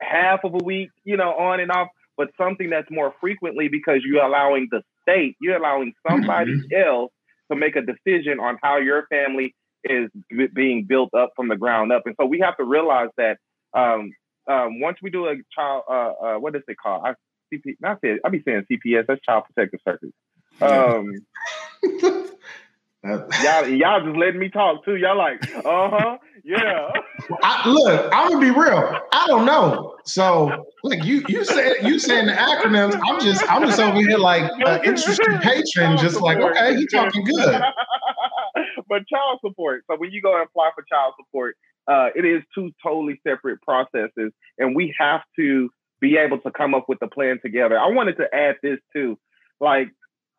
half 0.00 0.44
of 0.44 0.54
a 0.54 0.64
week 0.64 0.90
you 1.04 1.16
know 1.16 1.32
on 1.34 1.60
and 1.60 1.70
off 1.70 1.88
but 2.16 2.28
something 2.38 2.70
that's 2.70 2.90
more 2.90 3.14
frequently 3.20 3.68
because 3.68 4.00
you're 4.04 4.24
allowing 4.24 4.68
the 4.70 4.82
state 5.02 5.36
you're 5.40 5.56
allowing 5.56 5.92
somebody 6.08 6.52
mm-hmm. 6.52 6.88
else 6.88 7.12
to 7.50 7.56
make 7.56 7.76
a 7.76 7.82
decision 7.82 8.38
on 8.38 8.58
how 8.62 8.78
your 8.78 9.06
family 9.08 9.54
is 9.82 10.10
being 10.54 10.84
built 10.84 11.12
up 11.14 11.30
from 11.34 11.48
the 11.48 11.56
ground 11.56 11.90
up 11.90 12.02
and 12.06 12.14
so 12.20 12.26
we 12.26 12.38
have 12.38 12.56
to 12.56 12.64
realize 12.64 13.08
that 13.16 13.38
um, 13.74 14.10
um, 14.48 14.80
once 14.80 14.98
we 15.02 15.10
do 15.10 15.26
a 15.26 15.34
child, 15.54 15.84
uh, 15.88 15.92
uh, 15.92 16.34
what 16.38 16.56
is 16.56 16.62
it 16.68 16.76
called? 16.82 17.02
I 17.04 17.14
CP, 17.52 17.76
not 17.80 18.00
say 18.00 18.18
I 18.24 18.28
be 18.28 18.42
saying 18.44 18.66
CPS. 18.70 19.06
That's 19.06 19.20
Child 19.22 19.44
Protective 19.52 19.80
Service. 19.84 20.12
Um, 20.60 21.14
y'all, 23.04 23.66
y'all 23.66 24.04
just 24.04 24.16
letting 24.16 24.38
me 24.38 24.50
talk 24.50 24.84
too. 24.84 24.96
Y'all 24.96 25.16
like, 25.16 25.42
uh 25.56 25.88
huh, 25.90 26.18
yeah. 26.44 26.90
I, 27.42 27.68
look, 27.68 28.10
I'm 28.12 28.32
gonna 28.32 28.40
be 28.40 28.50
real. 28.50 28.98
I 29.12 29.26
don't 29.26 29.46
know. 29.46 29.96
So, 30.04 30.66
look, 30.84 31.02
you 31.02 31.24
you 31.26 31.44
said 31.44 31.76
you 31.82 31.98
saying 31.98 32.26
the 32.26 32.32
acronyms. 32.32 33.00
I'm 33.08 33.20
just 33.20 33.42
I'm 33.50 33.62
just 33.62 33.80
over 33.80 33.98
here 33.98 34.18
like 34.18 34.50
an 34.66 34.84
interested 34.84 35.40
patron, 35.40 35.96
just 35.96 36.20
like 36.20 36.38
okay, 36.38 36.76
he 36.76 36.86
talking 36.86 37.24
good. 37.24 37.62
but 38.88 39.06
child 39.08 39.38
support. 39.40 39.84
So 39.90 39.96
when 39.96 40.10
you 40.10 40.20
go 40.20 40.34
and 40.34 40.46
apply 40.46 40.70
for 40.74 40.82
child 40.82 41.14
support, 41.18 41.56
uh, 41.90 42.10
it 42.14 42.24
is 42.24 42.42
two 42.54 42.70
totally 42.82 43.20
separate 43.26 43.60
processes, 43.62 44.32
and 44.58 44.76
we 44.76 44.94
have 44.98 45.22
to 45.36 45.70
be 46.00 46.16
able 46.16 46.38
to 46.38 46.50
come 46.50 46.74
up 46.74 46.86
with 46.88 46.98
a 47.02 47.08
plan 47.08 47.40
together. 47.42 47.78
I 47.78 47.88
wanted 47.88 48.16
to 48.18 48.32
add 48.32 48.56
this 48.62 48.78
too, 48.94 49.18
like 49.60 49.88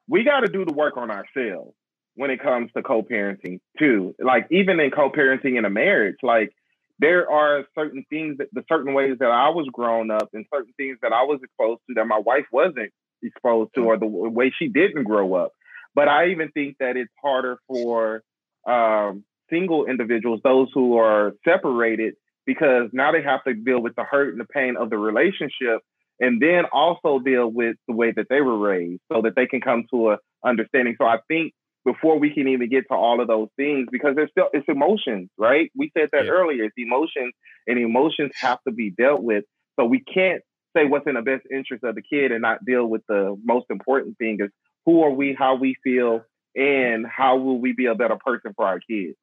we 0.07 0.23
got 0.23 0.41
to 0.41 0.47
do 0.47 0.63
the 0.63 0.73
work 0.73 0.95
on 0.95 1.11
ourselves 1.11 1.73
when 2.15 2.31
it 2.31 2.41
comes 2.41 2.71
to 2.75 2.81
co-parenting 2.81 3.59
too. 3.77 4.15
Like 4.17 4.47
even 4.49 4.79
in 4.79 4.91
co-parenting 4.91 5.57
in 5.57 5.65
a 5.65 5.69
marriage, 5.69 6.17
like 6.23 6.53
there 6.99 7.29
are 7.29 7.65
certain 7.77 8.05
things 8.09 8.37
that 8.37 8.47
the 8.53 8.63
certain 8.69 8.93
ways 8.93 9.17
that 9.19 9.31
I 9.31 9.49
was 9.49 9.67
grown 9.73 10.09
up 10.09 10.29
and 10.33 10.45
certain 10.53 10.73
things 10.77 10.99
that 11.01 11.11
I 11.11 11.23
was 11.23 11.39
exposed 11.43 11.81
to 11.87 11.95
that 11.95 12.05
my 12.05 12.19
wife 12.19 12.45
wasn't 12.51 12.91
exposed 13.21 13.71
to 13.75 13.81
or 13.81 13.97
the 13.97 14.05
way 14.05 14.53
she 14.57 14.67
didn't 14.67 15.03
grow 15.03 15.33
up. 15.33 15.51
But 15.95 16.07
I 16.07 16.29
even 16.29 16.49
think 16.51 16.77
that 16.79 16.95
it's 16.95 17.11
harder 17.21 17.57
for 17.67 18.23
um, 18.67 19.25
single 19.51 19.85
individuals, 19.85 20.41
those 20.43 20.69
who 20.73 20.97
are 20.97 21.33
separated, 21.47 22.15
because 22.45 22.89
now 22.93 23.11
they 23.11 23.21
have 23.21 23.43
to 23.43 23.53
deal 23.53 23.81
with 23.81 23.95
the 23.95 24.03
hurt 24.03 24.29
and 24.29 24.39
the 24.39 24.45
pain 24.45 24.75
of 24.77 24.89
the 24.89 24.97
relationship 24.97 25.81
and 26.21 26.39
then 26.39 26.65
also 26.71 27.19
deal 27.19 27.47
with 27.51 27.75
the 27.87 27.95
way 27.95 28.13
that 28.15 28.27
they 28.29 28.41
were 28.41 28.57
raised 28.57 29.01
so 29.11 29.23
that 29.23 29.35
they 29.35 29.47
can 29.47 29.59
come 29.59 29.85
to 29.91 30.11
a 30.11 30.17
understanding. 30.45 30.95
So 30.97 31.05
I 31.05 31.17
think 31.27 31.53
before 31.83 32.19
we 32.19 32.31
can 32.31 32.47
even 32.47 32.69
get 32.69 32.85
to 32.89 32.93
all 32.93 33.19
of 33.21 33.27
those 33.27 33.49
things 33.57 33.87
because 33.91 34.15
there's 34.15 34.29
still 34.29 34.47
it's 34.53 34.67
emotions, 34.67 35.29
right? 35.37 35.71
We 35.75 35.91
said 35.97 36.09
that 36.13 36.25
yeah. 36.25 36.31
earlier. 36.31 36.65
It's 36.65 36.75
emotions 36.77 37.33
and 37.67 37.79
emotions 37.79 38.31
have 38.39 38.59
to 38.67 38.71
be 38.71 38.91
dealt 38.91 39.23
with. 39.23 39.45
So 39.79 39.85
we 39.85 39.99
can't 39.99 40.43
say 40.77 40.85
what's 40.85 41.07
in 41.07 41.15
the 41.15 41.21
best 41.23 41.43
interest 41.51 41.83
of 41.83 41.95
the 41.95 42.03
kid 42.03 42.31
and 42.31 42.43
not 42.43 42.63
deal 42.63 42.85
with 42.85 43.01
the 43.07 43.35
most 43.43 43.65
important 43.71 44.17
thing 44.19 44.37
is 44.39 44.51
who 44.85 45.01
are 45.03 45.11
we, 45.11 45.35
how 45.37 45.55
we 45.55 45.75
feel, 45.83 46.21
and 46.55 47.05
how 47.07 47.37
will 47.37 47.59
we 47.59 47.73
be 47.73 47.87
a 47.87 47.95
better 47.95 48.17
person 48.23 48.53
for 48.55 48.65
our 48.65 48.79
kids. 48.79 49.15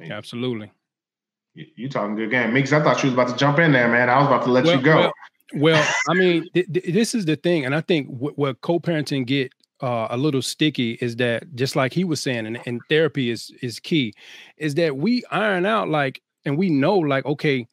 Absolutely. 0.00 0.70
You, 1.54 1.66
you 1.76 1.88
talking 1.88 2.16
good 2.16 2.30
game, 2.30 2.52
Meeks? 2.52 2.72
I 2.72 2.82
thought 2.82 3.02
you 3.02 3.10
was 3.10 3.14
about 3.14 3.28
to 3.28 3.36
jump 3.36 3.58
in 3.58 3.72
there, 3.72 3.88
man. 3.88 4.08
I 4.08 4.18
was 4.18 4.26
about 4.26 4.44
to 4.44 4.50
let 4.50 4.64
well, 4.64 4.76
you 4.76 4.82
go. 4.82 4.96
Well, 4.96 5.12
well 5.54 5.94
I 6.08 6.14
mean, 6.14 6.48
th- 6.54 6.72
th- 6.72 6.94
this 6.94 7.14
is 7.14 7.26
the 7.26 7.36
thing, 7.36 7.64
and 7.64 7.74
I 7.74 7.80
think 7.80 8.08
w- 8.10 8.34
what 8.36 8.60
co-parenting 8.62 9.26
get 9.26 9.52
uh, 9.82 10.06
a 10.10 10.16
little 10.16 10.42
sticky 10.42 10.92
is 11.00 11.16
that 11.16 11.54
just 11.54 11.76
like 11.76 11.92
he 11.92 12.04
was 12.04 12.20
saying, 12.20 12.46
and, 12.46 12.58
and 12.66 12.80
therapy 12.88 13.30
is 13.30 13.50
is 13.60 13.78
key, 13.80 14.14
is 14.56 14.74
that 14.76 14.96
we 14.96 15.24
iron 15.30 15.66
out 15.66 15.88
like, 15.88 16.22
and 16.44 16.56
we 16.56 16.70
know 16.70 16.98
like, 16.98 17.26
okay, 17.26 17.66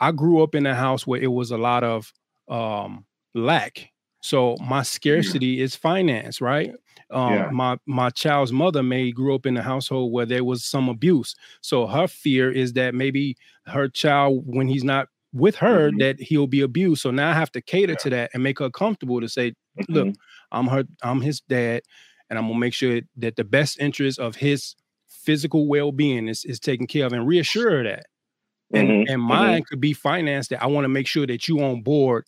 I 0.00 0.12
grew 0.12 0.42
up 0.42 0.54
in 0.54 0.66
a 0.66 0.74
house 0.74 1.06
where 1.06 1.20
it 1.20 1.32
was 1.32 1.50
a 1.50 1.58
lot 1.58 1.84
of 1.84 2.12
um, 2.48 3.06
lack. 3.34 3.90
So 4.20 4.56
my 4.60 4.82
scarcity 4.82 5.60
is 5.60 5.76
finance, 5.76 6.40
right? 6.40 6.72
Um, 7.14 7.32
yeah. 7.32 7.50
My 7.50 7.78
my 7.86 8.10
child's 8.10 8.52
mother 8.52 8.82
may 8.82 9.12
grew 9.12 9.34
up 9.34 9.46
in 9.46 9.56
a 9.56 9.62
household 9.62 10.12
where 10.12 10.26
there 10.26 10.44
was 10.44 10.64
some 10.64 10.88
abuse. 10.88 11.34
So 11.60 11.86
her 11.86 12.08
fear 12.08 12.50
is 12.50 12.72
that 12.74 12.94
maybe 12.94 13.36
her 13.66 13.88
child, 13.88 14.42
when 14.46 14.68
he's 14.68 14.84
not 14.84 15.08
with 15.32 15.56
her, 15.56 15.88
mm-hmm. 15.88 15.98
that 15.98 16.20
he'll 16.20 16.46
be 16.46 16.60
abused. 16.60 17.02
So 17.02 17.10
now 17.10 17.30
I 17.30 17.34
have 17.34 17.52
to 17.52 17.62
cater 17.62 17.92
yeah. 17.92 17.98
to 17.98 18.10
that 18.10 18.30
and 18.34 18.42
make 18.42 18.58
her 18.58 18.70
comfortable 18.70 19.20
to 19.20 19.28
say, 19.28 19.50
mm-hmm. 19.50 19.92
look, 19.92 20.14
I'm 20.52 20.66
her, 20.66 20.84
I'm 21.02 21.20
his 21.20 21.40
dad, 21.40 21.82
and 22.28 22.38
I'm 22.38 22.46
gonna 22.48 22.58
make 22.58 22.74
sure 22.74 23.00
that 23.16 23.36
the 23.36 23.44
best 23.44 23.80
interest 23.80 24.18
of 24.18 24.36
his 24.36 24.74
physical 25.08 25.68
well-being 25.68 26.28
is, 26.28 26.44
is 26.44 26.60
taken 26.60 26.86
care 26.86 27.06
of 27.06 27.12
and 27.12 27.26
reassure 27.26 27.70
her 27.70 27.84
that. 27.84 28.06
And 28.72 28.88
mm-hmm. 28.88 29.12
and 29.12 29.20
mm-hmm. 29.20 29.28
mine 29.28 29.62
could 29.68 29.80
be 29.80 29.92
financed 29.92 30.50
that 30.50 30.62
I 30.62 30.66
want 30.66 30.84
to 30.84 30.88
make 30.88 31.06
sure 31.06 31.26
that 31.26 31.48
you 31.48 31.62
on 31.62 31.82
board 31.82 32.24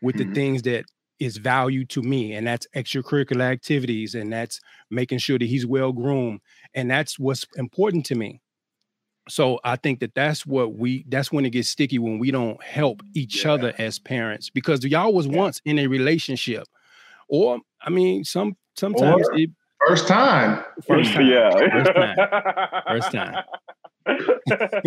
with 0.00 0.16
the 0.16 0.24
mm-hmm. 0.24 0.32
things 0.32 0.62
that 0.62 0.84
is 1.20 1.36
value 1.36 1.84
to 1.84 2.02
me 2.02 2.32
and 2.32 2.46
that's 2.46 2.66
extracurricular 2.74 3.42
activities 3.42 4.14
and 4.14 4.32
that's 4.32 4.60
making 4.90 5.18
sure 5.18 5.38
that 5.38 5.46
he's 5.46 5.66
well 5.66 5.92
groomed 5.92 6.40
and 6.74 6.90
that's 6.90 7.18
what's 7.18 7.46
important 7.56 8.04
to 8.06 8.14
me 8.14 8.40
so 9.28 9.60
i 9.62 9.76
think 9.76 10.00
that 10.00 10.14
that's 10.14 10.46
what 10.46 10.74
we 10.74 11.04
that's 11.08 11.30
when 11.30 11.44
it 11.44 11.50
gets 11.50 11.68
sticky 11.68 11.98
when 11.98 12.18
we 12.18 12.30
don't 12.30 12.62
help 12.62 13.02
each 13.14 13.44
yeah. 13.44 13.52
other 13.52 13.74
as 13.78 13.98
parents 13.98 14.48
because 14.50 14.82
y'all 14.84 15.12
was 15.12 15.26
yeah. 15.26 15.36
once 15.36 15.60
in 15.66 15.78
a 15.78 15.86
relationship 15.86 16.66
or 17.28 17.58
i 17.82 17.90
mean 17.90 18.24
some 18.24 18.56
sometimes 18.76 19.26
it, 19.34 19.50
first 19.86 20.08
time 20.08 20.64
first 20.86 21.12
time 21.14 21.26
yeah 21.26 21.50
first 21.50 21.92
time 21.92 22.16
first 22.88 23.12
time 23.12 23.44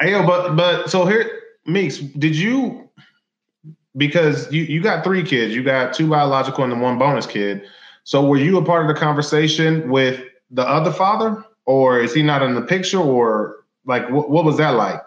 hey 0.00 0.26
but 0.26 0.56
but 0.56 0.90
so 0.90 1.04
here 1.04 1.30
meeks 1.66 1.98
did 1.98 2.34
you 2.34 2.88
because 3.96 4.50
you 4.52 4.62
you 4.62 4.80
got 4.80 5.04
three 5.04 5.22
kids, 5.22 5.54
you 5.54 5.62
got 5.62 5.92
two 5.92 6.08
biological 6.08 6.64
and 6.64 6.72
the 6.72 6.76
one 6.76 6.98
bonus 6.98 7.26
kid. 7.26 7.62
So 8.04 8.26
were 8.26 8.38
you 8.38 8.58
a 8.58 8.64
part 8.64 8.82
of 8.82 8.94
the 8.94 9.00
conversation 9.00 9.88
with 9.88 10.20
the 10.50 10.62
other 10.62 10.92
father, 10.92 11.44
or 11.66 12.00
is 12.00 12.12
he 12.12 12.22
not 12.22 12.42
in 12.42 12.54
the 12.54 12.62
picture, 12.62 12.98
or 12.98 13.64
like 13.84 14.08
what, 14.10 14.30
what 14.30 14.44
was 14.44 14.56
that 14.58 14.70
like? 14.70 15.00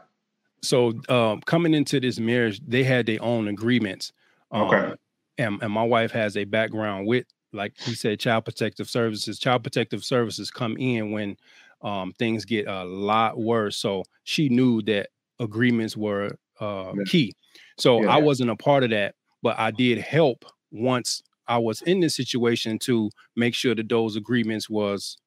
So 0.61 0.93
um, 1.09 1.41
coming 1.41 1.73
into 1.73 1.99
this 1.99 2.19
marriage, 2.19 2.59
they 2.65 2.83
had 2.83 3.05
their 3.05 3.21
own 3.21 3.47
agreements. 3.47 4.11
Um, 4.51 4.61
okay. 4.63 4.93
And, 5.37 5.61
and 5.61 5.71
my 5.71 5.83
wife 5.83 6.11
has 6.11 6.37
a 6.37 6.45
background 6.45 7.07
with, 7.07 7.25
like 7.53 7.73
he 7.77 7.93
said, 7.93 8.19
child 8.19 8.45
protective 8.45 8.89
services. 8.89 9.37
Child 9.37 9.63
protective 9.63 10.03
services 10.03 10.49
come 10.49 10.75
in 10.77 11.11
when 11.11 11.37
um, 11.81 12.13
things 12.17 12.45
get 12.45 12.67
a 12.67 12.83
lot 12.83 13.37
worse. 13.37 13.77
So 13.77 14.03
she 14.23 14.49
knew 14.49 14.81
that 14.83 15.09
agreements 15.39 15.95
were 15.95 16.37
uh, 16.59 16.93
yeah. 16.95 17.03
key. 17.05 17.33
So 17.77 18.01
yeah. 18.01 18.09
I 18.09 18.17
wasn't 18.17 18.49
a 18.49 18.55
part 18.55 18.83
of 18.83 18.89
that, 18.91 19.15
but 19.41 19.57
I 19.59 19.71
did 19.71 19.97
help 19.97 20.45
once 20.71 21.21
I 21.47 21.57
was 21.57 21.81
in 21.83 21.99
this 21.99 22.15
situation 22.15 22.79
to 22.79 23.09
make 23.35 23.53
sure 23.53 23.75
that 23.75 23.89
those 23.89 24.15
agreements 24.15 24.69
was 24.69 25.17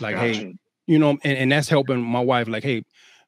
like, 0.00 0.16
gotcha. 0.16 0.32
hey, 0.32 0.54
you 0.86 0.98
know, 0.98 1.10
and, 1.10 1.38
and 1.38 1.52
that's 1.52 1.68
helping 1.68 2.02
my 2.02 2.20
wife, 2.20 2.48
like, 2.48 2.64
hey, 2.64 2.82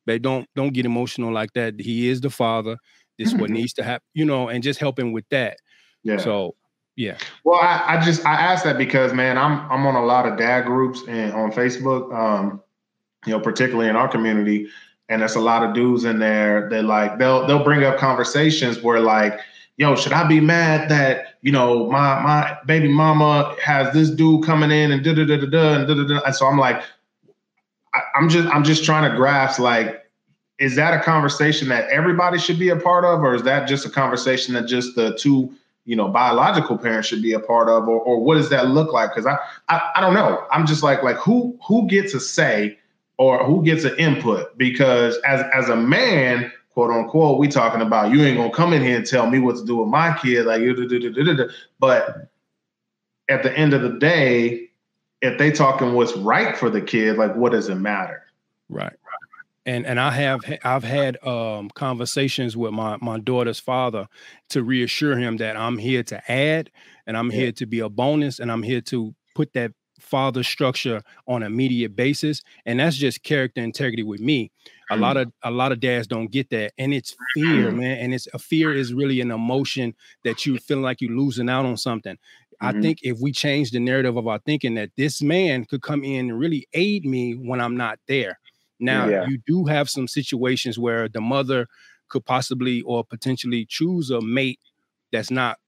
babe, 0.07 0.23
don't 0.23 0.49
don't 0.55 0.73
get 0.73 0.87
emotional 0.87 1.33
like 1.33 1.53
that. 1.55 1.81
He 1.81 2.09
is 2.09 2.21
the 2.21 2.31
father. 2.31 2.77
This 3.19 3.35
what 3.35 3.51
needs 3.59 3.73
to 3.75 3.83
happen, 3.83 4.07
you 4.15 4.25
know, 4.25 4.49
and 4.49 4.63
just 4.63 4.81
helping 4.81 5.13
with 5.13 5.29
that. 5.31 5.59
Yeah. 6.03 6.19
So 6.19 6.55
yeah. 6.97 7.17
Well, 7.45 7.61
I, 7.61 7.97
I 7.97 8.05
just 8.05 8.25
I 8.27 8.35
asked 8.35 8.65
that 8.65 8.79
because 8.79 9.13
man, 9.13 9.39
I'm 9.39 9.71
I'm 9.71 9.87
on 9.87 9.95
a 9.95 10.05
lot 10.05 10.27
of 10.27 10.37
dad 10.37 10.65
groups 10.65 11.03
and 11.09 11.33
on 11.33 11.53
Facebook. 11.53 12.13
Um, 12.13 12.63
you 13.27 13.33
know, 13.33 13.41
particularly 13.41 13.91
in 13.91 13.97
our 13.97 14.09
community 14.09 14.69
and 15.09 15.21
there's 15.21 15.37
a 15.37 15.41
lot 15.41 15.63
of 15.63 15.75
dudes 15.75 16.05
in 16.05 16.19
there 16.19 16.69
that 16.69 16.85
like 16.85 17.19
they'll 17.19 17.47
they'll 17.47 17.65
bring 17.65 17.85
up 17.85 17.99
conversations 17.99 18.83
where 18.83 19.01
like 19.01 19.39
yo 19.77 19.95
should 19.95 20.13
i 20.13 20.27
be 20.27 20.41
mad 20.41 20.89
that 20.89 21.37
you 21.43 21.53
know 21.53 21.91
my 21.91 22.21
my 22.23 22.57
baby 22.67 22.89
mama 22.89 23.55
has 23.63 23.93
this 23.93 24.11
dude 24.11 24.45
coming 24.45 24.71
in 24.71 24.93
and 24.93 25.05
da 25.05 25.15
da 25.15 25.25
da 25.25 25.37
da 25.37 25.47
da 25.47 25.75
and 25.75 25.89
da 25.89 25.95
da 25.95 26.05
da 26.05 26.21
and 26.25 26.35
so 26.35 26.47
i'm 26.47 26.59
like 26.59 26.83
I, 27.95 28.01
i'm 28.17 28.29
just 28.29 28.49
i'm 28.49 28.65
just 28.65 28.85
trying 28.85 29.11
to 29.11 29.17
grasp 29.17 29.59
like 29.59 30.05
is 30.59 30.75
that 30.75 30.93
a 30.93 31.03
conversation 31.03 31.69
that 31.69 31.89
everybody 31.89 32.39
should 32.39 32.59
be 32.59 32.69
a 32.69 32.77
part 32.77 33.05
of 33.05 33.21
or 33.21 33.35
is 33.35 33.43
that 33.45 33.69
just 33.69 33.87
a 33.87 33.91
conversation 33.91 34.55
that 34.55 34.67
just 34.67 34.95
the 34.97 35.17
two 35.17 35.55
you 35.89 35.97
know 35.97 36.09
biological 36.09 36.77
parents 36.77 37.09
should 37.09 37.23
be 37.23 37.33
a 37.33 37.41
part 37.41 37.69
of 37.69 37.89
or, 37.89 37.99
or 38.01 38.21
what 38.23 38.35
does 38.35 38.51
that 38.51 38.69
look 38.69 38.93
like? 38.93 39.11
Because 39.11 39.27
I, 39.27 39.39
I 39.69 39.93
i 39.97 40.01
don't 40.03 40.13
know. 40.13 40.47
I'm 40.53 40.67
just 40.67 40.83
like 40.83 41.03
like 41.03 41.17
who 41.17 41.59
who 41.67 41.89
gets 41.89 42.13
a 42.13 42.21
say 42.21 42.79
or 43.19 43.45
who 43.45 43.63
gets 43.63 43.85
an 43.85 43.97
input? 43.99 44.57
Because 44.57 45.19
as 45.27 45.45
as 45.53 45.69
a 45.69 45.77
man 45.77 46.51
quote 46.71 46.91
unquote 46.91 47.39
we 47.39 47.49
talking 47.49 47.81
about 47.81 48.13
you 48.13 48.23
ain't 48.23 48.37
gonna 48.37 48.51
come 48.51 48.73
in 48.73 48.83
here 48.83 48.97
and 48.97 49.07
tell 49.07 49.29
me 49.29 49.41
what 49.41 49.57
to 49.57 49.65
do 49.65 49.77
with 49.77 49.89
my 49.89 50.17
kid 50.19 50.47
like 50.47 50.63
you, 50.63 51.51
but 51.81 52.31
at 53.29 53.43
the 53.43 53.53
end 53.59 53.75
of 53.75 53.83
the 53.83 53.99
day 53.99 54.69
if 55.21 55.39
they 55.39 55.51
talking 55.51 55.95
what's 55.95 56.17
right 56.17 56.57
for 56.57 56.71
the 56.71 56.81
kid 56.81 57.17
like 57.17 57.35
what 57.35 57.53
does 57.53 57.69
it 57.69 57.75
matter? 57.75 58.23
Right. 58.69 58.95
And 59.67 59.85
and 59.87 60.01
I 60.01 60.13
have 60.13 60.41
I've 60.65 60.85
had 60.85 61.23
um, 61.27 61.69
conversations 61.71 62.57
with 62.57 62.73
my 62.73 62.97
my 63.03 63.19
daughter's 63.19 63.59
father 63.59 64.09
to 64.51 64.63
reassure 64.63 65.19
him 65.19 65.39
that 65.39 65.57
I'm 65.57 65.79
here 65.79 66.03
to 66.05 66.31
add 66.31 66.71
and 67.07 67.17
I'm 67.17 67.31
yeah. 67.31 67.39
here 67.39 67.53
to 67.53 67.67
be 67.67 67.81
a 67.81 67.89
bonus 67.89 68.39
and 68.39 68.51
I'm 68.51 68.63
here 68.63 68.81
to 68.83 69.15
put 69.35 69.53
that 69.55 69.73
father 69.99 70.43
structure 70.43 71.03
on 71.27 71.43
an 71.43 71.53
immediate 71.53 71.95
basis 71.95 72.43
and 72.67 72.81
that's 72.81 72.97
just 72.97 73.23
character 73.23 73.61
integrity 73.61 74.03
with 74.03 74.21
me 74.21 74.51
a 74.91 74.97
lot 74.97 75.17
mm. 75.17 75.23
of 75.23 75.33
a 75.43 75.51
lot 75.51 75.73
of 75.73 75.81
dads 75.81 76.07
don't 76.07 76.31
get 76.31 76.49
that 76.51 76.73
and 76.79 76.95
it's 76.95 77.17
fear 77.35 77.71
man 77.71 77.99
and 77.99 78.15
it's 78.15 78.29
a 78.33 78.39
fear 78.39 78.73
is 78.73 78.95
really 78.95 79.21
an 79.21 79.31
emotion 79.31 79.95
that 80.25 80.47
you 80.47 80.59
feel 80.59 80.79
like 80.79 81.01
you're 81.01 81.17
losing 81.17 81.49
out 81.49 81.65
on 81.65 81.77
something 81.77 82.15
mm-hmm. 82.15 82.67
i 82.67 82.81
think 82.81 82.99
if 83.03 83.19
we 83.21 83.33
change 83.33 83.71
the 83.71 83.81
narrative 83.81 84.17
of 84.17 84.27
our 84.27 84.39
thinking 84.41 84.75
that 84.75 84.91
this 84.97 85.21
man 85.21 85.65
could 85.65 85.83
come 85.83 86.05
in 86.05 86.31
and 86.31 86.39
really 86.39 86.67
aid 86.75 87.05
me 87.05 87.33
when 87.33 87.61
i'm 87.61 87.77
not 87.77 87.99
there 88.07 88.39
Now 88.81 89.09
yeah. 89.09 89.27
you 89.27 89.39
do 89.47 89.65
have 89.65 89.91
some 89.91 90.07
situations 90.07 90.79
where 90.79 91.09
the 91.09 91.21
mother 91.21 91.67
could 92.09 92.25
possibly 92.25 92.83
or 92.83 93.05
potentially 93.05 93.67
choose 93.69 94.11
a 94.11 94.21
mate 94.21 94.61
that's 95.13 95.31
not 95.31 95.59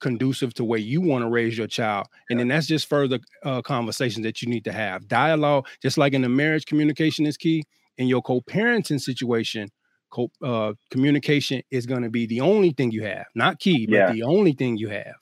conducive 0.00 0.54
to 0.54 0.64
where 0.64 0.78
you 0.78 1.00
want 1.00 1.22
to 1.22 1.28
raise 1.28 1.56
your 1.56 1.66
child 1.66 2.06
and 2.30 2.38
then 2.38 2.48
that's 2.48 2.66
just 2.66 2.88
further 2.88 3.18
uh, 3.44 3.62
conversations 3.62 4.24
that 4.24 4.42
you 4.42 4.48
need 4.48 4.64
to 4.64 4.72
have. 4.72 5.08
Dialogue 5.08 5.66
just 5.82 5.98
like 5.98 6.12
in 6.12 6.22
the 6.22 6.28
marriage 6.28 6.66
communication 6.66 7.26
is 7.26 7.36
key. 7.36 7.64
In 7.96 8.06
your 8.06 8.22
co-parenting 8.22 9.00
situation 9.00 9.68
co- 10.10 10.30
uh, 10.42 10.74
communication 10.90 11.62
is 11.70 11.84
going 11.84 12.02
to 12.02 12.10
be 12.10 12.26
the 12.26 12.40
only 12.40 12.70
thing 12.70 12.92
you 12.92 13.02
have 13.02 13.26
not 13.34 13.58
key 13.58 13.86
but 13.86 13.94
yeah. 13.94 14.12
the 14.12 14.22
only 14.22 14.52
thing 14.52 14.76
you 14.76 14.88
have. 14.88 15.14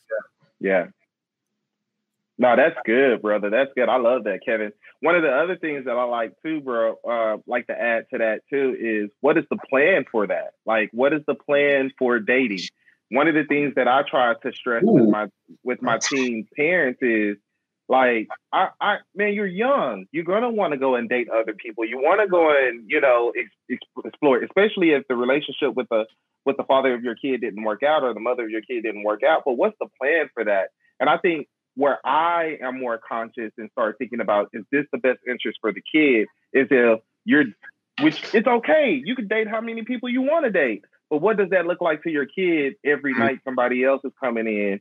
Yeah. 0.61 0.73
Yeah. 0.73 0.87
No 2.39 2.55
that's 2.55 2.77
good 2.85 3.23
brother 3.23 3.49
that's 3.49 3.71
good 3.75 3.89
i 3.89 3.97
love 3.97 4.25
that 4.25 4.41
kevin. 4.45 4.73
One 5.01 5.15
of 5.15 5.23
the 5.23 5.31
other 5.31 5.57
things 5.57 5.85
that 5.85 5.93
I 5.93 6.05
like 6.05 6.33
too, 6.43 6.61
bro, 6.61 6.97
uh, 7.07 7.37
like 7.47 7.67
to 7.67 7.79
add 7.79 8.07
to 8.13 8.19
that 8.19 8.41
too 8.49 8.77
is 8.79 9.11
what 9.21 9.37
is 9.37 9.45
the 9.51 9.59
plan 9.69 10.05
for 10.11 10.27
that? 10.27 10.55
Like, 10.65 10.91
what 10.93 11.13
is 11.13 11.21
the 11.27 11.35
plan 11.35 11.93
for 11.99 12.19
dating? 12.19 12.61
One 13.11 13.29
of 13.29 13.35
the 13.35 13.45
things 13.45 13.75
that 13.77 13.87
I 13.89 14.03
try 14.03 14.35
to 14.35 14.53
stress 14.53 14.83
Ooh. 14.85 14.93
with 14.93 15.09
my 15.09 15.27
with 15.63 15.83
my 15.83 15.99
teen 15.99 16.47
parents 16.57 16.99
is 17.03 17.37
like, 17.89 18.27
I, 18.53 18.69
I, 18.81 18.97
man, 19.15 19.33
you're 19.33 19.47
young. 19.47 20.07
You're 20.11 20.25
gonna 20.25 20.51
want 20.51 20.73
to 20.73 20.79
go 20.79 20.97
and 20.97 21.09
date 21.09 21.29
other 21.29 21.55
people. 21.55 21.85
You 21.85 21.99
want 21.99 22.21
to 22.21 22.27
go 22.27 22.51
and 22.51 22.85
you 22.89 23.01
know 23.01 23.33
ex- 23.39 23.81
explore, 24.05 24.43
especially 24.43 24.91
if 24.91 25.07
the 25.09 25.15
relationship 25.15 25.75
with 25.75 25.89
the 25.89 26.07
with 26.45 26.57
the 26.57 26.65
father 26.65 26.95
of 26.95 27.03
your 27.03 27.15
kid 27.15 27.41
didn't 27.41 27.63
work 27.63 27.83
out 27.83 28.03
or 28.03 28.13
the 28.15 28.21
mother 28.21 28.45
of 28.45 28.51
your 28.51 28.63
kid 28.63 28.83
didn't 28.83 29.05
work 29.05 29.23
out. 29.23 29.43
But 29.45 29.55
what's 29.55 29.77
the 29.79 29.89
plan 30.01 30.29
for 30.35 30.45
that? 30.45 30.71
And 30.99 31.09
I 31.09 31.19
think 31.19 31.49
where 31.77 31.99
I 32.05 32.59
am 32.63 32.81
more 32.81 32.99
conscious 32.99 33.53
and 33.59 33.71
start 33.71 33.97
thinking 33.99 34.21
about 34.21 34.49
is 34.53 34.65
this 34.73 34.87
the 34.93 34.99
best 34.99 35.19
interest 35.29 35.59
for 35.61 35.73
the 35.73 35.83
kid? 35.83 36.27
Is 36.53 36.69
if 36.71 37.01
you're, 37.25 37.45
which 38.01 38.23
it's 38.35 38.47
okay, 38.47 39.01
you 39.05 39.15
can 39.15 39.29
date 39.29 39.47
how 39.47 39.61
many 39.61 39.83
people 39.83 40.09
you 40.09 40.23
want 40.23 40.45
to 40.45 40.51
date, 40.51 40.85
but 41.11 41.21
what 41.21 41.37
does 41.37 41.51
that 41.51 41.67
look 41.67 41.81
like 41.81 42.03
to 42.03 42.11
your 42.11 42.27
kid 42.27 42.75
every 42.85 43.13
mm-hmm. 43.13 43.23
night? 43.23 43.39
Somebody 43.45 43.85
else 43.85 44.03
is 44.05 44.13
coming 44.23 44.47
in 44.47 44.81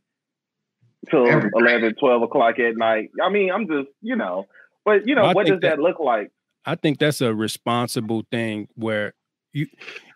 till 1.09 1.27
every 1.27 1.51
11, 1.53 1.95
12 1.99 2.21
o'clock 2.23 2.59
at 2.59 2.75
night. 2.77 3.09
I 3.23 3.29
mean, 3.29 3.51
I'm 3.51 3.67
just, 3.67 3.89
you 4.01 4.15
know, 4.15 4.45
but 4.83 5.07
you 5.07 5.15
know, 5.15 5.31
what 5.33 5.47
does 5.47 5.59
that, 5.61 5.77
that 5.77 5.79
look 5.79 5.99
like? 5.99 6.31
I 6.65 6.75
think 6.75 6.99
that's 6.99 7.21
a 7.21 7.33
responsible 7.33 8.23
thing 8.31 8.67
where 8.75 9.13
you 9.53 9.67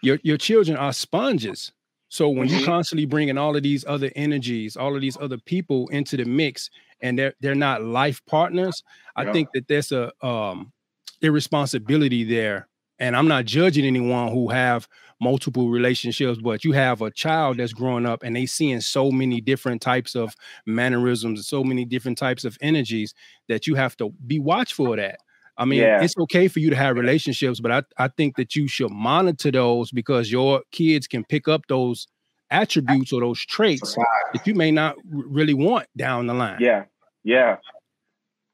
your 0.02 0.20
your 0.24 0.38
children 0.38 0.78
are 0.78 0.94
sponges 0.94 1.72
so 2.10 2.28
when 2.28 2.48
mm-hmm. 2.48 2.60
you 2.60 2.66
constantly 2.66 3.06
bringing 3.06 3.38
all 3.38 3.56
of 3.56 3.64
these 3.64 3.86
other 3.88 4.12
energies, 4.16 4.76
all 4.76 4.96
of 4.96 5.02
these 5.02 5.18
other 5.22 5.38
people 5.38 5.88
into 5.90 6.18
the 6.18 6.26
mix, 6.26 6.70
and 7.02 7.18
they're 7.18 7.34
they're 7.40 7.56
not 7.56 7.84
life 7.84 8.22
partners, 8.26 8.84
yeah. 9.18 9.30
I 9.30 9.32
think 9.32 9.50
that 9.54 9.68
there's 9.68 9.92
a 9.92 10.12
um 10.26 10.74
irresponsibility 11.22 12.24
there. 12.24 12.68
And 13.02 13.16
I'm 13.16 13.30
not 13.30 13.46
judging 13.46 13.86
anyone 13.86 14.34
who 14.34 14.50
have 14.50 14.88
multiple 15.22 15.70
relationships, 15.70 16.40
but 16.42 16.64
you 16.64 16.72
have 16.72 17.02
a 17.02 17.12
child 17.12 17.58
that's 17.58 17.74
growing 17.74 18.06
up 18.06 18.24
and 18.24 18.36
they 18.36 18.46
seeing 18.46 18.82
so 18.82 19.12
many 19.12 19.42
different 19.42 19.82
types 19.82 20.16
of 20.16 20.36
mannerisms, 20.66 21.48
so 21.48 21.64
many 21.64 21.86
different 21.86 22.18
types 22.18 22.46
of 22.46 22.58
energies 22.62 23.14
that 23.48 23.68
you 23.68 23.76
have 23.76 23.98
to 23.98 24.12
be 24.26 24.40
watchful 24.40 24.92
of 24.92 24.98
that. 24.98 25.20
I 25.58 25.66
mean, 25.66 25.82
yeah. 25.82 26.02
it's 26.02 26.18
okay 26.18 26.48
for 26.48 26.60
you 26.60 26.70
to 26.70 26.76
have 26.76 26.96
relationships, 26.96 27.60
but 27.60 27.72
I, 27.72 27.84
I 27.98 28.08
think 28.08 28.38
that 28.38 28.56
you 28.56 28.70
should 28.70 28.92
monitor 28.92 29.52
those 29.52 29.92
because 29.92 30.32
your 30.32 30.62
kids 30.72 31.06
can 31.06 31.26
pick 31.26 31.50
up 31.50 31.64
those 31.68 32.08
attributes 32.50 33.12
or 33.12 33.20
those 33.20 33.46
traits 33.46 33.96
that 34.34 34.48
you 34.48 34.56
may 34.56 34.72
not 34.72 34.96
really 35.10 35.54
want 35.54 35.88
down 35.98 36.28
the 36.28 36.34
line. 36.34 36.58
Yeah. 36.62 36.86
Yeah. 37.24 37.58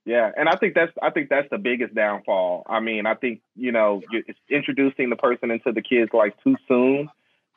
Yeah, 0.05 0.31
and 0.37 0.47
I 0.47 0.55
think 0.55 0.75
that's 0.75 0.91
I 1.01 1.09
think 1.09 1.29
that's 1.29 1.49
the 1.49 1.57
biggest 1.57 1.95
downfall. 1.95 2.63
I 2.67 2.79
mean, 2.79 3.07
I 3.07 3.15
think 3.15 3.41
you 3.55 3.71
know 3.71 4.03
it's 4.11 4.39
introducing 4.49 5.09
the 5.09 5.15
person 5.15 5.49
into 5.49 5.71
the 5.71 5.81
kids 5.81 6.11
like 6.13 6.35
too 6.43 6.55
soon, 6.67 7.09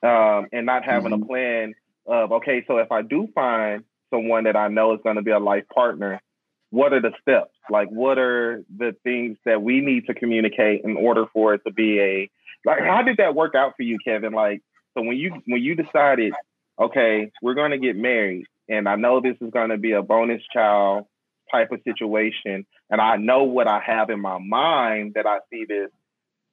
um, 0.03 0.49
and 0.51 0.65
not 0.65 0.83
having 0.83 1.13
mm-hmm. 1.13 1.23
a 1.23 1.27
plan 1.27 1.75
of 2.07 2.33
okay, 2.33 2.65
so 2.67 2.79
if 2.79 2.91
I 2.91 3.03
do 3.03 3.29
find 3.35 3.85
someone 4.11 4.45
that 4.45 4.57
I 4.57 4.69
know 4.69 4.95
is 4.95 5.01
going 5.05 5.17
to 5.17 5.23
be 5.23 5.31
a 5.31 5.39
life 5.39 5.65
partner, 5.69 6.23
what 6.71 6.95
are 6.95 7.03
the 7.03 7.13
steps? 7.21 7.53
Like, 7.71 7.89
what 7.89 8.19
are 8.19 8.65
the 8.75 8.97
things 9.05 9.37
that 9.45 9.61
we 9.61 9.83
need 9.83 10.07
to 10.07 10.15
communicate 10.15 10.85
in 10.85 10.97
order 10.97 11.27
for 11.35 11.53
it 11.53 11.61
to 11.67 11.73
be 11.73 12.01
a 12.01 12.31
like? 12.65 12.81
How 12.81 13.03
did 13.03 13.19
that 13.19 13.35
work 13.35 13.55
out 13.55 13.75
for 13.77 13.83
you, 13.83 13.99
Kevin? 14.03 14.33
Like, 14.33 14.63
so 14.95 15.03
when 15.03 15.19
you 15.19 15.43
when 15.45 15.61
you 15.61 15.75
decided, 15.75 16.33
okay, 16.81 17.31
we're 17.43 17.55
going 17.55 17.73
to 17.73 17.79
get 17.79 17.95
married, 17.95 18.47
and 18.71 18.89
I 18.89 18.97
know 18.97 19.21
this 19.21 19.37
is 19.43 19.51
going 19.51 19.69
to 19.69 19.77
be 19.77 19.93
a 19.93 20.03
bonus 20.03 20.43
child 20.51 21.05
type 21.51 21.73
of 21.73 21.81
situation, 21.85 22.67
and 22.91 23.01
I 23.01 23.17
know 23.17 23.45
what 23.45 23.67
I 23.67 23.81
have 23.81 24.11
in 24.11 24.21
my 24.21 24.39
mind 24.39 25.15
that 25.15 25.27
I 25.27 25.39
see 25.51 25.65
this 25.65 25.91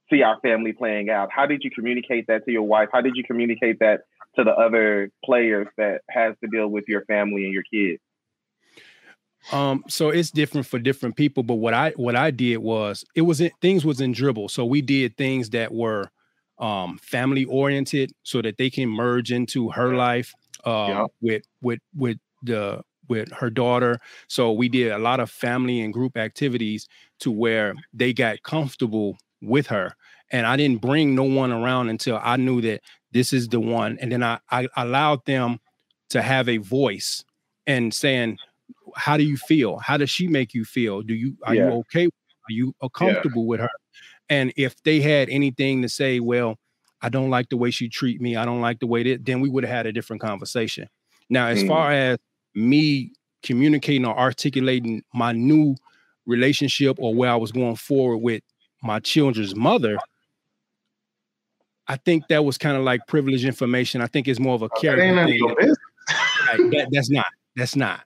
see 0.09 0.21
our 0.21 0.39
family 0.41 0.73
playing 0.73 1.09
out. 1.09 1.29
How 1.31 1.45
did 1.45 1.63
you 1.63 1.71
communicate 1.71 2.27
that 2.27 2.45
to 2.45 2.51
your 2.51 2.63
wife? 2.63 2.89
How 2.91 3.01
did 3.01 3.15
you 3.15 3.23
communicate 3.23 3.79
that 3.79 4.01
to 4.35 4.43
the 4.43 4.51
other 4.51 5.11
players 5.23 5.67
that 5.77 6.01
has 6.09 6.35
to 6.43 6.47
deal 6.47 6.67
with 6.67 6.85
your 6.87 7.05
family 7.05 7.45
and 7.45 7.53
your 7.53 7.63
kids? 7.63 8.01
Um, 9.51 9.83
so 9.87 10.09
it's 10.09 10.31
different 10.31 10.65
for 10.65 10.79
different 10.79 11.15
people. 11.15 11.43
But 11.43 11.55
what 11.55 11.73
I 11.73 11.91
what 11.91 12.15
I 12.15 12.31
did 12.31 12.57
was 12.57 13.05
it 13.15 13.21
was 13.21 13.41
in, 13.41 13.51
things 13.61 13.85
was 13.85 14.01
in 14.01 14.11
dribble. 14.11 14.49
So 14.49 14.65
we 14.65 14.81
did 14.81 15.17
things 15.17 15.51
that 15.51 15.73
were 15.73 16.09
um 16.57 16.97
family 16.99 17.45
oriented 17.45 18.11
so 18.23 18.41
that 18.41 18.57
they 18.57 18.69
can 18.69 18.87
merge 18.87 19.29
into 19.29 19.69
her 19.71 19.93
life 19.93 20.33
uh 20.63 20.85
yeah. 20.87 21.05
with 21.19 21.43
with 21.61 21.79
with 21.93 22.17
the 22.43 22.81
with 23.07 23.31
her 23.31 23.49
daughter. 23.49 23.99
So 24.27 24.51
we 24.51 24.69
did 24.69 24.91
a 24.91 24.97
lot 24.97 25.19
of 25.19 25.29
family 25.29 25.81
and 25.81 25.93
group 25.93 26.17
activities 26.17 26.87
to 27.19 27.31
where 27.31 27.75
they 27.93 28.13
got 28.13 28.43
comfortable 28.43 29.17
with 29.41 29.67
her. 29.67 29.95
And 30.31 30.47
I 30.47 30.57
didn't 30.57 30.81
bring 30.81 31.15
no 31.15 31.23
one 31.23 31.51
around 31.51 31.89
until 31.89 32.19
I 32.21 32.37
knew 32.37 32.61
that 32.61 32.81
this 33.11 33.31
is 33.31 33.47
the 33.49 33.59
one. 33.59 33.97
And 34.01 34.11
then 34.11 34.23
I, 34.23 34.39
I 34.49 34.67
allowed 34.75 35.25
them 35.25 35.59
to 36.09 36.21
have 36.21 36.49
a 36.49 36.57
voice 36.57 37.23
and 37.67 37.93
saying, 37.93 38.37
how 38.95 39.17
do 39.17 39.23
you 39.23 39.37
feel? 39.37 39.77
How 39.77 39.97
does 39.97 40.09
she 40.09 40.27
make 40.27 40.53
you 40.53 40.65
feel? 40.65 41.01
Do 41.01 41.13
you 41.13 41.37
are 41.43 41.53
yeah. 41.53 41.65
you 41.65 41.71
okay? 41.79 42.05
Are 42.05 42.51
you 42.51 42.73
comfortable 42.93 43.43
yeah. 43.43 43.47
with 43.47 43.59
her? 43.61 43.69
And 44.29 44.53
if 44.57 44.81
they 44.83 45.01
had 45.01 45.29
anything 45.29 45.81
to 45.81 45.89
say, 45.89 46.19
well, 46.19 46.57
I 47.01 47.09
don't 47.09 47.29
like 47.29 47.49
the 47.49 47.57
way 47.57 47.71
she 47.71 47.89
treat 47.89 48.21
me. 48.21 48.35
I 48.35 48.45
don't 48.45 48.61
like 48.61 48.79
the 48.79 48.87
way 48.87 49.03
that, 49.03 49.25
then 49.25 49.41
we 49.41 49.49
would 49.49 49.63
have 49.63 49.75
had 49.75 49.85
a 49.85 49.91
different 49.91 50.21
conversation. 50.21 50.87
Now, 51.29 51.47
as 51.47 51.63
mm. 51.63 51.67
far 51.67 51.91
as 51.91 52.17
me 52.55 53.11
communicating 53.43 54.05
or 54.05 54.17
articulating 54.17 55.03
my 55.13 55.31
new 55.31 55.75
relationship 56.25 56.97
or 56.99 57.13
where 57.13 57.29
I 57.29 57.35
was 57.35 57.51
going 57.51 57.75
forward 57.75 58.17
with 58.17 58.43
my 58.81 58.99
children's 58.99 59.55
mother, 59.55 59.97
I 61.87 61.97
think 61.97 62.27
that 62.29 62.43
was 62.43 62.57
kind 62.57 62.77
of 62.77 62.83
like 62.83 63.01
privileged 63.07 63.45
information. 63.45 64.01
I 64.01 64.07
think 64.07 64.27
it's 64.27 64.39
more 64.39 64.55
of 64.55 64.63
a 64.63 64.69
character 64.69 65.25
thing. 65.25 65.75
that, 66.71 66.87
that's 66.91 67.09
not. 67.09 67.25
That's 67.55 67.75
not. 67.75 68.01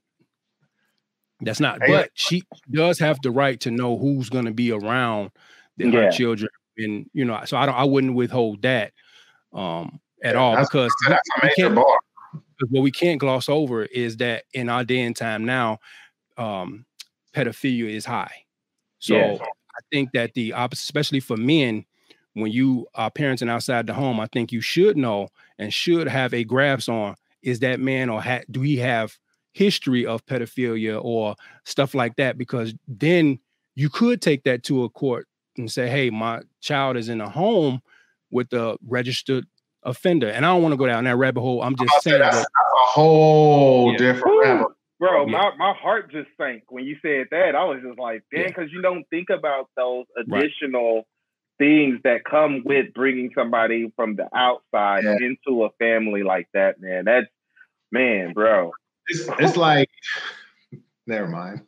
That's 1.41 1.61
not, 1.61 1.79
but 1.79 2.11
she 2.15 2.43
does 2.69 2.99
have 2.99 3.21
the 3.21 3.31
right 3.31 3.57
to 3.61 3.71
know 3.71 3.97
who's 3.97 4.29
going 4.29 4.43
to 4.43 4.51
be 4.51 4.73
around 4.73 5.31
the, 5.77 5.87
yeah. 5.87 6.01
her 6.01 6.11
children, 6.11 6.49
and 6.77 7.09
you 7.13 7.23
know, 7.23 7.41
so 7.45 7.55
I 7.55 7.65
don't, 7.65 7.75
I 7.75 7.85
wouldn't 7.85 8.13
withhold 8.15 8.61
that 8.63 8.91
um 9.53 9.99
at 10.21 10.35
yeah, 10.35 10.41
all 10.41 10.57
because 10.57 10.91
that's 11.07 11.29
we, 11.41 11.75
can't, 12.59 12.71
what 12.71 12.81
we 12.81 12.91
can't 12.91 13.19
gloss 13.19 13.49
over 13.49 13.83
is 13.83 14.17
that 14.17 14.43
in 14.53 14.69
our 14.69 14.83
day 14.83 15.01
and 15.01 15.15
time 15.15 15.45
now, 15.45 15.79
um, 16.37 16.85
pedophilia 17.33 17.89
is 17.89 18.05
high. 18.05 18.45
So 18.99 19.15
yeah. 19.15 19.37
I 19.41 19.81
think 19.91 20.11
that 20.13 20.33
the 20.33 20.53
opposite, 20.53 20.83
especially 20.83 21.19
for 21.19 21.37
men, 21.37 21.85
when 22.33 22.51
you 22.51 22.87
are 22.95 23.11
parenting 23.11 23.49
outside 23.49 23.87
the 23.87 23.93
home, 23.93 24.19
I 24.19 24.27
think 24.27 24.51
you 24.51 24.61
should 24.61 24.97
know 24.97 25.29
and 25.57 25.73
should 25.73 26.07
have 26.07 26.33
a 26.33 26.43
grasp 26.43 26.89
on 26.89 27.15
is 27.41 27.59
that 27.59 27.79
man 27.79 28.09
or 28.09 28.21
ha- 28.21 28.41
do 28.51 28.61
he 28.61 28.77
have 28.77 29.17
history 29.53 30.05
of 30.05 30.25
pedophilia 30.25 31.03
or 31.03 31.35
stuff 31.65 31.95
like 31.95 32.15
that 32.17 32.37
because 32.37 32.73
then 32.87 33.39
you 33.75 33.89
could 33.89 34.21
take 34.21 34.43
that 34.43 34.63
to 34.63 34.83
a 34.83 34.89
court 34.89 35.27
and 35.57 35.71
say 35.71 35.89
hey 35.89 36.09
my 36.09 36.41
child 36.61 36.95
is 36.95 37.09
in 37.09 37.19
a 37.19 37.29
home 37.29 37.81
with 38.31 38.51
a 38.53 38.77
registered 38.85 39.45
offender 39.83 40.27
and 40.29 40.45
i 40.45 40.49
don't 40.49 40.61
want 40.61 40.73
to 40.73 40.77
go 40.77 40.85
down 40.85 41.03
that 41.03 41.15
rabbit 41.15 41.41
hole 41.41 41.61
i'm 41.61 41.75
just 41.75 41.91
saying 42.01 42.19
that's, 42.19 42.37
that, 42.37 42.43
a 42.43 42.85
whole 42.87 43.91
yeah. 43.91 43.97
different 43.97 44.39
rabbit 44.41 44.67
Bro, 44.99 45.27
yeah. 45.27 45.31
my, 45.31 45.51
my 45.57 45.73
heart 45.73 46.11
just 46.11 46.27
sank 46.37 46.63
when 46.69 46.83
you 46.83 46.97
said 47.01 47.27
that. 47.31 47.55
I 47.55 47.63
was 47.63 47.79
just 47.81 47.97
like, 47.97 48.23
damn, 48.33 48.47
because 48.47 48.67
yeah. 48.69 48.75
you 48.75 48.81
don't 48.81 49.05
think 49.09 49.29
about 49.29 49.69
those 49.77 50.05
additional 50.17 50.95
right. 50.95 51.05
things 51.57 51.99
that 52.03 52.25
come 52.29 52.63
with 52.65 52.93
bringing 52.93 53.31
somebody 53.33 53.93
from 53.95 54.17
the 54.17 54.27
outside 54.35 55.05
yeah. 55.05 55.15
into 55.21 55.63
a 55.63 55.69
family 55.79 56.23
like 56.23 56.49
that, 56.53 56.81
man. 56.81 57.05
That's, 57.05 57.27
man, 57.93 58.33
bro. 58.33 58.73
It's, 59.07 59.29
it's 59.39 59.57
like, 59.57 59.89
never 61.07 61.27
mind. 61.27 61.61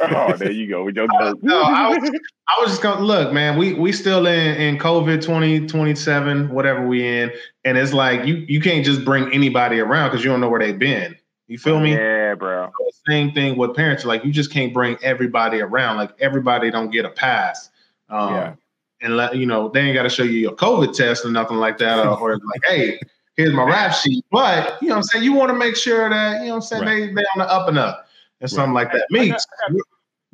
Oh, 0.00 0.36
there 0.36 0.50
you 0.50 0.68
go. 0.68 0.82
We 0.82 0.92
don't 0.92 1.10
know. 1.12 1.34
no, 1.42 1.62
I 1.62 1.88
was, 1.88 2.10
I 2.48 2.60
was 2.60 2.70
just 2.70 2.82
gonna 2.82 3.04
look, 3.04 3.32
man. 3.32 3.58
We 3.58 3.74
we 3.74 3.92
still 3.92 4.26
in 4.26 4.56
in 4.56 4.78
COVID 4.78 5.20
2027, 5.20 6.48
whatever 6.50 6.86
we 6.86 7.06
in, 7.06 7.30
and 7.64 7.76
it's 7.76 7.92
like 7.92 8.24
you 8.26 8.36
you 8.48 8.60
can't 8.60 8.84
just 8.84 9.04
bring 9.04 9.32
anybody 9.32 9.80
around 9.80 10.10
because 10.10 10.24
you 10.24 10.30
don't 10.30 10.40
know 10.40 10.48
where 10.48 10.60
they've 10.60 10.78
been. 10.78 11.16
You 11.48 11.58
feel 11.58 11.80
me? 11.80 11.92
Yeah, 11.92 12.34
bro. 12.34 12.70
So 12.78 12.90
same 13.06 13.32
thing 13.32 13.58
with 13.58 13.74
parents. 13.74 14.06
Like 14.06 14.24
you 14.24 14.32
just 14.32 14.50
can't 14.50 14.72
bring 14.72 14.96
everybody 15.02 15.60
around. 15.60 15.98
Like 15.98 16.12
everybody 16.18 16.70
don't 16.70 16.90
get 16.90 17.04
a 17.04 17.10
pass. 17.10 17.68
Um, 18.08 18.34
yeah. 18.34 18.54
and 19.02 19.16
let 19.16 19.36
you 19.36 19.44
know 19.44 19.68
they 19.68 19.80
ain't 19.80 19.94
got 19.94 20.04
to 20.04 20.08
show 20.08 20.22
you 20.22 20.38
your 20.38 20.56
COVID 20.56 20.94
test 20.94 21.26
or 21.26 21.30
nothing 21.30 21.58
like 21.58 21.78
that, 21.78 21.98
or, 21.98 22.18
or 22.18 22.32
like, 22.32 22.62
hey, 22.66 22.98
here's 23.36 23.52
my 23.52 23.64
rap 23.64 23.94
sheet. 23.94 24.24
But 24.30 24.78
you 24.80 24.88
know, 24.88 24.94
what 24.94 24.98
I'm 24.98 25.02
saying 25.04 25.24
you 25.24 25.34
want 25.34 25.50
to 25.50 25.56
make 25.56 25.76
sure 25.76 26.08
that 26.08 26.40
you 26.40 26.46
know, 26.46 26.54
what 26.54 26.56
I'm 26.56 26.62
saying 26.62 26.82
right. 26.84 27.00
they 27.08 27.12
they 27.12 27.24
on 27.34 27.38
the 27.38 27.50
up 27.50 27.68
and 27.68 27.78
up 27.78 28.06
and 28.42 28.50
something 28.50 28.74
right. 28.74 28.84
like 28.84 28.92
that. 28.92 29.06
Me, 29.10 29.32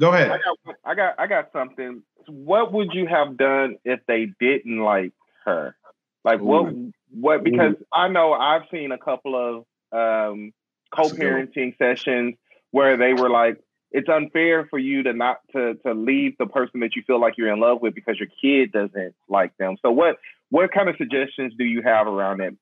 go 0.00 0.12
ahead. 0.12 0.30
I 0.30 0.38
got, 0.38 0.76
I 0.84 0.94
got 0.94 1.14
I 1.20 1.26
got 1.26 1.52
something. 1.52 2.02
What 2.26 2.72
would 2.72 2.92
you 2.92 3.06
have 3.06 3.36
done 3.36 3.76
if 3.84 4.00
they 4.06 4.28
didn't 4.40 4.80
like 4.80 5.12
her? 5.44 5.76
Like 6.24 6.40
Ooh. 6.40 6.44
what 6.44 6.74
what 7.12 7.44
because 7.44 7.74
Ooh. 7.74 7.86
I 7.92 8.08
know 8.08 8.32
I've 8.32 8.62
seen 8.70 8.92
a 8.92 8.98
couple 8.98 9.36
of 9.36 9.64
um 9.92 10.52
co-parenting 10.94 11.76
sessions 11.78 12.34
where 12.70 12.96
they 12.96 13.12
were 13.14 13.30
like 13.30 13.58
it's 13.90 14.08
unfair 14.08 14.66
for 14.68 14.78
you 14.78 15.02
to 15.02 15.12
not 15.12 15.38
to 15.52 15.74
to 15.86 15.92
leave 15.92 16.36
the 16.38 16.46
person 16.46 16.80
that 16.80 16.96
you 16.96 17.02
feel 17.06 17.20
like 17.20 17.34
you're 17.38 17.52
in 17.52 17.60
love 17.60 17.80
with 17.80 17.94
because 17.94 18.18
your 18.18 18.28
kid 18.42 18.72
doesn't 18.72 19.14
like 19.28 19.56
them. 19.58 19.76
So 19.82 19.90
what 19.90 20.16
what 20.50 20.72
kind 20.72 20.88
of 20.88 20.96
suggestions 20.96 21.54
do 21.58 21.64
you 21.64 21.82
have 21.82 22.06
around 22.06 22.38
that? 22.38 22.52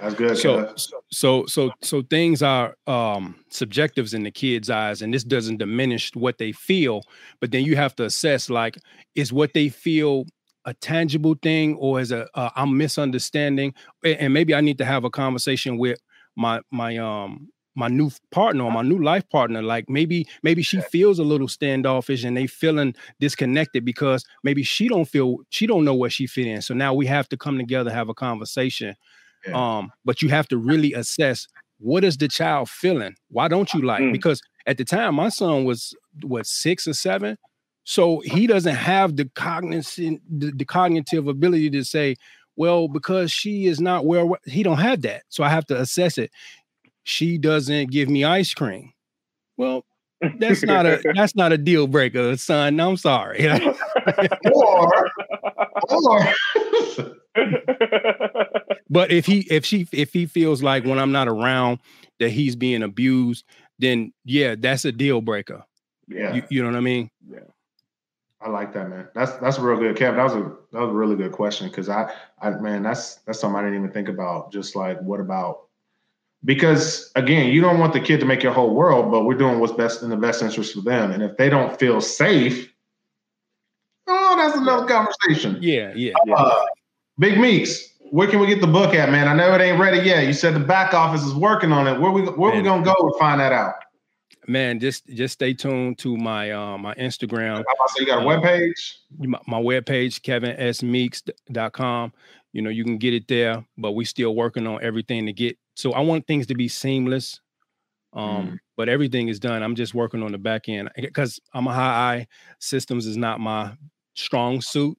That's 0.00 0.14
good. 0.14 0.36
So 0.36 0.62
so 1.10 1.46
so 1.46 1.72
so 1.82 2.02
things 2.02 2.42
are 2.42 2.76
um 2.86 3.36
subjectives 3.50 4.14
in 4.14 4.22
the 4.22 4.30
kid's 4.30 4.70
eyes, 4.70 5.02
and 5.02 5.12
this 5.12 5.24
doesn't 5.24 5.56
diminish 5.58 6.14
what 6.14 6.38
they 6.38 6.52
feel, 6.52 7.02
but 7.40 7.50
then 7.50 7.64
you 7.64 7.76
have 7.76 7.96
to 7.96 8.04
assess 8.04 8.48
like 8.48 8.76
is 9.16 9.32
what 9.32 9.54
they 9.54 9.68
feel 9.68 10.24
a 10.64 10.74
tangible 10.74 11.34
thing 11.42 11.74
or 11.76 12.00
is 12.00 12.12
a 12.12 12.28
uh, 12.34 12.50
I'm 12.54 12.76
misunderstanding, 12.76 13.74
and 14.04 14.32
maybe 14.32 14.54
I 14.54 14.60
need 14.60 14.78
to 14.78 14.84
have 14.84 15.04
a 15.04 15.10
conversation 15.10 15.78
with 15.78 15.98
my 16.36 16.60
my 16.70 16.96
um 16.98 17.48
my 17.74 17.88
new 17.88 18.10
partner 18.32 18.64
or 18.64 18.72
my 18.72 18.82
new 18.82 18.98
life 19.00 19.28
partner 19.30 19.62
like 19.62 19.88
maybe 19.88 20.26
maybe 20.42 20.62
she 20.62 20.80
feels 20.80 21.20
a 21.20 21.22
little 21.22 21.46
standoffish 21.46 22.24
and 22.24 22.36
they 22.36 22.46
feeling 22.46 22.92
disconnected 23.20 23.84
because 23.84 24.24
maybe 24.42 24.64
she 24.64 24.88
don't 24.88 25.04
feel 25.06 25.38
she 25.50 25.66
don't 25.66 25.84
know 25.84 25.94
where 25.94 26.10
she 26.10 26.26
fit 26.26 26.46
in. 26.46 26.60
So 26.62 26.74
now 26.74 26.92
we 26.94 27.06
have 27.06 27.28
to 27.30 27.36
come 27.36 27.56
together 27.58 27.92
have 27.92 28.08
a 28.08 28.14
conversation 28.14 28.94
yeah. 29.48 29.78
um 29.78 29.90
but 30.04 30.22
you 30.22 30.28
have 30.28 30.48
to 30.48 30.56
really 30.56 30.92
assess 30.92 31.46
what 31.78 32.04
is 32.04 32.16
the 32.16 32.28
child 32.28 32.68
feeling 32.68 33.14
why 33.30 33.48
don't 33.48 33.72
you 33.74 33.82
like 33.82 34.02
mm. 34.02 34.12
because 34.12 34.42
at 34.66 34.76
the 34.76 34.84
time 34.84 35.14
my 35.14 35.28
son 35.28 35.64
was 35.64 35.94
what 36.22 36.46
six 36.46 36.86
or 36.86 36.94
seven 36.94 37.36
so 37.84 38.20
he 38.20 38.46
doesn't 38.46 38.74
have 38.74 39.16
the 39.16 39.24
cognizant, 39.34 40.20
the, 40.28 40.52
the 40.52 40.66
cognitive 40.66 41.26
ability 41.26 41.70
to 41.70 41.82
say 41.84 42.16
well 42.56 42.88
because 42.88 43.32
she 43.32 43.66
is 43.66 43.80
not 43.80 44.04
where 44.04 44.26
he 44.44 44.62
don't 44.62 44.78
have 44.78 45.02
that 45.02 45.22
so 45.28 45.44
i 45.44 45.48
have 45.48 45.66
to 45.66 45.78
assess 45.78 46.18
it 46.18 46.30
she 47.08 47.38
doesn't 47.38 47.90
give 47.90 48.10
me 48.10 48.22
ice 48.22 48.52
cream. 48.52 48.92
Well, 49.56 49.86
that's 50.38 50.62
not 50.62 50.84
a 50.84 51.00
that's 51.14 51.34
not 51.34 51.52
a 51.52 51.58
deal 51.58 51.86
breaker, 51.86 52.36
son. 52.36 52.78
I'm 52.78 52.98
sorry. 52.98 53.48
or, 54.52 55.10
or. 55.90 56.34
but 58.90 59.10
if 59.10 59.26
he 59.26 59.40
if 59.50 59.64
she 59.64 59.88
if 59.92 60.12
he 60.12 60.26
feels 60.26 60.62
like 60.62 60.84
when 60.84 60.98
I'm 60.98 61.12
not 61.12 61.28
around 61.28 61.78
that 62.18 62.30
he's 62.30 62.56
being 62.56 62.82
abused, 62.82 63.44
then 63.78 64.12
yeah, 64.24 64.54
that's 64.58 64.84
a 64.84 64.92
deal 64.92 65.20
breaker. 65.20 65.64
Yeah, 66.06 66.34
you, 66.34 66.42
you 66.48 66.62
know 66.62 66.70
what 66.70 66.76
I 66.76 66.80
mean. 66.80 67.10
Yeah. 67.30 67.40
I 68.40 68.50
like 68.50 68.72
that, 68.74 68.88
man. 68.88 69.08
That's 69.14 69.32
that's 69.38 69.58
a 69.58 69.62
real 69.62 69.78
good, 69.78 69.96
Kev. 69.96 70.14
That 70.14 70.22
was 70.22 70.34
a 70.34 70.52
that 70.72 70.80
was 70.80 70.90
a 70.90 70.94
really 70.94 71.16
good 71.16 71.32
question 71.32 71.68
because 71.68 71.88
I, 71.88 72.12
I 72.40 72.50
man, 72.50 72.84
that's 72.84 73.16
that's 73.26 73.40
something 73.40 73.58
I 73.58 73.64
didn't 73.64 73.78
even 73.78 73.90
think 73.90 74.08
about. 74.08 74.52
Just 74.52 74.76
like, 74.76 75.00
what 75.00 75.18
about 75.18 75.68
because 76.44 77.10
again, 77.16 77.50
you 77.50 77.60
don't 77.60 77.78
want 77.78 77.92
the 77.92 78.00
kid 78.00 78.20
to 78.20 78.26
make 78.26 78.42
your 78.42 78.52
whole 78.52 78.74
world, 78.74 79.10
but 79.10 79.24
we're 79.24 79.34
doing 79.34 79.58
what's 79.58 79.72
best 79.72 80.02
in 80.02 80.10
the 80.10 80.16
best 80.16 80.42
interest 80.42 80.74
for 80.74 80.82
them. 80.82 81.10
And 81.10 81.22
if 81.22 81.36
they 81.36 81.48
don't 81.48 81.78
feel 81.78 82.00
safe, 82.00 82.72
oh, 84.06 84.36
that's 84.36 84.56
another 84.56 84.86
conversation. 84.86 85.58
Yeah, 85.60 85.92
yeah. 85.96 86.12
Uh, 86.32 86.64
Big 87.18 87.38
Meeks, 87.38 87.94
where 88.10 88.28
can 88.28 88.40
we 88.40 88.46
get 88.46 88.60
the 88.60 88.66
book 88.66 88.94
at, 88.94 89.10
man? 89.10 89.28
I 89.28 89.34
know 89.34 89.54
it 89.54 89.60
ain't 89.60 89.78
ready 89.78 89.98
yet. 89.98 90.26
You 90.26 90.32
said 90.32 90.54
the 90.54 90.60
back 90.60 90.94
office 90.94 91.24
is 91.24 91.34
working 91.34 91.72
on 91.72 91.86
it. 91.86 92.00
Where 92.00 92.10
we 92.10 92.22
where 92.22 92.52
man, 92.52 92.62
we 92.62 92.68
gonna 92.68 92.84
go 92.84 92.94
to 92.94 93.18
find 93.18 93.40
that 93.40 93.52
out? 93.52 93.74
Man, 94.46 94.80
just 94.80 95.06
just 95.08 95.34
stay 95.34 95.52
tuned 95.52 95.98
to 95.98 96.16
my 96.16 96.52
uh, 96.52 96.78
my 96.78 96.94
Instagram. 96.94 97.64
So 97.88 98.00
you 98.00 98.06
got 98.06 98.22
a 98.22 98.26
web 98.26 98.42
page? 98.42 98.98
My, 99.18 99.38
my 99.46 99.60
webpage, 99.60 100.20
kevinsmeeks.com. 100.20 102.12
You 102.52 102.62
know, 102.62 102.70
you 102.70 102.82
can 102.84 102.96
get 102.96 103.12
it 103.12 103.28
there, 103.28 103.64
but 103.76 103.92
we 103.92 104.04
still 104.04 104.34
working 104.34 104.66
on 104.66 104.82
everything 104.82 105.26
to 105.26 105.32
get 105.32 105.58
so 105.74 105.92
I 105.92 106.00
want 106.00 106.26
things 106.26 106.46
to 106.48 106.54
be 106.54 106.66
seamless. 106.66 107.40
Um, 108.14 108.46
mm. 108.46 108.58
but 108.76 108.88
everything 108.88 109.28
is 109.28 109.38
done. 109.38 109.62
I'm 109.62 109.74
just 109.74 109.94
working 109.94 110.22
on 110.22 110.32
the 110.32 110.38
back 110.38 110.68
end 110.68 110.90
because 110.96 111.38
I'm 111.52 111.66
a 111.66 111.74
high 111.74 112.16
I 112.16 112.26
systems 112.58 113.06
is 113.06 113.18
not 113.18 113.38
my 113.38 113.76
strong 114.14 114.62
suit. 114.62 114.96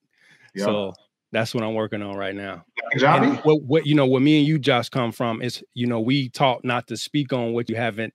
Yep. 0.53 0.65
So 0.65 0.93
that's 1.31 1.53
what 1.53 1.63
I'm 1.63 1.73
working 1.73 2.01
on 2.01 2.15
right 2.15 2.35
now. 2.35 2.65
What, 3.43 3.61
what 3.63 3.85
you 3.85 3.95
know, 3.95 4.05
what 4.05 4.21
me 4.21 4.39
and 4.39 4.47
you, 4.47 4.57
Josh, 4.57 4.89
come 4.89 5.11
from 5.11 5.41
is 5.41 5.63
you 5.73 5.87
know 5.87 5.99
we 5.99 6.29
taught 6.29 6.63
not 6.63 6.87
to 6.87 6.97
speak 6.97 7.33
on 7.33 7.53
what 7.53 7.69
you 7.69 7.75
haven't 7.75 8.13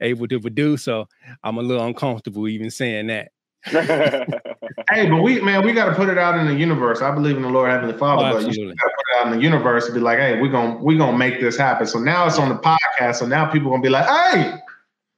able 0.00 0.28
to 0.28 0.38
do. 0.38 0.76
So 0.76 1.08
I'm 1.42 1.58
a 1.58 1.62
little 1.62 1.84
uncomfortable 1.84 2.48
even 2.48 2.70
saying 2.70 3.08
that. 3.08 3.30
hey, 3.66 5.10
but 5.10 5.22
we 5.22 5.40
man, 5.40 5.64
we 5.64 5.72
got 5.72 5.86
to 5.86 5.94
put 5.94 6.08
it 6.08 6.18
out 6.18 6.38
in 6.38 6.46
the 6.46 6.54
universe. 6.54 7.02
I 7.02 7.12
believe 7.12 7.36
in 7.36 7.42
the 7.42 7.48
Lord 7.48 7.70
Heavenly 7.70 7.98
Father, 7.98 8.28
oh, 8.28 8.44
but 8.44 8.56
you 8.56 8.68
got 8.68 8.74
to 8.74 8.92
put 8.96 9.04
it 9.08 9.18
out 9.18 9.32
in 9.32 9.38
the 9.38 9.42
universe 9.42 9.86
and 9.86 9.94
be 9.94 10.00
like, 10.00 10.18
hey, 10.18 10.40
we're 10.40 10.52
gonna 10.52 10.76
we're 10.76 10.98
gonna 10.98 11.16
make 11.16 11.40
this 11.40 11.56
happen. 11.56 11.86
So 11.86 11.98
now 11.98 12.26
it's 12.26 12.38
on 12.38 12.48
the 12.48 12.54
podcast. 12.54 13.16
So 13.16 13.26
now 13.26 13.50
people 13.50 13.70
gonna 13.70 13.82
be 13.82 13.88
like, 13.88 14.06
hey, 14.06 14.54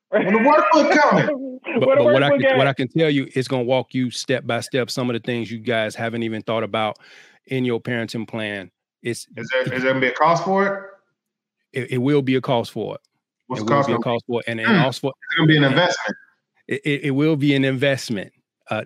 when 0.09 0.27
the 0.27 0.41
workbook 0.41 0.99
coming. 0.99 1.45
But, 1.81 1.99
but 1.99 2.05
what 2.05 2.23
I 2.23 2.31
can, 2.39 2.57
what 2.57 2.67
I 2.67 2.73
can 2.73 2.89
tell 2.89 3.11
you 3.11 3.29
is 3.35 3.47
gonna 3.47 3.63
walk 3.63 3.93
you 3.93 4.11
step 4.11 4.47
by 4.47 4.61
step 4.61 4.91
some 4.91 5.11
of 5.11 5.15
the 5.15 5.21
things 5.21 5.51
you 5.51 5.59
guys 5.59 5.95
haven't 5.95 6.23
even 6.23 6.41
thought 6.43 6.63
about 6.63 6.99
in 7.49 7.65
your 7.65 7.81
parenting 7.81 8.27
plan. 8.27 8.71
It's 9.03 9.27
is 9.37 9.49
there 9.53 9.63
is 9.63 9.83
there 9.83 9.93
gonna 9.93 10.01
be 10.01 10.09
a 10.09 10.15
cost 10.15 10.45
for 10.45 10.67
it? 10.67 10.83
It, 11.73 11.91
it 11.93 11.99
will 11.99 12.23
be 12.23 12.37
a 12.37 12.41
cost 12.41 12.73
for 12.73 12.95
it. 12.95 13.01
What's 13.47 13.63
it 13.63 13.67
the 13.67 13.71
cost? 13.71 13.89
Will 13.89 13.97
be 13.97 14.01
a 14.01 14.03
cost 14.03 14.25
for 14.27 14.41
it, 14.41 14.49
and, 14.49 14.61
and 14.61 14.69
hmm. 14.69 14.85
also 14.85 15.09
it's 15.09 15.37
gonna 15.37 15.47
be 15.47 15.57
an 15.57 15.65
investment. 15.65 16.17
It, 16.67 16.81
it, 16.85 17.05
it 17.05 17.11
will 17.13 17.37
be 17.37 17.55
an 17.55 17.65
investment 17.65 18.33
uh, 18.71 18.85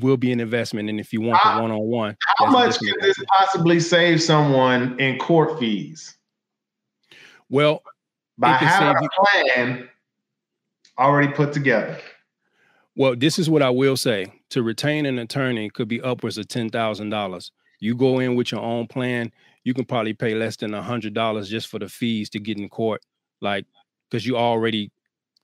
will 0.00 0.16
be 0.16 0.32
an 0.32 0.40
investment. 0.40 0.88
And 0.88 0.98
if 0.98 1.12
you 1.12 1.20
want 1.20 1.40
the 1.44 1.60
one 1.60 1.70
on 1.70 1.80
one, 1.80 2.16
how 2.38 2.50
much 2.50 2.78
can 2.78 2.94
this 3.00 3.16
possibly 3.28 3.80
save 3.80 4.22
someone 4.22 4.98
in 5.00 5.18
court 5.18 5.58
fees? 5.58 6.16
Well, 7.48 7.82
by 8.38 8.54
having 8.54 9.04
a 9.04 9.08
plan 9.24 9.88
already 10.98 11.32
put 11.32 11.52
together. 11.52 11.98
Well, 12.94 13.16
this 13.16 13.38
is 13.38 13.48
what 13.48 13.62
I 13.62 13.70
will 13.70 13.96
say: 13.96 14.32
to 14.50 14.62
retain 14.62 15.06
an 15.06 15.18
attorney 15.18 15.70
could 15.70 15.88
be 15.88 16.00
upwards 16.00 16.38
of 16.38 16.48
ten 16.48 16.70
thousand 16.70 17.10
dollars. 17.10 17.52
You 17.82 17.96
go 17.96 18.20
in 18.20 18.36
with 18.36 18.52
your 18.52 18.60
own 18.60 18.86
plan, 18.86 19.32
you 19.64 19.74
can 19.74 19.84
probably 19.84 20.14
pay 20.14 20.36
less 20.36 20.54
than 20.54 20.72
a 20.72 20.80
hundred 20.80 21.14
dollars 21.14 21.50
just 21.50 21.66
for 21.66 21.80
the 21.80 21.88
fees 21.88 22.30
to 22.30 22.38
get 22.38 22.56
in 22.56 22.68
court, 22.68 23.02
like 23.40 23.66
because 24.08 24.24
you 24.24 24.36
already 24.36 24.92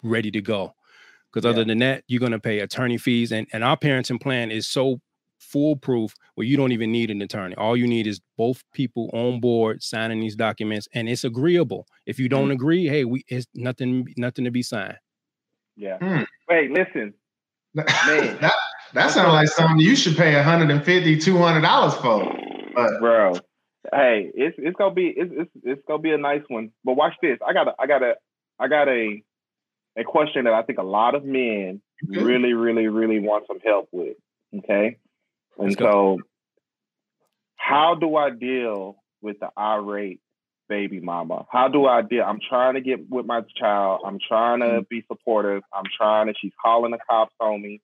ready 0.05 0.31
to 0.31 0.41
go. 0.41 0.73
Because 1.33 1.45
yeah. 1.45 1.51
other 1.51 1.65
than 1.65 1.79
that, 1.79 2.05
you're 2.07 2.21
going 2.21 2.31
to 2.31 2.39
pay 2.39 2.61
attorney 2.61 2.97
fees. 2.97 3.33
And, 3.33 3.49
and 3.53 3.65
our 3.65 3.77
parenting 3.77 4.21
plan 4.21 4.53
is 4.53 4.69
so 4.69 5.01
foolproof 5.41 6.15
where 6.37 6.47
you 6.47 6.57
don't 6.57 6.71
even 6.71 6.93
need 6.93 7.11
an 7.11 7.21
attorney. 7.23 7.57
All 7.57 7.77
you 7.77 7.89
need 7.89 8.07
is 8.07 8.21
both 8.37 8.63
people 8.73 9.11
on 9.13 9.41
board 9.41 9.83
signing 9.83 10.21
these 10.21 10.37
documents, 10.37 10.87
and 10.95 11.09
it's 11.09 11.25
agreeable. 11.25 11.89
If 12.07 12.21
you 12.21 12.29
don't 12.29 12.51
mm. 12.51 12.53
agree, 12.53 12.87
hey, 12.87 13.05
we 13.05 13.25
it's 13.27 13.49
nothing 13.57 14.07
nothing 14.17 14.45
to 14.45 14.53
be 14.53 14.63
signed. 14.63 14.99
Yeah. 15.77 15.99
Mm. 15.99 16.25
Hey, 16.49 16.69
listen. 16.69 17.15
Man. 17.75 18.39
that 18.41 18.55
that 18.95 19.11
sounds 19.11 19.33
like 19.33 19.49
something 19.49 19.79
you 19.79 19.97
should 19.97 20.17
pay 20.17 20.35
150 20.35 21.19
200 21.19 21.61
dollars 21.61 21.95
for. 21.95 22.25
But. 22.75 23.01
Bro, 23.01 23.35
hey, 23.93 24.31
it's 24.35 24.57
it's 24.59 24.77
gonna 24.77 24.95
be 24.95 25.13
it's, 25.17 25.33
it's 25.35 25.51
it's 25.65 25.83
gonna 25.87 26.03
be 26.03 26.13
a 26.13 26.19
nice 26.19 26.43
one. 26.49 26.71
But 26.85 26.95
watch 26.97 27.15
this. 27.23 27.39
I 27.47 27.53
got 27.53 27.69
a 27.69 27.75
I 27.79 27.87
got 27.87 28.03
a 28.03 28.15
I 28.59 28.69
got 28.69 28.89
a 28.89 29.23
a 29.97 30.05
question 30.05 30.45
that 30.45 30.53
I 30.53 30.63
think 30.63 30.79
a 30.79 30.85
lot 30.85 31.15
of 31.15 31.25
men 31.25 31.83
okay. 32.09 32.23
really, 32.23 32.53
really, 32.53 32.87
really 32.87 33.19
want 33.19 33.47
some 33.47 33.59
help 33.61 33.89
with. 33.93 34.17
Okay. 34.57 34.97
And 35.59 35.77
so, 35.77 36.19
how 37.57 37.97
do 37.97 38.15
I 38.17 38.31
deal 38.31 38.97
with 39.21 39.41
the 39.41 39.51
irate 39.59 40.21
baby 40.69 41.01
mama? 41.01 41.47
How 41.51 41.69
do 41.69 41.87
I 41.87 42.03
deal? 42.03 42.23
I'm 42.23 42.39
trying 42.49 42.75
to 42.75 42.81
get 42.81 43.11
with 43.11 43.27
my 43.27 43.43
child. 43.57 44.03
I'm 44.07 44.19
trying 44.27 44.61
to 44.61 44.67
mm-hmm. 44.67 44.83
be 44.89 45.05
supportive. 45.11 45.63
I'm 45.73 45.85
trying 45.97 46.29
to, 46.29 46.35
she's 46.41 46.53
calling 46.63 46.93
the 46.93 46.99
cops 47.09 47.35
on 47.41 47.61
me. 47.61 47.81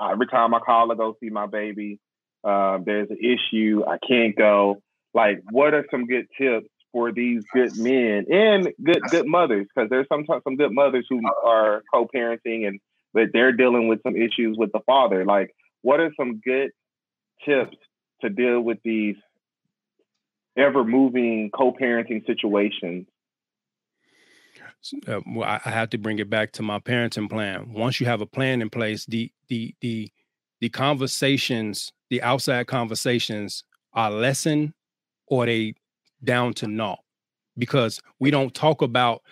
Every 0.00 0.26
time 0.26 0.54
I 0.54 0.60
call 0.60 0.88
to 0.88 0.96
go 0.96 1.16
see 1.20 1.30
my 1.30 1.46
baby, 1.46 1.98
uh, 2.44 2.78
there's 2.84 3.10
an 3.10 3.18
issue. 3.18 3.82
I 3.86 3.98
can't 4.06 4.36
go. 4.36 4.82
Like, 5.14 5.42
what 5.50 5.74
are 5.74 5.84
some 5.90 6.06
good 6.06 6.26
tips 6.38 6.68
for 6.92 7.12
these 7.12 7.42
good 7.52 7.76
men 7.76 8.26
and 8.30 8.68
good 8.82 9.02
good 9.10 9.26
mothers? 9.26 9.66
Because 9.74 9.90
there's 9.90 10.08
sometimes 10.08 10.42
some 10.44 10.56
good 10.56 10.72
mothers 10.72 11.06
who 11.08 11.20
are 11.44 11.82
co-parenting 11.92 12.66
and 12.66 12.80
but 13.14 13.24
they're 13.32 13.52
dealing 13.52 13.88
with 13.88 14.02
some 14.02 14.16
issues 14.16 14.56
with 14.56 14.72
the 14.72 14.80
father. 14.86 15.24
Like 15.24 15.54
what 15.82 16.00
are 16.00 16.12
some 16.16 16.40
good 16.40 16.70
tips 17.44 17.76
to 18.22 18.30
deal 18.30 18.60
with 18.60 18.78
these 18.84 19.16
ever 20.56 20.84
moving 20.84 21.50
co-parenting 21.52 22.26
situations 22.26 23.06
uh, 25.06 25.20
well, 25.26 25.60
I 25.64 25.70
have 25.70 25.90
to 25.90 25.98
bring 25.98 26.18
it 26.18 26.30
back 26.30 26.52
to 26.52 26.62
my 26.62 26.78
parenting 26.78 27.28
plan. 27.28 27.72
Once 27.72 28.00
you 28.00 28.06
have 28.06 28.20
a 28.20 28.26
plan 28.26 28.62
in 28.62 28.70
place, 28.70 29.06
the 29.06 29.30
the 29.48 29.74
the 29.80 30.10
the 30.60 30.68
conversations, 30.68 31.92
the 32.10 32.22
outside 32.22 32.66
conversations 32.66 33.64
are 33.94 34.10
lessened 34.10 34.72
or 35.26 35.46
they 35.46 35.74
down 36.24 36.54
to 36.54 36.66
naught 36.66 37.00
because 37.58 38.00
we 38.20 38.30
don't 38.30 38.54
talk 38.54 38.82
about 38.82 39.22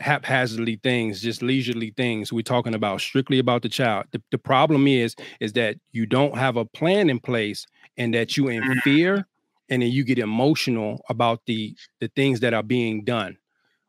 haphazardly 0.00 0.78
things, 0.82 1.20
just 1.20 1.42
leisurely 1.42 1.92
things. 1.96 2.32
We're 2.32 2.42
talking 2.42 2.74
about 2.74 3.00
strictly 3.00 3.38
about 3.38 3.62
the 3.62 3.68
child. 3.68 4.06
The, 4.12 4.22
the 4.30 4.38
problem 4.38 4.86
is, 4.86 5.16
is 5.40 5.54
that 5.54 5.76
you 5.92 6.06
don't 6.06 6.36
have 6.36 6.56
a 6.56 6.64
plan 6.64 7.10
in 7.10 7.18
place 7.18 7.66
and 7.96 8.14
that 8.14 8.36
you 8.36 8.48
in 8.48 8.62
mm. 8.62 8.80
fear 8.82 9.26
and 9.68 9.82
then 9.82 9.90
you 9.90 10.04
get 10.04 10.18
emotional 10.18 11.04
about 11.08 11.40
the 11.46 11.76
the 12.00 12.08
things 12.08 12.40
that 12.40 12.54
are 12.54 12.62
being 12.62 13.04
done 13.04 13.36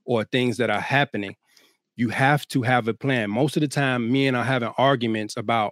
or 0.09 0.23
things 0.23 0.57
that 0.57 0.71
are 0.71 0.79
happening. 0.79 1.35
You 1.95 2.09
have 2.09 2.47
to 2.47 2.63
have 2.63 2.87
a 2.87 2.95
plan. 2.95 3.29
Most 3.29 3.55
of 3.55 3.61
the 3.61 3.67
time, 3.67 4.11
me 4.11 4.25
and 4.25 4.35
I 4.35 4.43
having 4.43 4.73
arguments 4.75 5.37
about 5.37 5.71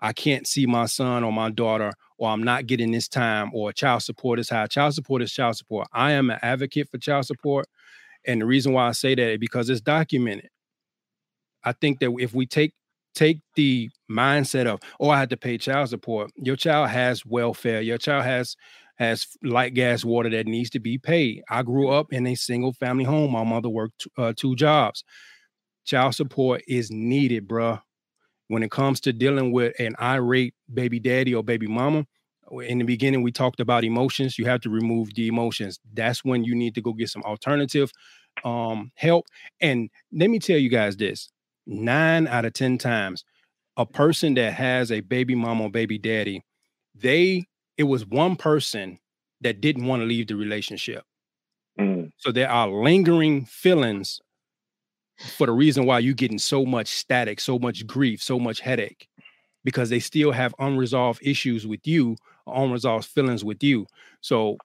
I 0.00 0.12
can't 0.12 0.46
see 0.46 0.66
my 0.66 0.84
son 0.84 1.24
or 1.24 1.32
my 1.32 1.48
daughter, 1.48 1.94
or 2.18 2.28
I'm 2.28 2.42
not 2.42 2.66
getting 2.66 2.90
this 2.90 3.08
time, 3.08 3.50
or 3.54 3.72
child 3.72 4.02
support 4.02 4.38
is 4.38 4.50
high. 4.50 4.66
Child 4.66 4.92
support 4.92 5.22
is 5.22 5.32
child 5.32 5.56
support. 5.56 5.88
I 5.94 6.12
am 6.12 6.28
an 6.28 6.38
advocate 6.42 6.90
for 6.90 6.98
child 6.98 7.24
support. 7.24 7.64
And 8.26 8.42
the 8.42 8.46
reason 8.46 8.74
why 8.74 8.88
I 8.88 8.92
say 8.92 9.14
that 9.14 9.30
is 9.32 9.38
because 9.38 9.70
it's 9.70 9.80
documented. 9.80 10.50
I 11.64 11.72
think 11.72 12.00
that 12.00 12.14
if 12.18 12.34
we 12.34 12.44
take 12.44 12.74
take 13.14 13.38
the 13.54 13.88
mindset 14.10 14.66
of, 14.66 14.80
oh, 15.00 15.08
I 15.08 15.18
had 15.18 15.30
to 15.30 15.38
pay 15.38 15.56
child 15.56 15.88
support, 15.88 16.32
your 16.36 16.56
child 16.56 16.90
has 16.90 17.24
welfare, 17.24 17.80
your 17.80 17.96
child 17.96 18.24
has 18.24 18.56
has 18.96 19.26
light 19.42 19.74
gas 19.74 20.04
water 20.04 20.30
that 20.30 20.46
needs 20.46 20.70
to 20.70 20.80
be 20.80 20.98
paid. 20.98 21.42
I 21.50 21.62
grew 21.62 21.88
up 21.88 22.12
in 22.12 22.26
a 22.26 22.34
single 22.34 22.72
family 22.72 23.04
home. 23.04 23.32
My 23.32 23.44
mother 23.44 23.68
worked 23.68 24.06
uh, 24.16 24.32
two 24.36 24.54
jobs. 24.54 25.04
Child 25.84 26.14
support 26.14 26.62
is 26.68 26.90
needed, 26.90 27.48
bruh. 27.48 27.80
When 28.48 28.62
it 28.62 28.70
comes 28.70 29.00
to 29.00 29.12
dealing 29.12 29.52
with 29.52 29.78
an 29.80 29.96
irate 30.00 30.54
baby 30.72 31.00
daddy 31.00 31.34
or 31.34 31.42
baby 31.42 31.66
mama, 31.66 32.06
in 32.62 32.78
the 32.78 32.84
beginning 32.84 33.22
we 33.22 33.32
talked 33.32 33.60
about 33.60 33.84
emotions 33.84 34.38
you 34.38 34.44
have 34.44 34.60
to 34.60 34.70
remove 34.70 35.14
the 35.14 35.28
emotions 35.28 35.78
that's 35.94 36.24
when 36.24 36.44
you 36.44 36.54
need 36.54 36.74
to 36.74 36.82
go 36.82 36.92
get 36.92 37.08
some 37.08 37.22
alternative 37.22 37.90
um 38.44 38.90
help 38.96 39.26
and 39.60 39.88
let 40.12 40.28
me 40.30 40.38
tell 40.38 40.58
you 40.58 40.68
guys 40.68 40.96
this 40.96 41.30
nine 41.66 42.26
out 42.26 42.44
of 42.44 42.52
ten 42.52 42.76
times 42.76 43.24
a 43.76 43.86
person 43.86 44.34
that 44.34 44.52
has 44.52 44.92
a 44.92 45.00
baby 45.00 45.34
mama 45.34 45.64
or 45.64 45.70
baby 45.70 45.98
daddy 45.98 46.42
they 46.94 47.44
it 47.76 47.84
was 47.84 48.06
one 48.06 48.36
person 48.36 48.98
that 49.40 49.60
didn't 49.60 49.86
want 49.86 50.00
to 50.00 50.06
leave 50.06 50.26
the 50.26 50.36
relationship 50.36 51.04
mm. 51.78 52.10
so 52.18 52.32
there 52.32 52.50
are 52.50 52.68
lingering 52.68 53.44
feelings 53.44 54.20
for 55.36 55.46
the 55.46 55.52
reason 55.52 55.86
why 55.86 55.98
you're 55.98 56.14
getting 56.14 56.38
so 56.38 56.64
much 56.64 56.88
static 56.88 57.40
so 57.40 57.58
much 57.58 57.86
grief 57.86 58.22
so 58.22 58.38
much 58.38 58.60
headache 58.60 59.08
because 59.64 59.88
they 59.88 60.00
still 60.00 60.32
have 60.32 60.54
unresolved 60.58 61.20
issues 61.22 61.66
with 61.66 61.86
you 61.86 62.16
unresolved 62.46 63.06
feelings 63.06 63.44
with 63.44 63.62
you. 63.62 63.86
So, 64.20 64.58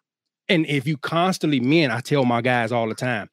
and 0.47 0.65
if 0.65 0.87
you 0.87 0.97
constantly, 0.97 1.59
men, 1.59 1.91
I 1.91 2.01
tell 2.01 2.25
my 2.25 2.41
guys 2.41 2.71
all 2.71 2.87
the 2.87 2.95
time, 2.95 3.29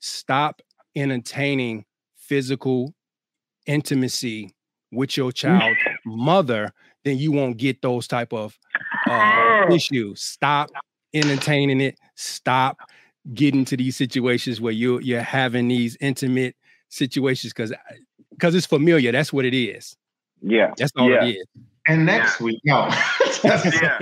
stop 0.00 0.62
entertaining 0.94 1.84
physical 2.16 2.94
intimacy 3.66 4.54
with 4.90 5.16
your 5.16 5.32
child 5.32 5.76
mother, 6.04 6.72
then 7.04 7.18
you 7.18 7.32
won't 7.32 7.56
get 7.56 7.82
those 7.82 8.06
type 8.06 8.32
of 8.32 8.58
uh, 9.12 9.74
issues. 9.74 10.22
Stop 10.22 10.70
entertaining 11.14 11.80
it. 11.80 11.98
Stop 12.14 12.78
getting 13.34 13.64
to 13.66 13.76
these 13.76 13.96
situations 13.96 14.60
where 14.60 14.72
you 14.72 14.98
you're 15.00 15.22
having 15.22 15.68
these 15.68 15.96
intimate 16.00 16.56
situations 16.88 17.52
because 17.52 17.72
because 18.30 18.54
it's 18.54 18.66
familiar. 18.66 19.12
That's 19.12 19.32
what 19.32 19.44
it 19.44 19.54
is. 19.54 19.96
Yeah, 20.40 20.72
that's 20.76 20.92
all 20.96 21.10
yeah. 21.10 21.24
it 21.24 21.36
is. 21.36 21.46
And 21.88 22.06
next 22.06 22.40
week, 22.40 22.60
no. 22.64 22.88
yeah. 23.44 23.98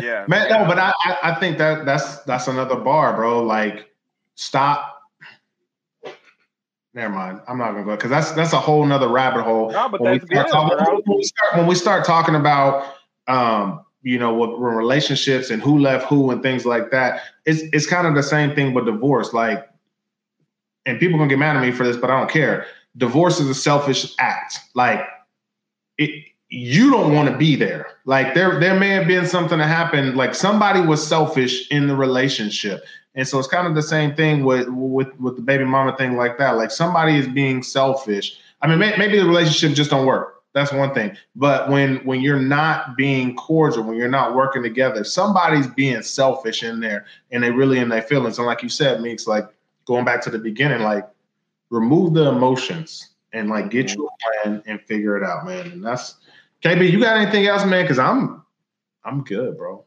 Yeah. 0.00 0.24
Man, 0.28 0.48
no, 0.48 0.64
but 0.66 0.78
I, 0.78 0.92
I 1.22 1.34
think 1.34 1.58
that 1.58 1.84
that's 1.84 2.18
that's 2.22 2.48
another 2.48 2.76
bar, 2.76 3.14
bro. 3.14 3.42
Like, 3.42 3.90
stop. 4.34 5.00
Never 6.94 7.12
mind. 7.12 7.40
I'm 7.48 7.58
not 7.58 7.72
gonna 7.72 7.84
go 7.84 7.96
because 7.96 8.10
that's 8.10 8.32
that's 8.32 8.52
a 8.52 8.58
whole 8.58 8.84
nother 8.84 9.08
rabbit 9.08 9.42
hole. 9.42 9.70
No, 9.70 9.88
but 9.88 10.00
when, 10.00 10.12
that's 10.12 10.24
we 10.24 10.36
good, 10.36 10.46
talking, 10.48 11.02
when, 11.06 11.16
we 11.16 11.24
start, 11.24 11.56
when 11.56 11.66
we 11.66 11.74
start 11.74 12.04
talking 12.04 12.34
about 12.34 12.94
um, 13.28 13.84
you 14.02 14.18
know, 14.18 14.34
with 14.34 14.50
relationships 14.58 15.50
and 15.50 15.62
who 15.62 15.78
left 15.78 16.06
who 16.06 16.30
and 16.30 16.42
things 16.42 16.66
like 16.66 16.90
that, 16.90 17.22
it's 17.46 17.62
it's 17.72 17.86
kind 17.86 18.06
of 18.06 18.14
the 18.14 18.22
same 18.22 18.54
thing 18.54 18.74
with 18.74 18.86
divorce. 18.86 19.32
Like, 19.32 19.68
and 20.86 20.98
people 20.98 21.18
gonna 21.18 21.28
get 21.28 21.38
mad 21.38 21.56
at 21.56 21.62
me 21.62 21.72
for 21.72 21.84
this, 21.84 21.96
but 21.96 22.10
I 22.10 22.18
don't 22.18 22.30
care. 22.30 22.66
Divorce 22.96 23.40
is 23.40 23.48
a 23.48 23.54
selfish 23.54 24.14
act. 24.18 24.58
Like, 24.74 25.00
it 25.98 26.26
you 26.52 26.90
don't 26.90 27.14
want 27.14 27.30
to 27.30 27.36
be 27.36 27.56
there. 27.56 27.86
Like 28.04 28.34
there, 28.34 28.60
there 28.60 28.78
may 28.78 28.90
have 28.90 29.06
been 29.06 29.26
something 29.26 29.58
that 29.58 29.66
happened. 29.68 30.16
Like 30.16 30.34
somebody 30.34 30.82
was 30.82 31.04
selfish 31.04 31.70
in 31.70 31.86
the 31.86 31.96
relationship, 31.96 32.84
and 33.14 33.26
so 33.26 33.38
it's 33.38 33.48
kind 33.48 33.66
of 33.66 33.74
the 33.74 33.82
same 33.82 34.14
thing 34.14 34.44
with 34.44 34.68
with 34.68 35.08
with 35.18 35.36
the 35.36 35.42
baby 35.42 35.64
mama 35.64 35.96
thing, 35.96 36.16
like 36.16 36.36
that. 36.38 36.56
Like 36.56 36.70
somebody 36.70 37.16
is 37.16 37.26
being 37.26 37.62
selfish. 37.62 38.38
I 38.60 38.66
mean, 38.68 38.78
may, 38.78 38.94
maybe 38.98 39.18
the 39.18 39.24
relationship 39.24 39.74
just 39.74 39.90
don't 39.90 40.06
work. 40.06 40.31
That's 40.54 40.72
one 40.72 40.92
thing. 40.92 41.16
But 41.34 41.70
when 41.70 42.04
when 42.04 42.20
you're 42.20 42.40
not 42.40 42.96
being 42.96 43.34
cordial, 43.36 43.84
when 43.84 43.96
you're 43.96 44.08
not 44.08 44.34
working 44.34 44.62
together, 44.62 45.02
somebody's 45.02 45.66
being 45.66 46.02
selfish 46.02 46.62
in 46.62 46.80
there, 46.80 47.06
and 47.30 47.42
they 47.42 47.50
really 47.50 47.78
in 47.78 47.88
their 47.88 48.02
feelings. 48.02 48.38
And 48.38 48.46
like 48.46 48.62
you 48.62 48.68
said, 48.68 49.00
Meeks, 49.00 49.26
like 49.26 49.48
going 49.86 50.04
back 50.04 50.20
to 50.22 50.30
the 50.30 50.38
beginning, 50.38 50.82
like 50.82 51.08
remove 51.70 52.12
the 52.12 52.28
emotions 52.28 53.08
and 53.32 53.48
like 53.48 53.70
get 53.70 53.86
mm-hmm. 53.86 54.00
your 54.00 54.10
plan 54.42 54.62
and 54.66 54.80
figure 54.82 55.16
it 55.16 55.24
out, 55.24 55.46
man. 55.46 55.72
And 55.72 55.84
that's 55.84 56.16
KB, 56.62 56.90
you 56.90 57.00
got 57.00 57.16
anything 57.16 57.46
else, 57.46 57.64
man? 57.64 57.84
Because 57.84 57.98
I'm 57.98 58.44
I'm 59.04 59.24
good, 59.24 59.56
bro. 59.56 59.84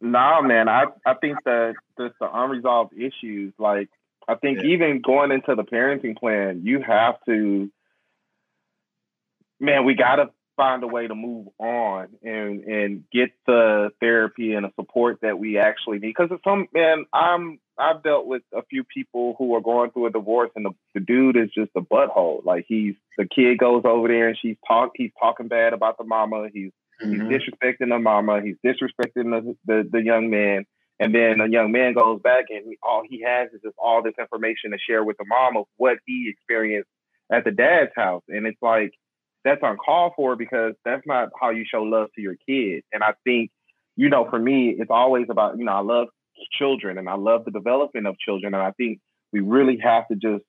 Nah, 0.00 0.40
man. 0.40 0.68
I 0.68 0.86
I 1.04 1.14
think 1.14 1.36
that 1.44 1.74
just 1.98 2.14
the 2.20 2.28
unresolved 2.32 2.94
issues, 2.94 3.52
like 3.58 3.90
I 4.28 4.36
think 4.36 4.58
yeah. 4.62 4.70
even 4.70 5.00
going 5.00 5.32
into 5.32 5.54
the 5.54 5.64
parenting 5.64 6.16
plan, 6.16 6.62
you 6.64 6.80
have 6.80 7.16
to, 7.26 7.70
man, 9.60 9.84
we 9.84 9.94
got 9.94 10.16
to 10.16 10.30
find 10.60 10.82
a 10.82 10.86
way 10.86 11.06
to 11.06 11.14
move 11.14 11.46
on 11.58 12.08
and 12.22 12.64
and 12.64 13.04
get 13.10 13.30
the 13.46 13.88
therapy 13.98 14.52
and 14.52 14.66
the 14.66 14.70
support 14.78 15.18
that 15.22 15.38
we 15.38 15.56
actually 15.58 15.98
need. 15.98 16.14
Because 16.16 16.30
some 16.44 16.66
man, 16.74 17.06
I'm 17.14 17.58
I've 17.78 18.02
dealt 18.02 18.26
with 18.26 18.42
a 18.54 18.62
few 18.68 18.84
people 18.84 19.36
who 19.38 19.54
are 19.54 19.62
going 19.62 19.90
through 19.90 20.06
a 20.06 20.10
divorce, 20.10 20.50
and 20.54 20.66
the, 20.66 20.72
the 20.92 21.00
dude 21.00 21.38
is 21.38 21.48
just 21.54 21.70
a 21.76 21.80
butthole. 21.80 22.44
Like 22.44 22.66
he's 22.68 22.94
the 23.16 23.26
kid 23.26 23.58
goes 23.58 23.82
over 23.86 24.08
there 24.08 24.28
and 24.28 24.38
she's 24.40 24.56
talk 24.68 24.90
he's 24.94 25.12
talking 25.18 25.48
bad 25.48 25.72
about 25.72 25.96
the 25.96 26.04
mama. 26.04 26.48
He's 26.52 26.72
mm-hmm. 27.02 27.30
he's 27.30 27.40
disrespecting 27.40 27.88
the 27.88 27.98
mama. 27.98 28.42
He's 28.42 28.56
disrespecting 28.64 29.30
the, 29.30 29.56
the 29.64 29.88
the 29.90 30.02
young 30.02 30.28
man. 30.28 30.66
And 30.98 31.14
then 31.14 31.38
the 31.38 31.48
young 31.48 31.72
man 31.72 31.94
goes 31.94 32.20
back 32.20 32.44
and 32.50 32.76
all 32.82 33.02
he 33.08 33.22
has 33.22 33.48
is 33.54 33.62
just 33.62 33.76
all 33.78 34.02
this 34.02 34.12
information 34.20 34.72
to 34.72 34.78
share 34.78 35.02
with 35.02 35.16
the 35.16 35.24
mom 35.24 35.56
of 35.56 35.64
what 35.78 35.96
he 36.04 36.28
experienced 36.28 36.90
at 37.32 37.44
the 37.44 37.50
dad's 37.50 37.92
house. 37.96 38.22
And 38.28 38.46
it's 38.46 38.60
like 38.60 38.92
that's 39.44 39.60
uncalled 39.62 40.12
for 40.16 40.36
because 40.36 40.74
that's 40.84 41.02
not 41.06 41.30
how 41.40 41.50
you 41.50 41.64
show 41.70 41.82
love 41.82 42.08
to 42.14 42.20
your 42.20 42.36
kids. 42.46 42.84
And 42.92 43.02
I 43.02 43.14
think, 43.24 43.50
you 43.96 44.08
know, 44.08 44.28
for 44.28 44.38
me, 44.38 44.74
it's 44.78 44.90
always 44.90 45.26
about, 45.30 45.58
you 45.58 45.64
know, 45.64 45.72
I 45.72 45.80
love 45.80 46.08
children 46.58 46.98
and 46.98 47.08
I 47.08 47.14
love 47.14 47.44
the 47.44 47.50
development 47.50 48.06
of 48.06 48.18
children. 48.18 48.54
And 48.54 48.62
I 48.62 48.72
think 48.72 49.00
we 49.32 49.40
really 49.40 49.78
have 49.82 50.08
to 50.08 50.14
just 50.14 50.44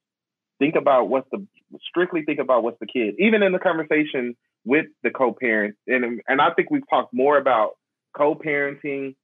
think 0.59 0.75
about 0.75 1.09
what's 1.09 1.27
the 1.31 1.45
strictly 1.87 2.23
think 2.23 2.39
about 2.39 2.63
what's 2.63 2.79
the 2.79 2.85
kid, 2.85 3.15
even 3.19 3.43
in 3.43 3.51
the 3.51 3.59
conversation 3.59 4.35
with 4.65 4.85
the 5.03 5.09
co-parents. 5.09 5.77
And 5.87 6.21
and 6.27 6.41
I 6.41 6.51
think 6.53 6.69
we've 6.69 6.87
talked 6.89 7.13
more 7.13 7.37
about 7.37 7.71
co-parenting 8.15 9.15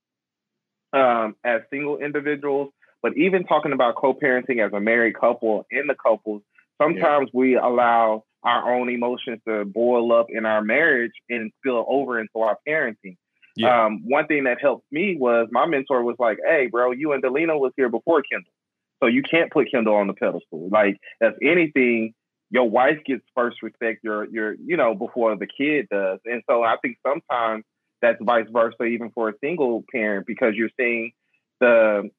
um, 0.94 1.36
as 1.44 1.62
single 1.70 1.98
individuals, 1.98 2.72
but 3.02 3.16
even 3.18 3.44
talking 3.44 3.74
about 3.74 3.96
co-parenting 3.96 4.66
as 4.66 4.72
a 4.74 4.80
married 4.80 5.20
couple 5.20 5.66
in 5.70 5.88
the 5.88 5.96
couples, 5.96 6.42
sometimes 6.82 7.30
yeah. 7.34 7.40
we 7.40 7.56
allow 7.56 8.24
our 8.48 8.74
own 8.74 8.90
emotions 8.90 9.42
to 9.48 9.66
boil 9.66 10.14
up 10.14 10.28
in 10.30 10.46
our 10.46 10.62
marriage 10.62 11.12
and 11.30 11.52
spill 11.60 11.86
over 11.88 12.20
into 12.20 12.40
our 12.40 12.58
parenting. 12.68 13.18
Yeah. 13.58 13.86
Um, 13.86 14.04
one 14.06 14.28
thing 14.28 14.46
that 14.46 14.62
helped 14.62 14.86
me 14.92 15.18
was 15.20 15.48
my 15.52 15.66
mentor 15.66 16.04
was 16.04 16.16
like, 16.20 16.38
"Hey, 16.48 16.68
bro, 16.68 16.92
you 16.92 17.12
and 17.12 17.24
Delina 17.24 17.60
was 17.60 17.74
here 17.76 17.90
before 17.90 18.22
Kendall, 18.22 18.54
so 19.02 19.08
you 19.08 19.24
can't 19.24 19.52
put 19.52 19.70
Kendall 19.72 19.96
on 19.96 20.08
the 20.08 20.14
pedestal. 20.14 20.70
Like, 20.72 20.98
if 21.20 21.34
anything, 21.42 22.14
your 22.50 22.70
wife 22.70 23.00
gets 23.06 23.24
first 23.36 23.62
respect. 23.62 24.04
Your, 24.04 24.26
your, 24.26 24.56
you 24.64 24.78
know, 24.78 24.96
before 24.96 25.36
the 25.36 25.48
kid 25.48 25.88
does. 25.92 26.20
And 26.26 26.42
so 26.50 26.64
I 26.64 26.78
think 26.82 26.98
sometimes 27.06 27.66
that's 28.02 28.18
vice 28.22 28.48
versa, 28.52 28.84
even 28.84 29.10
for 29.10 29.30
a 29.30 29.34
single 29.44 29.84
parent, 29.92 30.28
because 30.28 30.54
you're 30.56 30.70
seeing 30.80 31.12
the 31.60 32.10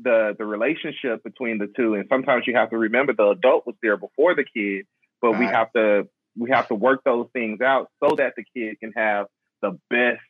the 0.00 0.34
the 0.38 0.44
relationship 0.44 1.24
between 1.24 1.58
the 1.58 1.66
two, 1.76 1.94
and 1.94 2.06
sometimes 2.08 2.44
you 2.46 2.54
have 2.54 2.70
to 2.70 2.78
remember 2.78 3.12
the 3.12 3.30
adult 3.30 3.66
was 3.66 3.74
there 3.82 3.96
before 3.96 4.36
the 4.36 4.44
kid, 4.44 4.86
but 5.20 5.32
right. 5.32 5.40
we 5.40 5.46
have 5.46 5.72
to 5.72 6.08
we 6.36 6.50
have 6.50 6.68
to 6.68 6.74
work 6.74 7.02
those 7.04 7.26
things 7.32 7.60
out 7.60 7.90
so 8.02 8.14
that 8.16 8.34
the 8.36 8.44
kid 8.54 8.78
can 8.80 8.92
have 8.92 9.26
the 9.60 9.78
best 9.90 10.20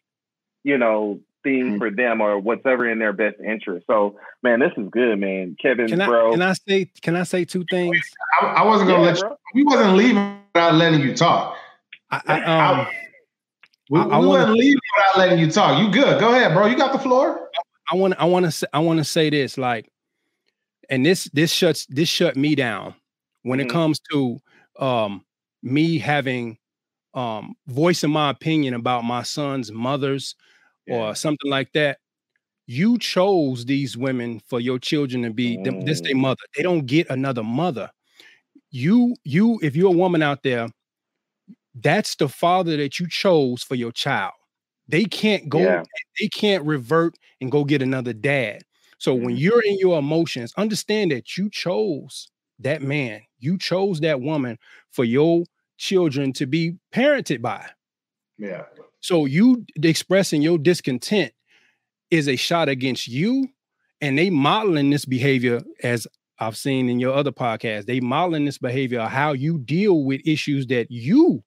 you 0.64 0.78
know, 0.78 1.20
thing 1.43 1.64
mm-hmm. 1.64 1.78
for 1.78 1.91
them 1.91 2.20
or 2.20 2.39
whatever 2.39 2.89
in 2.89 2.99
their 2.99 3.12
best 3.12 3.36
interest. 3.41 3.86
So, 3.86 4.16
man, 4.43 4.61
this 4.61 4.72
is 4.76 4.89
good, 4.91 5.18
man. 5.18 5.57
Kevin, 5.61 5.89
can 5.89 6.01
I, 6.01 6.07
bro. 6.07 6.32
Can 6.32 6.43
I 6.43 6.53
say? 6.53 6.91
Can 7.01 7.16
I 7.16 7.22
say 7.22 7.45
two 7.45 7.64
things? 7.70 7.99
I, 8.41 8.47
I 8.47 8.62
wasn't 8.64 8.91
gonna 8.91 9.03
yeah, 9.03 9.11
let 9.11 9.18
you. 9.18 9.36
We 9.55 9.64
wasn't 9.64 9.95
leaving 9.95 10.39
without 10.55 10.74
letting 10.74 11.01
you 11.01 11.16
talk. 11.16 11.57
I, 12.11 12.20
I, 12.26 12.80
um, 12.80 12.86
We, 13.91 14.01
I, 14.01 14.05
I 14.05 14.18
want 14.18 14.47
to 14.47 14.53
leave 14.53 14.76
without 14.97 15.18
letting 15.18 15.39
you 15.39 15.51
talk. 15.51 15.80
You 15.82 15.91
good? 15.91 16.20
Go 16.20 16.34
ahead, 16.34 16.53
bro. 16.53 16.66
You 16.66 16.76
got 16.76 16.93
the 16.93 16.99
floor. 16.99 17.49
I 17.91 17.95
want. 17.95 18.14
I 18.18 18.26
want 18.26 18.45
to. 18.45 18.53
Say, 18.53 18.66
I 18.72 18.80
want 18.80 18.99
to 18.99 19.05
say 19.05 19.30
this. 19.30 19.57
Like, 19.57 19.91
and 20.91 21.07
this 21.07 21.24
this 21.32 21.51
shuts 21.51 21.86
this 21.86 22.09
shut 22.09 22.36
me 22.36 22.55
down 22.55 22.95
when 23.43 23.59
mm-hmm. 23.59 23.68
it 23.68 23.72
comes 23.72 24.01
to 24.12 24.39
um 24.79 25.24
me 25.62 25.99
having 25.99 26.59
um 27.14 27.55
voicing 27.66 28.11
my 28.11 28.31
opinion 28.31 28.74
about 28.74 29.05
my 29.05 29.22
son's 29.22 29.72
mothers 29.72 30.35
yeah. 30.87 30.97
or 30.97 31.14
something 31.14 31.51
like 31.51 31.72
that. 31.72 31.99
You 32.66 32.99
chose 32.99 33.64
these 33.64 33.97
women 33.97 34.41
for 34.47 34.61
your 34.61 34.79
children 34.79 35.22
to 35.22 35.31
be 35.31 35.57
mm. 35.57 35.87
this 35.87 36.03
their 36.03 36.14
mother. 36.14 36.43
They 36.57 36.62
don't 36.62 36.87
get 36.87 37.09
another 37.11 37.43
mother. 37.43 37.91
You 38.70 39.16
you 39.24 39.59
if 39.62 39.74
you're 39.74 39.93
a 39.93 39.97
woman 39.97 40.22
out 40.22 40.43
there 40.43 40.68
that's 41.83 42.16
the 42.16 42.29
father 42.29 42.76
that 42.76 42.99
you 42.99 43.09
chose 43.09 43.62
for 43.62 43.74
your 43.74 43.93
child. 43.93 44.33
They 44.89 45.05
can't 45.05 45.49
go, 45.49 45.61
yeah. 45.61 45.83
they 46.18 46.29
can't 46.29 46.64
revert 46.64 47.14
and 47.41 47.53
go 47.53 47.64
get 47.64 47.83
another 47.83 48.12
dad. 48.12 48.62
So 48.99 49.14
when 49.14 49.29
mm-hmm. 49.29 49.37
you're 49.37 49.62
in 49.62 49.79
your 49.79 49.99
emotions, 49.99 50.53
understand 50.57 51.12
that 51.12 51.37
you 51.37 51.51
chose 51.51 52.29
that 52.61 52.83
man, 52.83 53.20
you 53.39 53.59
chose 53.59 54.01
that 54.01 54.20
woman 54.20 54.59
for 54.91 55.05
your 55.05 55.45
children 55.76 56.32
to 56.34 56.47
be 56.47 56.76
parented 56.95 57.41
by. 57.41 57.66
Yeah. 58.36 58.64
So 59.01 59.26
you 59.26 59.64
expressing 59.82 60.43
your 60.43 60.59
discontent 60.59 61.32
is 62.11 62.28
a 62.28 62.36
shot 62.36 62.68
against 62.68 63.07
you, 63.09 63.49
and 64.01 64.18
they 64.18 64.30
modeling 64.30 64.91
this 64.91 65.05
behavior 65.05 65.61
as 65.82 66.07
I've 66.39 66.57
seen 66.57 66.89
in 66.89 66.99
your 67.01 67.14
other 67.14 67.32
podcast. 67.32 67.86
They 67.86 68.01
modeling 68.01 68.45
this 68.45 68.59
behavior 68.59 69.01
of 69.01 69.11
how 69.11 69.32
you 69.32 69.59
deal 69.59 70.05
with 70.05 70.20
issues 70.24 70.66
that 70.68 70.91
you 70.91 71.43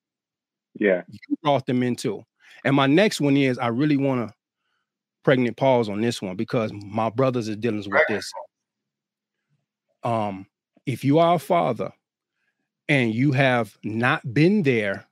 yeah. 0.80 1.02
You 1.08 1.38
brought 1.44 1.66
them 1.66 1.84
into. 1.84 2.24
And 2.64 2.76
my 2.76 2.88
next 2.88 3.22
one 3.22 3.38
is 3.38 3.58
I 3.58 3.68
really 3.68 3.98
want 3.98 4.28
to 4.28 4.34
pregnant 5.24 5.58
pause 5.58 5.90
on 5.90 6.02
this 6.02 6.22
one 6.22 6.36
because 6.36 6.72
my 6.74 7.10
brothers 7.10 7.50
are 7.50 7.56
dealing 7.56 7.84
with 7.88 8.08
this. 8.08 8.32
Um, 10.04 10.48
if 10.86 11.04
you 11.04 11.20
are 11.20 11.36
a 11.36 11.40
father 11.40 11.92
and 12.90 13.14
you 13.14 13.32
have 13.32 13.78
not 13.84 14.34
been 14.34 14.64
there 14.64 15.08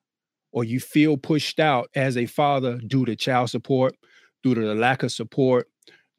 or 0.52 0.64
you 0.64 0.80
feel 0.80 1.18
pushed 1.18 1.60
out 1.60 1.90
as 1.96 2.18
a 2.18 2.26
father 2.26 2.78
due 2.88 3.06
to 3.06 3.16
child 3.16 3.50
support, 3.50 3.96
due 4.44 4.56
to 4.56 4.62
the 4.62 4.76
lack 4.76 5.04
of 5.04 5.12
support, 5.12 5.68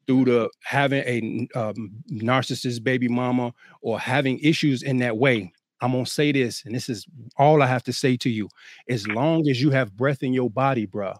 due 0.07 0.25
to 0.25 0.49
having 0.63 1.03
a 1.05 1.59
um, 1.59 1.91
narcissist 2.11 2.83
baby 2.83 3.07
mama 3.07 3.53
or 3.81 3.99
having 3.99 4.39
issues 4.39 4.83
in 4.83 4.97
that 4.97 5.17
way, 5.17 5.51
I'm 5.81 5.91
gonna 5.91 6.05
say 6.05 6.31
this, 6.31 6.63
and 6.65 6.75
this 6.75 6.89
is 6.89 7.05
all 7.37 7.61
I 7.61 7.67
have 7.67 7.83
to 7.83 7.93
say 7.93 8.15
to 8.17 8.29
you. 8.29 8.49
As 8.87 9.07
long 9.07 9.49
as 9.49 9.61
you 9.61 9.71
have 9.71 9.97
breath 9.97 10.21
in 10.21 10.31
your 10.31 10.49
body, 10.49 10.85
bruh, 10.85 11.17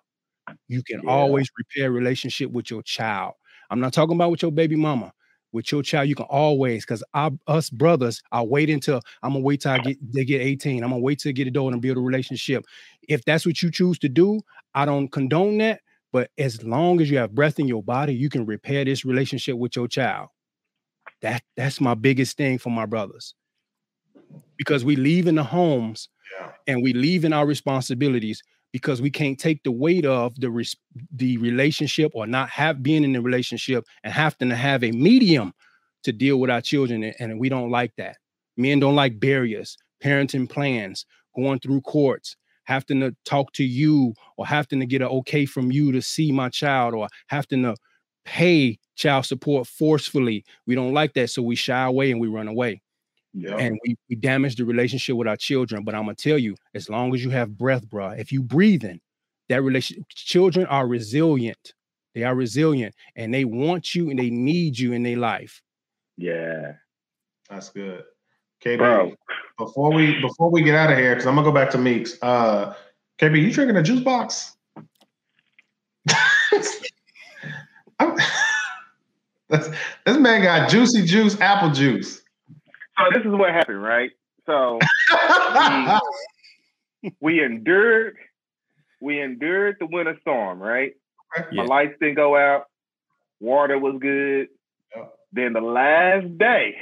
you 0.68 0.84
can 0.84 1.02
yeah. 1.04 1.10
always 1.10 1.50
repair 1.58 1.92
relationship 1.92 2.52
with 2.52 2.70
your 2.70 2.84
child. 2.84 3.34
I'm 3.72 3.80
not 3.80 3.94
talking 3.94 4.16
about 4.16 4.32
with 4.32 4.44
your 4.44 4.52
baby 4.52 4.76
mama. 4.76 5.14
With 5.54 5.72
your 5.72 5.84
child, 5.84 6.08
you 6.08 6.16
can 6.16 6.28
always, 6.28 6.86
because 6.86 7.04
us 7.14 7.70
brothers, 7.70 8.22
I 8.32 8.42
wait 8.42 8.70
until 8.70 9.02
I'm 9.22 9.34
gonna 9.34 9.44
wait 9.44 9.62
till 9.62 9.72
I 9.72 9.80
get 9.80 10.14
they 10.14 10.24
get 10.24 10.42
18. 10.42 10.84
I'm 10.84 10.92
gonna 10.92 11.02
wait 11.02 11.20
till 11.20 11.30
I 11.30 11.34
get 11.34 11.48
a 11.48 11.52
door 11.52 11.72
and 11.72 11.82
build 11.82 11.98
a 11.98 12.02
relationship. 12.02 12.66
If 13.08 13.26
that's 13.26 13.46
what 13.46 13.62
you 13.62 13.70
choose 13.70 14.00
to 14.00 14.10
do, 14.10 14.42
I 14.74 14.86
don't 14.86 15.10
condone 15.10 15.58
that. 15.58 15.82
But 16.14 16.30
as 16.38 16.64
long 16.64 17.02
as 17.02 17.10
you 17.10 17.18
have 17.18 17.36
breath 17.36 17.60
in 17.60 17.68
your 17.68 17.84
body, 17.84 18.14
you 18.14 18.30
can 18.30 18.46
repair 18.46 18.86
this 18.86 19.06
relationship 19.06 19.58
with 19.58 19.76
your 19.76 19.88
child. 19.88 20.30
That 21.22 21.44
that's 21.56 21.82
my 21.82 21.96
biggest 21.96 22.38
thing 22.38 22.58
for 22.58 22.70
my 22.70 22.86
brothers 22.86 23.36
because 24.58 24.86
we 24.86 24.96
leave 24.96 25.28
in 25.28 25.36
the 25.36 25.44
homes 25.44 26.10
yeah. 26.40 26.52
and 26.68 26.84
we 26.84 26.94
leave 26.94 27.26
in 27.26 27.34
our 27.34 27.46
responsibilities 27.46 28.42
because 28.72 29.02
we 29.02 29.10
can't 29.10 29.40
take 29.40 29.64
the 29.64 29.72
weight 29.72 30.06
of 30.06 30.40
the 30.40 30.50
res- 30.50 30.76
the 31.12 31.38
relationship 31.38 32.12
or 32.16 32.26
not 32.26 32.50
have 32.50 32.82
being 32.82 33.04
in 33.04 33.14
the 33.14 33.22
relationship 33.22 33.86
and 34.04 34.14
having 34.14 34.50
to 34.50 34.56
have 34.56 34.84
a 34.84 34.92
medium 34.92 35.54
to 36.04 36.12
deal 36.12 36.40
with 36.40 36.50
our 36.50 36.62
children 36.62 37.04
and 37.04 37.40
we 37.40 37.50
don't 37.50 37.70
like 37.70 37.96
that. 37.98 38.18
Men 38.58 38.80
don't 38.80 38.96
like 38.96 39.20
barriers 39.20 39.78
parenting 40.04 40.50
plans 40.50 41.06
going 41.36 41.60
through 41.60 41.82
courts 41.82 42.36
having 42.64 43.02
to 43.02 43.16
talk 43.26 43.52
to 43.54 43.64
you 43.64 44.14
or 44.38 44.46
having 44.46 44.80
to 44.80 44.86
get 44.86 45.02
an 45.02 45.08
okay 45.08 45.46
from 45.46 45.72
you 45.72 45.92
to 45.92 46.02
see 46.02 46.32
my 46.32 46.50
child 46.50 46.94
or 46.94 47.08
having 47.28 47.64
to 47.64 47.76
pay 48.24 48.78
child 48.96 49.26
support 49.26 49.68
forcefully. 49.68 50.44
We 50.66 50.76
don't 50.76 50.94
like 50.94 51.14
that 51.16 51.30
so 51.30 51.42
we 51.42 51.56
shy 51.56 51.84
away 51.84 52.12
and 52.12 52.20
we 52.20 52.28
run 52.28 52.48
away 52.48 52.82
Yep. 53.34 53.60
And 53.60 53.80
we, 53.84 53.96
we 54.10 54.16
damage 54.16 54.56
the 54.58 54.66
relationship 54.66 55.16
with 55.16 55.28
our 55.28 55.38
children. 55.38 55.84
But 55.84 55.96
I'm 55.96 56.04
gonna 56.04 56.16
tell 56.16 56.38
you, 56.38 56.56
as 56.74 56.90
long 56.90 57.14
as 57.14 57.24
you 57.24 57.30
have 57.30 57.58
breath, 57.58 57.90
bro, 57.90 58.10
if 58.10 58.32
you 58.32 58.42
breathing, 58.44 59.00
that 59.50 59.62
relation 59.64 60.06
children 60.10 60.66
are 60.68 60.88
resilient. 60.88 61.74
They 62.14 62.24
are 62.24 62.36
resilient 62.36 62.94
and 63.16 63.34
they 63.34 63.46
want 63.46 63.96
you 63.96 64.10
and 64.10 64.20
they 64.20 64.30
need 64.30 64.78
you 64.78 64.92
in 64.92 65.04
their 65.04 65.16
life. 65.16 65.62
Yeah. 66.18 66.74
That's 67.50 67.70
good. 67.70 68.04
KB, 68.64 68.78
bro. 68.78 69.14
before 69.58 69.94
we 69.94 70.20
before 70.20 70.52
we 70.52 70.62
get 70.62 70.76
out 70.76 70.92
of 70.92 70.98
here, 70.98 71.12
because 71.16 71.26
I'm 71.26 71.36
gonna 71.36 71.48
go 71.48 71.54
back 71.54 71.70
to 71.72 71.78
Meeks. 71.78 72.18
Uh 72.22 72.74
KB, 73.18 73.42
you 73.42 73.52
drinking 73.52 73.78
a 73.78 73.84
juice 73.84 74.02
box? 74.02 74.58
this 79.50 80.18
man 80.18 80.42
got 80.42 80.70
juicy 80.70 81.06
juice, 81.06 81.40
apple 81.40 81.70
juice 81.72 82.21
so 83.02 83.18
this 83.18 83.26
is 83.26 83.32
what 83.32 83.52
happened, 83.52 83.82
right? 83.82 84.12
So 84.46 84.80
we, 87.04 87.12
we, 87.22 87.44
endured, 87.44 88.18
we 89.00 89.22
endured 89.22 89.78
the 89.80 89.86
winter 89.86 90.18
storm, 90.22 90.62
right? 90.62 90.94
Yeah. 91.52 91.64
My 91.64 91.64
lights 91.64 91.96
didn't 92.00 92.16
go 92.16 92.36
out, 92.36 92.66
water 93.40 93.78
was 93.78 93.98
good. 94.00 94.50
Yeah. 94.96 95.06
Then 95.34 95.54
the 95.54 95.62
last 95.62 96.38
day, 96.38 96.76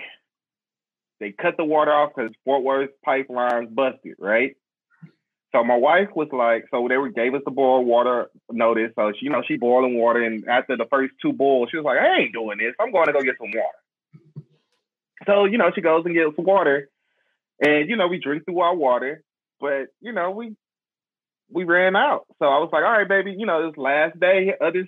they 1.20 1.32
cut 1.32 1.58
the 1.58 1.66
water 1.66 1.92
off 1.92 2.14
because 2.16 2.32
Fort 2.46 2.64
Worth 2.64 2.90
pipelines 3.06 3.74
busted, 3.74 4.16
right? 4.18 4.56
So 5.52 5.64
my 5.64 5.76
wife 5.76 6.10
was 6.16 6.28
like, 6.32 6.66
so 6.70 6.88
they 6.88 6.98
were, 6.98 7.10
gave 7.10 7.34
us 7.34 7.42
the 7.44 7.52
boil 7.52 7.84
water 7.84 8.30
notice. 8.52 8.92
So 8.96 9.12
she, 9.20 9.26
you 9.26 9.32
know, 9.32 9.42
she 9.48 9.58
boiling 9.58 9.98
water, 9.98 10.22
and 10.22 10.48
after 10.48 10.78
the 10.78 10.86
first 10.86 11.14
two 11.22 11.34
boils, 11.34 11.70
she 11.72 11.78
was 11.78 11.86
like, 11.86 11.98
I 11.98 12.20
ain't 12.20 12.34
doing 12.34 12.60
this. 12.60 12.76
I'm 12.80 12.92
going 12.92 13.08
to 13.08 13.14
go 13.14 13.22
get 13.22 13.36
some 13.40 13.50
water. 13.50 13.79
So, 15.26 15.46
you 15.46 15.58
know, 15.58 15.72
she 15.74 15.82
goes 15.82 16.06
and 16.06 16.16
gets 16.16 16.38
water. 16.38 16.90
And, 17.62 17.90
you 17.90 17.98
know, 17.98 18.08
we 18.08 18.20
drink 18.20 18.46
through 18.46 18.60
our 18.60 18.76
water, 18.76 19.24
but 19.60 19.88
you 20.00 20.14
know, 20.14 20.32
we 20.32 20.56
we 21.52 21.64
ran 21.64 21.96
out. 21.96 22.26
So 22.40 22.46
I 22.46 22.60
was 22.60 22.70
like, 22.72 22.84
all 22.84 22.92
right, 22.92 23.08
baby, 23.08 23.36
you 23.38 23.46
know, 23.46 23.68
this 23.68 23.78
last 23.78 24.20
day 24.20 24.54
of 24.60 24.74
this 24.74 24.88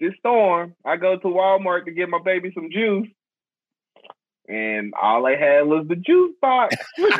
this 0.00 0.12
storm, 0.18 0.74
I 0.84 0.96
go 0.96 1.16
to 1.16 1.26
Walmart 1.26 1.84
to 1.84 1.92
get 1.92 2.08
my 2.08 2.20
baby 2.24 2.50
some 2.54 2.70
juice. 2.70 3.08
And 4.48 4.92
all 5.00 5.22
they 5.24 5.36
had 5.38 5.62
was 5.62 5.86
the 5.88 5.96
juice 5.96 6.34
box. 6.40 6.74
hey, 6.96 7.10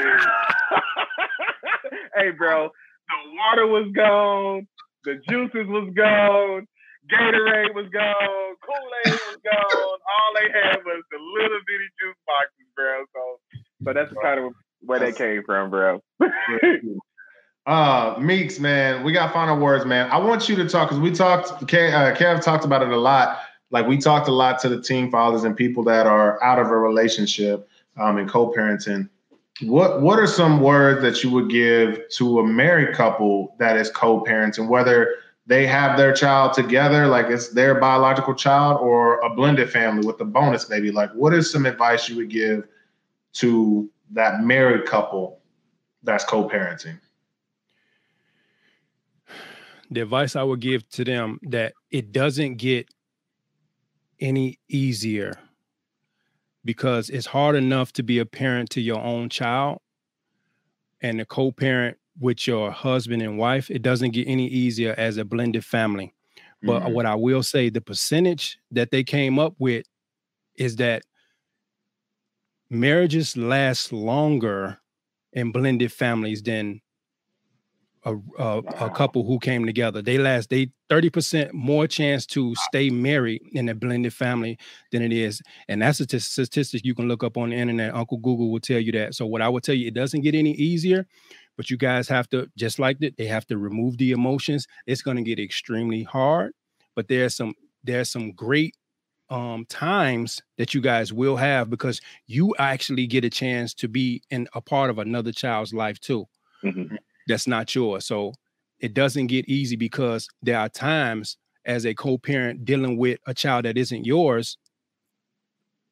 bro, 2.36 2.70
the 3.08 3.36
water 3.36 3.66
was 3.66 3.92
gone, 3.94 4.66
the 5.04 5.20
juices 5.28 5.66
was 5.68 5.92
gone, 5.94 6.66
Gatorade 7.10 7.74
was 7.74 7.86
gone, 7.92 8.54
Kool-Aid 8.64 9.12
was 9.12 9.38
gone. 9.44 9.98
All 10.10 10.30
they 10.40 10.48
had 10.52 10.76
was 10.84 11.02
the 11.10 11.18
little 11.18 11.58
bitty 11.66 11.88
juice 12.00 12.16
boxes, 12.26 12.66
bro. 12.76 13.04
So, 13.12 13.22
so 13.84 13.92
that's 13.92 14.12
kind 14.22 14.40
of 14.40 14.52
where 14.80 14.98
they 14.98 15.12
came 15.12 15.42
from, 15.44 15.70
bro. 15.70 16.02
uh, 17.66 18.16
Meeks, 18.20 18.58
man, 18.58 19.04
we 19.04 19.12
got 19.12 19.32
final 19.32 19.58
words, 19.58 19.84
man. 19.84 20.10
I 20.10 20.18
want 20.18 20.48
you 20.48 20.56
to 20.56 20.68
talk 20.68 20.88
because 20.88 21.00
we 21.00 21.10
talked. 21.10 21.66
Kev, 21.66 21.92
uh, 21.92 22.16
Kev 22.16 22.42
talked 22.42 22.64
about 22.64 22.82
it 22.82 22.90
a 22.90 22.96
lot. 22.96 23.40
Like 23.70 23.86
we 23.86 23.98
talked 23.98 24.28
a 24.28 24.32
lot 24.32 24.58
to 24.60 24.68
the 24.68 24.80
team 24.80 25.10
fathers 25.10 25.44
and 25.44 25.56
people 25.56 25.84
that 25.84 26.06
are 26.06 26.42
out 26.42 26.58
of 26.58 26.68
a 26.68 26.76
relationship 26.76 27.68
um, 28.00 28.18
and 28.18 28.28
co-parenting. 28.28 29.08
What 29.62 30.00
What 30.00 30.18
are 30.18 30.26
some 30.26 30.60
words 30.60 31.02
that 31.02 31.22
you 31.22 31.30
would 31.30 31.50
give 31.50 32.00
to 32.16 32.40
a 32.40 32.46
married 32.46 32.94
couple 32.94 33.54
that 33.58 33.76
is 33.76 33.90
co-parenting, 33.90 34.68
whether 34.68 35.14
they 35.50 35.66
have 35.66 35.98
their 35.98 36.12
child 36.12 36.52
together, 36.52 37.08
like 37.08 37.26
it's 37.26 37.48
their 37.48 37.74
biological 37.74 38.36
child, 38.36 38.80
or 38.80 39.18
a 39.18 39.34
blended 39.34 39.68
family 39.68 40.06
with 40.06 40.20
a 40.20 40.24
bonus 40.24 40.64
baby? 40.64 40.92
Like, 40.92 41.10
what 41.12 41.34
is 41.34 41.50
some 41.50 41.66
advice 41.66 42.08
you 42.08 42.14
would 42.16 42.30
give 42.30 42.68
to 43.32 43.90
that 44.12 44.44
married 44.44 44.86
couple 44.86 45.40
that's 46.04 46.22
co-parenting? 46.24 47.00
The 49.90 50.02
advice 50.02 50.36
I 50.36 50.44
would 50.44 50.60
give 50.60 50.88
to 50.90 51.04
them 51.04 51.40
that 51.42 51.72
it 51.90 52.12
doesn't 52.12 52.58
get 52.58 52.86
any 54.20 54.60
easier 54.68 55.32
because 56.64 57.10
it's 57.10 57.26
hard 57.26 57.56
enough 57.56 57.92
to 57.94 58.04
be 58.04 58.20
a 58.20 58.24
parent 58.24 58.70
to 58.70 58.80
your 58.80 59.00
own 59.00 59.28
child 59.28 59.80
and 61.00 61.18
the 61.18 61.24
co-parent 61.24 61.96
with 62.18 62.46
your 62.46 62.70
husband 62.70 63.22
and 63.22 63.38
wife, 63.38 63.70
it 63.70 63.82
doesn't 63.82 64.10
get 64.10 64.26
any 64.26 64.46
easier 64.46 64.94
as 64.96 65.16
a 65.16 65.24
blended 65.24 65.64
family. 65.64 66.14
But 66.62 66.82
mm-hmm. 66.82 66.92
what 66.92 67.06
I 67.06 67.14
will 67.14 67.42
say, 67.42 67.70
the 67.70 67.80
percentage 67.80 68.58
that 68.70 68.90
they 68.90 69.02
came 69.02 69.38
up 69.38 69.54
with 69.58 69.86
is 70.56 70.76
that 70.76 71.02
marriages 72.68 73.36
last 73.36 73.92
longer 73.92 74.78
in 75.32 75.52
blended 75.52 75.92
families 75.92 76.42
than 76.42 76.80
a, 78.04 78.16
a, 78.38 78.58
a, 78.58 78.90
couple 78.90 79.24
who 79.24 79.38
came 79.38 79.66
together. 79.66 80.00
They 80.00 80.16
last 80.16 80.48
they 80.48 80.70
30% 80.90 81.52
more 81.52 81.86
chance 81.86 82.24
to 82.26 82.54
stay 82.54 82.88
married 82.88 83.42
in 83.52 83.68
a 83.68 83.74
blended 83.74 84.14
family 84.14 84.58
than 84.90 85.02
it 85.02 85.12
is. 85.12 85.42
And 85.68 85.82
that's 85.82 86.00
a 86.00 86.20
statistic 86.20 86.84
you 86.84 86.94
can 86.94 87.08
look 87.08 87.22
up 87.22 87.36
on 87.36 87.50
the 87.50 87.56
internet. 87.56 87.94
Uncle 87.94 88.16
Google 88.18 88.50
will 88.50 88.60
tell 88.60 88.80
you 88.80 88.92
that. 88.92 89.14
So 89.14 89.26
what 89.26 89.42
I 89.42 89.48
would 89.48 89.62
tell 89.62 89.74
you, 89.74 89.88
it 89.88 89.94
doesn't 89.94 90.22
get 90.22 90.34
any 90.34 90.52
easier, 90.52 91.06
but 91.60 91.70
you 91.70 91.76
guys 91.76 92.08
have 92.08 92.28
to 92.30 92.48
just 92.56 92.78
like 92.78 92.98
that, 93.00 93.18
they 93.18 93.26
have 93.26 93.46
to 93.48 93.58
remove 93.58 93.98
the 93.98 94.12
emotions. 94.12 94.66
It's 94.86 95.02
going 95.02 95.18
to 95.18 95.22
get 95.22 95.38
extremely 95.38 96.04
hard, 96.04 96.52
but 96.96 97.08
there's 97.08 97.36
some 97.36 97.54
there's 97.84 98.10
some 98.10 98.32
great 98.32 98.74
um 99.30 99.66
times 99.68 100.42
that 100.58 100.74
you 100.74 100.80
guys 100.80 101.12
will 101.12 101.36
have 101.36 101.70
because 101.70 102.00
you 102.26 102.54
actually 102.58 103.06
get 103.06 103.24
a 103.24 103.30
chance 103.30 103.74
to 103.74 103.88
be 103.88 104.22
in 104.30 104.48
a 104.54 104.60
part 104.62 104.90
of 104.90 104.98
another 104.98 105.32
child's 105.32 105.74
life 105.74 106.00
too. 106.00 106.26
Mm-hmm 106.64 106.96
that's 107.26 107.46
not 107.46 107.74
yours. 107.74 108.06
So 108.06 108.34
it 108.80 108.94
doesn't 108.94 109.28
get 109.28 109.48
easy 109.48 109.76
because 109.76 110.28
there 110.42 110.58
are 110.58 110.68
times 110.68 111.36
as 111.64 111.86
a 111.86 111.94
co-parent 111.94 112.64
dealing 112.64 112.96
with 112.96 113.18
a 113.26 113.34
child 113.34 113.66
that 113.66 113.78
isn't 113.78 114.04
yours 114.06 114.56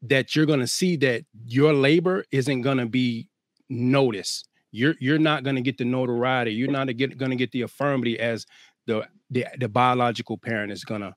that 0.02 0.34
you're 0.34 0.46
going 0.46 0.60
to 0.60 0.66
see 0.66 0.96
that 0.96 1.24
your 1.46 1.72
labor 1.72 2.24
isn't 2.32 2.62
going 2.62 2.78
to 2.78 2.86
be 2.86 3.28
noticed. 3.68 4.47
You're 4.70 4.94
you're 5.00 5.18
not 5.18 5.44
going 5.44 5.56
to 5.56 5.62
get 5.62 5.78
the 5.78 5.84
notoriety. 5.84 6.52
You're 6.52 6.70
not 6.70 6.86
going 6.86 7.30
to 7.30 7.36
get 7.36 7.52
the 7.52 7.62
affirmity 7.62 8.16
as 8.16 8.46
the 8.86 9.06
the, 9.30 9.46
the 9.58 9.68
biological 9.68 10.38
parent 10.38 10.72
is 10.72 10.84
going 10.84 11.02
to 11.02 11.14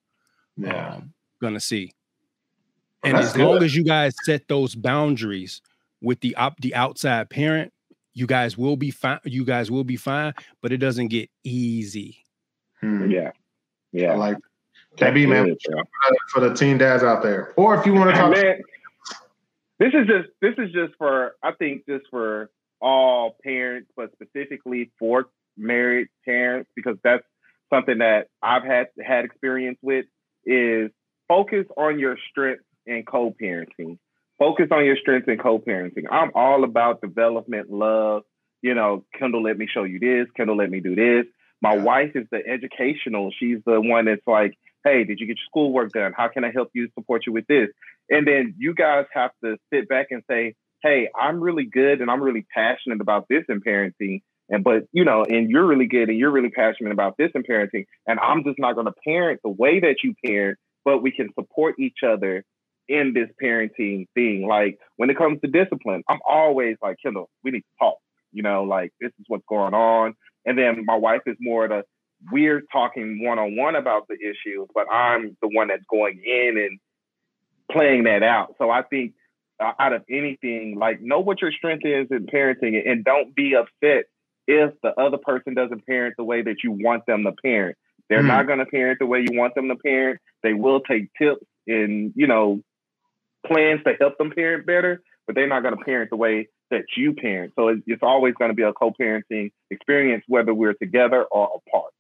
yeah. 0.58 0.96
um, 0.96 1.14
going 1.42 1.54
to 1.54 1.60
see. 1.60 1.94
and 3.04 3.18
as 3.18 3.34
good. 3.34 3.46
long 3.46 3.64
as 3.64 3.76
you 3.76 3.84
guys 3.84 4.14
set 4.24 4.48
those 4.48 4.76
boundaries 4.76 5.62
with 6.02 6.20
the 6.22 6.36
op- 6.36 6.60
the 6.62 6.76
outside 6.76 7.30
parent, 7.30 7.74
you 8.14 8.28
guys 8.28 8.58
will 8.58 8.78
be 8.78 8.92
fine. 8.92 9.20
You 9.24 9.46
guys 9.46 9.72
will 9.72 9.84
be 9.84 9.98
fine, 9.98 10.34
but 10.62 10.72
it 10.72 10.78
doesn't 10.78 11.08
get 11.08 11.30
easy. 11.44 12.18
Hmm. 12.80 13.10
Yeah, 13.10 13.32
yeah. 13.92 14.14
I 14.14 14.16
like 14.16 14.38
be 15.14 15.26
man 15.26 15.56
for 16.34 16.42
the 16.42 16.54
teen 16.54 16.78
dads 16.78 17.04
out 17.04 17.24
there, 17.24 17.54
or 17.56 17.76
if 17.80 17.86
you 17.86 17.94
want 17.94 18.12
to 18.12 18.16
talk. 18.16 18.32
Man, 18.36 18.62
this 19.80 19.94
is 19.94 20.08
just 20.08 20.30
this 20.42 20.54
is 20.58 20.72
just 20.72 20.94
for 20.98 21.36
I 21.42 21.54
think 21.54 21.86
just 21.88 22.06
for 22.10 22.50
all 22.82 23.38
parents, 23.44 23.90
but 23.96 24.12
specifically 24.14 24.92
for 25.00 25.26
married 25.58 26.08
parents 26.26 26.70
because 26.76 26.98
that's 27.04 27.24
something 27.72 28.00
that 28.00 28.28
I've 28.42 28.64
had 28.64 28.88
had 29.04 29.26
experience 29.26 29.78
with 29.82 30.06
is 30.46 30.92
focus 31.28 31.66
on 31.78 32.00
your 32.00 32.18
strengths 32.32 32.64
in 32.86 33.04
co-parenting 33.04 33.98
focus 34.42 34.70
on 34.72 34.84
your 34.84 34.98
strengths 34.98 35.28
in 35.28 35.38
co-parenting. 35.38 36.06
I'm 36.10 36.32
all 36.34 36.64
about 36.64 37.00
development, 37.00 37.70
love. 37.70 38.24
You 38.64 38.74
know, 38.74 39.06
Kendall, 39.18 39.44
let 39.44 39.56
me 39.56 39.68
show 39.72 39.84
you 39.84 40.00
this. 40.00 40.28
Kendall, 40.36 40.58
let 40.58 40.72
me 40.72 40.80
do 40.80 40.96
this. 40.96 41.26
My 41.62 41.78
wife 41.78 42.14
is 42.16 42.26
the 42.32 42.42
educational. 42.44 43.32
She's 43.40 43.60
the 43.68 43.80
one 43.80 44.06
that's 44.06 44.26
like, 44.26 44.58
hey, 44.84 45.04
did 45.04 45.20
you 45.20 45.28
get 45.28 45.38
your 45.38 45.46
schoolwork 45.48 45.92
done? 45.92 46.14
How 46.18 46.28
can 46.28 46.44
I 46.44 46.52
help 46.52 46.70
you 46.74 46.90
support 46.96 47.28
you 47.28 47.34
with 47.34 47.46
this? 47.46 47.68
And 48.10 48.28
then 48.28 48.56
you 48.58 48.74
guys 48.74 49.06
have 49.14 49.30
to 49.44 49.58
sit 49.72 49.88
back 49.88 50.08
and 50.10 50.24
say, 50.28 50.56
hey, 50.82 51.10
I'm 51.20 51.40
really 51.42 51.66
good 51.66 52.02
and 52.02 52.10
I'm 52.10 52.22
really 52.22 52.46
passionate 52.54 53.02
about 53.02 53.28
this 53.30 53.44
in 53.50 53.62
parenting. 53.62 54.22
And 54.50 54.64
but 54.64 54.84
you 54.92 55.06
know, 55.06 55.24
and 55.24 55.50
you're 55.50 55.66
really 55.66 55.88
good 55.88 56.10
and 56.10 56.18
you're 56.18 56.32
really 56.32 56.50
passionate 56.50 56.92
about 56.92 57.16
this 57.18 57.32
in 57.36 57.44
parenting. 57.44 57.86
And 58.08 58.20
I'm 58.20 58.44
just 58.44 58.60
not 58.60 58.76
gonna 58.76 58.94
parent 59.06 59.40
the 59.44 59.50
way 59.50 59.80
that 59.80 59.98
you 60.04 60.14
parent, 60.26 60.58
but 60.84 61.02
we 61.02 61.12
can 61.12 61.30
support 61.38 61.76
each 61.80 62.00
other 62.06 62.44
in 62.88 63.14
this 63.14 63.30
parenting 63.42 64.08
thing. 64.14 64.48
Like 64.48 64.80
when 64.98 65.10
it 65.10 65.18
comes 65.18 65.40
to 65.42 65.48
discipline, 65.48 66.04
I'm 66.10 66.20
always 66.28 66.78
like, 66.82 66.98
Kendall, 67.04 67.30
we 67.44 67.52
need 67.52 67.62
to 67.62 67.78
talk. 67.80 67.98
You 68.34 68.44
know, 68.44 68.64
like 68.64 68.92
this 69.00 69.12
is 69.20 69.26
what's 69.28 69.46
going 69.48 69.74
on. 69.74 70.16
And 70.46 70.58
then 70.58 70.86
my 70.86 70.96
wife 70.96 71.22
is 71.26 71.38
more 71.40 71.68
the 71.68 71.84
we're 72.32 72.62
talking 72.72 73.24
one 73.24 73.40
on 73.40 73.56
one 73.56 73.76
about 73.76 74.08
the 74.08 74.16
issue, 74.16 74.68
but 74.76 74.92
I'm 74.92 75.38
the 75.42 75.48
one 75.48 75.70
that's 75.70 75.84
going 75.90 76.22
in 76.24 76.58
and 76.58 76.80
playing 77.72 78.04
that 78.04 78.22
out. 78.22 78.56
So 78.58 78.70
I 78.70 78.84
think 78.84 79.14
out 79.62 79.94
of 79.94 80.04
anything, 80.10 80.76
like 80.78 81.02
know 81.02 81.20
what 81.20 81.42
your 81.42 81.52
strength 81.52 81.86
is 81.86 82.08
in 82.10 82.26
parenting 82.26 82.90
and 82.90 83.04
don't 83.04 83.36
be 83.36 83.56
upset 83.56 84.06
if 84.48 84.74
the 84.82 85.00
other 85.00 85.18
person 85.18 85.54
doesn't 85.54 85.86
parent 85.86 86.16
the 86.18 86.24
way 86.24 86.42
that 86.42 86.58
you 86.64 86.72
want 86.72 87.06
them 87.06 87.24
to 87.24 87.32
parent. 87.32 87.78
They're 88.10 88.24
mm. 88.24 88.28
not 88.28 88.48
going 88.48 88.60
to 88.60 88.66
parent 88.66 89.00
the 89.00 89.06
way 89.06 89.20
you 89.20 89.38
want 89.38 89.56
them 89.56 89.70
to 89.70 89.76
parent. 89.76 90.20
They 90.44 90.54
will 90.54 90.82
take 90.82 91.10
tips 91.18 91.46
and, 91.68 92.12
you 92.16 92.28
know, 92.28 92.62
plans 93.46 93.82
to 93.86 93.94
help 94.00 94.18
them 94.18 94.32
parent 94.32 94.66
better, 94.66 95.02
but 95.26 95.36
they're 95.36 95.48
not 95.48 95.64
going 95.64 95.78
to 95.78 95.84
parent 95.84 96.10
the 96.10 96.18
way 96.18 96.50
that 96.72 96.84
you 96.98 97.14
parent. 97.14 97.54
So 97.56 97.68
it's 97.86 98.04
always 98.04 98.34
going 98.34 98.50
to 98.50 98.56
be 98.56 98.64
a 98.64 98.74
co-parenting 98.74 99.52
experience, 99.70 100.24
whether 100.28 100.54
we're 100.54 100.74
together 100.74 101.24
or 101.24 101.62
apart. 101.68 101.94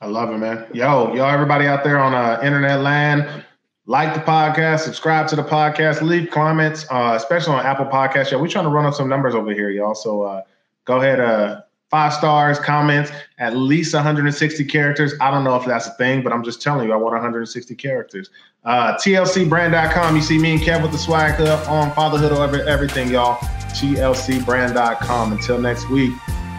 I 0.00 0.06
love 0.06 0.30
it, 0.30 0.38
man. 0.38 0.66
Yo, 0.72 1.14
y'all, 1.14 1.30
everybody 1.30 1.66
out 1.66 1.84
there 1.84 1.98
on 1.98 2.14
uh, 2.14 2.40
internet 2.42 2.80
land, 2.80 3.44
like 3.86 4.14
the 4.14 4.20
podcast, 4.20 4.80
subscribe 4.80 5.28
to 5.28 5.36
the 5.36 5.42
podcast, 5.42 6.00
leave 6.00 6.30
comments, 6.30 6.86
uh, 6.90 7.14
especially 7.16 7.54
on 7.54 7.66
Apple 7.66 7.86
Podcasts. 7.86 8.30
Yo, 8.30 8.40
we're 8.40 8.48
trying 8.48 8.64
to 8.64 8.70
run 8.70 8.86
up 8.86 8.94
some 8.94 9.08
numbers 9.08 9.34
over 9.34 9.52
here, 9.52 9.70
y'all. 9.70 9.94
So 9.94 10.22
uh, 10.22 10.42
go 10.84 10.98
ahead, 10.98 11.20
uh, 11.20 11.62
five 11.90 12.12
stars, 12.12 12.58
comments, 12.58 13.12
at 13.38 13.56
least 13.56 13.94
160 13.94 14.64
characters. 14.64 15.14
I 15.20 15.30
don't 15.30 15.44
know 15.44 15.54
if 15.56 15.66
that's 15.66 15.86
a 15.86 15.92
thing, 15.92 16.22
but 16.22 16.32
I'm 16.32 16.42
just 16.42 16.62
telling 16.62 16.88
you, 16.88 16.94
I 16.94 16.96
want 16.96 17.12
160 17.12 17.74
characters. 17.74 18.30
Uh, 18.64 18.94
TLCbrand.com. 18.94 20.16
You 20.16 20.22
see 20.22 20.38
me 20.38 20.52
and 20.52 20.60
Kev 20.60 20.82
with 20.82 20.92
the 20.92 20.98
swag 20.98 21.40
up 21.42 21.68
on 21.68 21.92
fatherhood 21.92 22.32
over 22.32 22.62
everything, 22.64 23.10
y'all. 23.10 23.36
TLCbrand.com. 23.74 25.32
Until 25.32 25.58
next 25.58 25.90
week, 25.90 26.12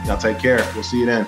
y'all 0.05 0.17
take 0.17 0.37
care. 0.37 0.65
We'll 0.75 0.83
see 0.83 0.99
you 0.99 1.05
then. 1.07 1.25